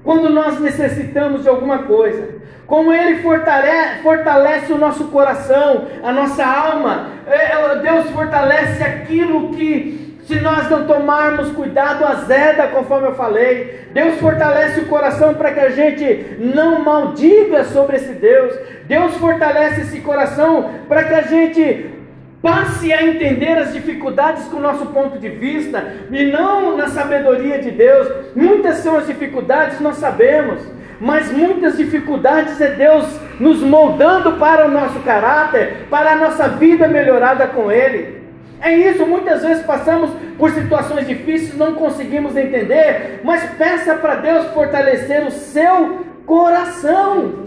quando 0.03 0.31
nós 0.31 0.59
necessitamos 0.61 1.43
de 1.43 1.49
alguma 1.49 1.81
coisa. 1.81 2.41
Como 2.67 2.93
Ele 2.93 3.21
fortalece, 3.21 4.03
fortalece 4.03 4.73
o 4.73 4.79
nosso 4.79 5.05
coração, 5.09 5.87
a 6.03 6.13
nossa 6.13 6.45
alma. 6.45 7.09
É, 7.27 7.53
é, 7.53 7.77
Deus 7.81 8.11
fortalece 8.11 8.83
aquilo 8.83 9.51
que, 9.51 10.17
se 10.25 10.41
nós 10.41 10.71
não 10.71 10.87
tomarmos 10.87 11.51
cuidado, 11.51 12.05
azeda, 12.05 12.69
conforme 12.69 13.09
eu 13.09 13.15
falei. 13.15 13.89
Deus 13.93 14.21
fortalece 14.21 14.81
o 14.81 14.87
coração 14.87 15.35
para 15.35 15.51
que 15.51 15.61
a 15.61 15.71
gente 15.71 16.37
não 16.39 16.85
maldiga 16.85 17.65
sobre 17.65 17.97
esse 17.97 18.13
Deus. 18.13 18.57
Deus 18.85 19.17
fortalece 19.17 19.81
esse 19.81 20.01
coração 20.01 20.71
para 20.89 21.03
que 21.05 21.15
a 21.15 21.23
gente 21.23 22.00
Passe 22.43 22.91
a 22.91 23.03
entender 23.03 23.59
as 23.59 23.75
dificuldades 23.75 24.45
com 24.45 24.57
o 24.57 24.63
nosso 24.63 24.87
ponto 24.87 25.19
de 25.19 25.29
vista 25.29 25.85
e 26.11 26.25
não 26.25 26.75
na 26.75 26.89
sabedoria 26.89 27.59
de 27.59 27.71
Deus. 27.71 28.09
Muitas 28.35 28.77
são 28.77 28.97
as 28.97 29.07
dificuldades, 29.07 29.79
nós 29.81 29.97
sabemos, 29.97 30.63
mas 30.99 31.31
muitas 31.31 31.77
dificuldades 31.77 32.59
é 32.61 32.71
Deus 32.71 33.07
nos 33.39 33.61
moldando 33.61 34.33
para 34.33 34.67
o 34.67 34.71
nosso 34.71 35.01
caráter, 35.01 35.87
para 35.91 36.13
a 36.13 36.17
nossa 36.17 36.49
vida 36.49 36.89
melhorada 36.89 37.47
com 37.47 37.71
Ele. 37.71 38.21
É 38.63 38.75
isso, 38.75 39.07
muitas 39.07 39.43
vezes 39.43 39.65
passamos 39.65 40.11
por 40.39 40.51
situações 40.51 41.07
difíceis, 41.07 41.57
não 41.57 41.75
conseguimos 41.75 42.37
entender, 42.37 43.21
mas 43.23 43.43
peça 43.57 43.95
para 43.95 44.17
Deus 44.17 44.47
fortalecer 44.49 45.27
o 45.27 45.31
seu 45.31 46.07
coração. 46.27 47.40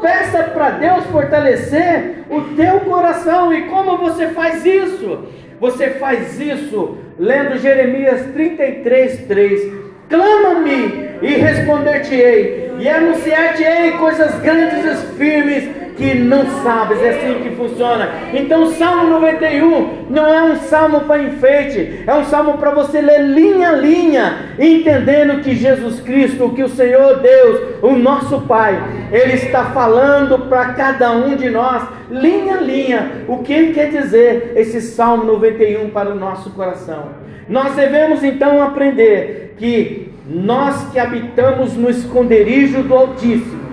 Peça 0.00 0.42
para 0.44 0.70
Deus 0.70 1.04
fortalecer 1.06 2.24
o 2.30 2.40
teu 2.54 2.80
coração. 2.80 3.52
E 3.52 3.62
como 3.62 3.98
você 3.98 4.28
faz 4.28 4.64
isso? 4.64 5.26
Você 5.60 5.90
faz 5.90 6.38
isso 6.40 6.98
lendo 7.18 7.58
Jeremias 7.58 8.26
33, 8.32 9.26
3. 9.26 9.72
Clama-me 10.08 11.06
e 11.22 11.34
responder-te-ei, 11.34 12.72
e 12.78 12.88
anunciar-te-ei 12.88 13.92
coisas 13.92 14.38
grandes 14.40 14.84
e 14.84 15.14
firmes 15.16 15.68
que 15.96 16.14
não 16.14 16.46
sabes, 16.62 17.00
é 17.02 17.10
assim 17.10 17.42
que 17.42 17.56
funciona. 17.56 18.08
Então, 18.34 18.64
o 18.64 18.70
Salmo 18.72 19.08
91 19.10 20.06
não 20.10 20.26
é 20.26 20.42
um 20.42 20.56
salmo 20.56 21.00
para 21.00 21.22
enfeite, 21.22 22.04
é 22.06 22.14
um 22.14 22.24
salmo 22.24 22.58
para 22.58 22.70
você 22.70 23.00
ler 23.00 23.22
linha 23.22 23.70
a 23.70 23.72
linha, 23.72 24.54
entendendo 24.58 25.42
que 25.42 25.54
Jesus 25.54 26.00
Cristo, 26.00 26.50
que 26.50 26.62
o 26.62 26.68
Senhor 26.68 27.20
Deus, 27.20 27.82
o 27.82 27.92
nosso 27.92 28.42
Pai, 28.42 28.78
Ele 29.10 29.32
está 29.32 29.66
falando 29.66 30.48
para 30.48 30.74
cada 30.74 31.12
um 31.12 31.34
de 31.34 31.48
nós, 31.48 31.82
linha 32.10 32.56
a 32.56 32.60
linha, 32.60 33.24
o 33.26 33.38
que 33.38 33.52
Ele 33.52 33.72
quer 33.72 33.90
dizer, 33.90 34.52
esse 34.56 34.80
Salmo 34.80 35.24
91 35.24 35.90
para 35.90 36.10
o 36.10 36.14
nosso 36.14 36.50
coração. 36.50 37.26
Nós 37.48 37.74
devemos 37.74 38.22
então 38.22 38.62
aprender 38.62 39.54
que 39.56 40.12
nós 40.28 40.90
que 40.90 40.98
habitamos 40.98 41.74
no 41.74 41.88
esconderijo 41.88 42.82
do 42.82 42.94
Altíssimo, 42.94 43.65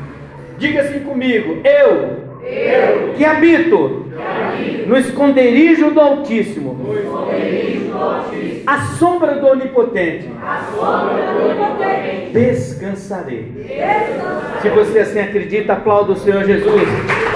Diga 0.64 0.80
assim 0.80 1.00
comigo: 1.02 1.58
eu, 1.66 2.20
eu 2.42 3.14
que, 3.18 3.26
habito 3.26 4.06
que 4.08 4.24
habito 4.24 4.88
no 4.88 4.98
esconderijo 4.98 5.92
do 5.92 6.00
Altíssimo, 6.00 6.80
esconderijo 6.98 7.92
do 7.92 7.98
Altíssimo 7.98 8.64
a 8.66 8.78
sombra 8.98 9.36
do 9.36 9.48
Onipotente, 9.48 10.30
sombra 10.74 11.34
do 11.34 11.50
Onipotente 11.50 12.30
descansarei. 12.32 13.52
descansarei. 13.58 14.62
Se 14.62 14.70
você 14.70 15.00
assim 15.00 15.20
acredita, 15.20 15.74
aplauda 15.74 16.14
o 16.14 16.16
Senhor 16.16 16.46
Jesus. 16.46 16.82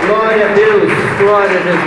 Glória 0.05 0.45
a 0.45 0.53
Deus, 0.53 0.89
glória 1.19 1.49
a 1.49 1.63
Jesus. 1.63 1.83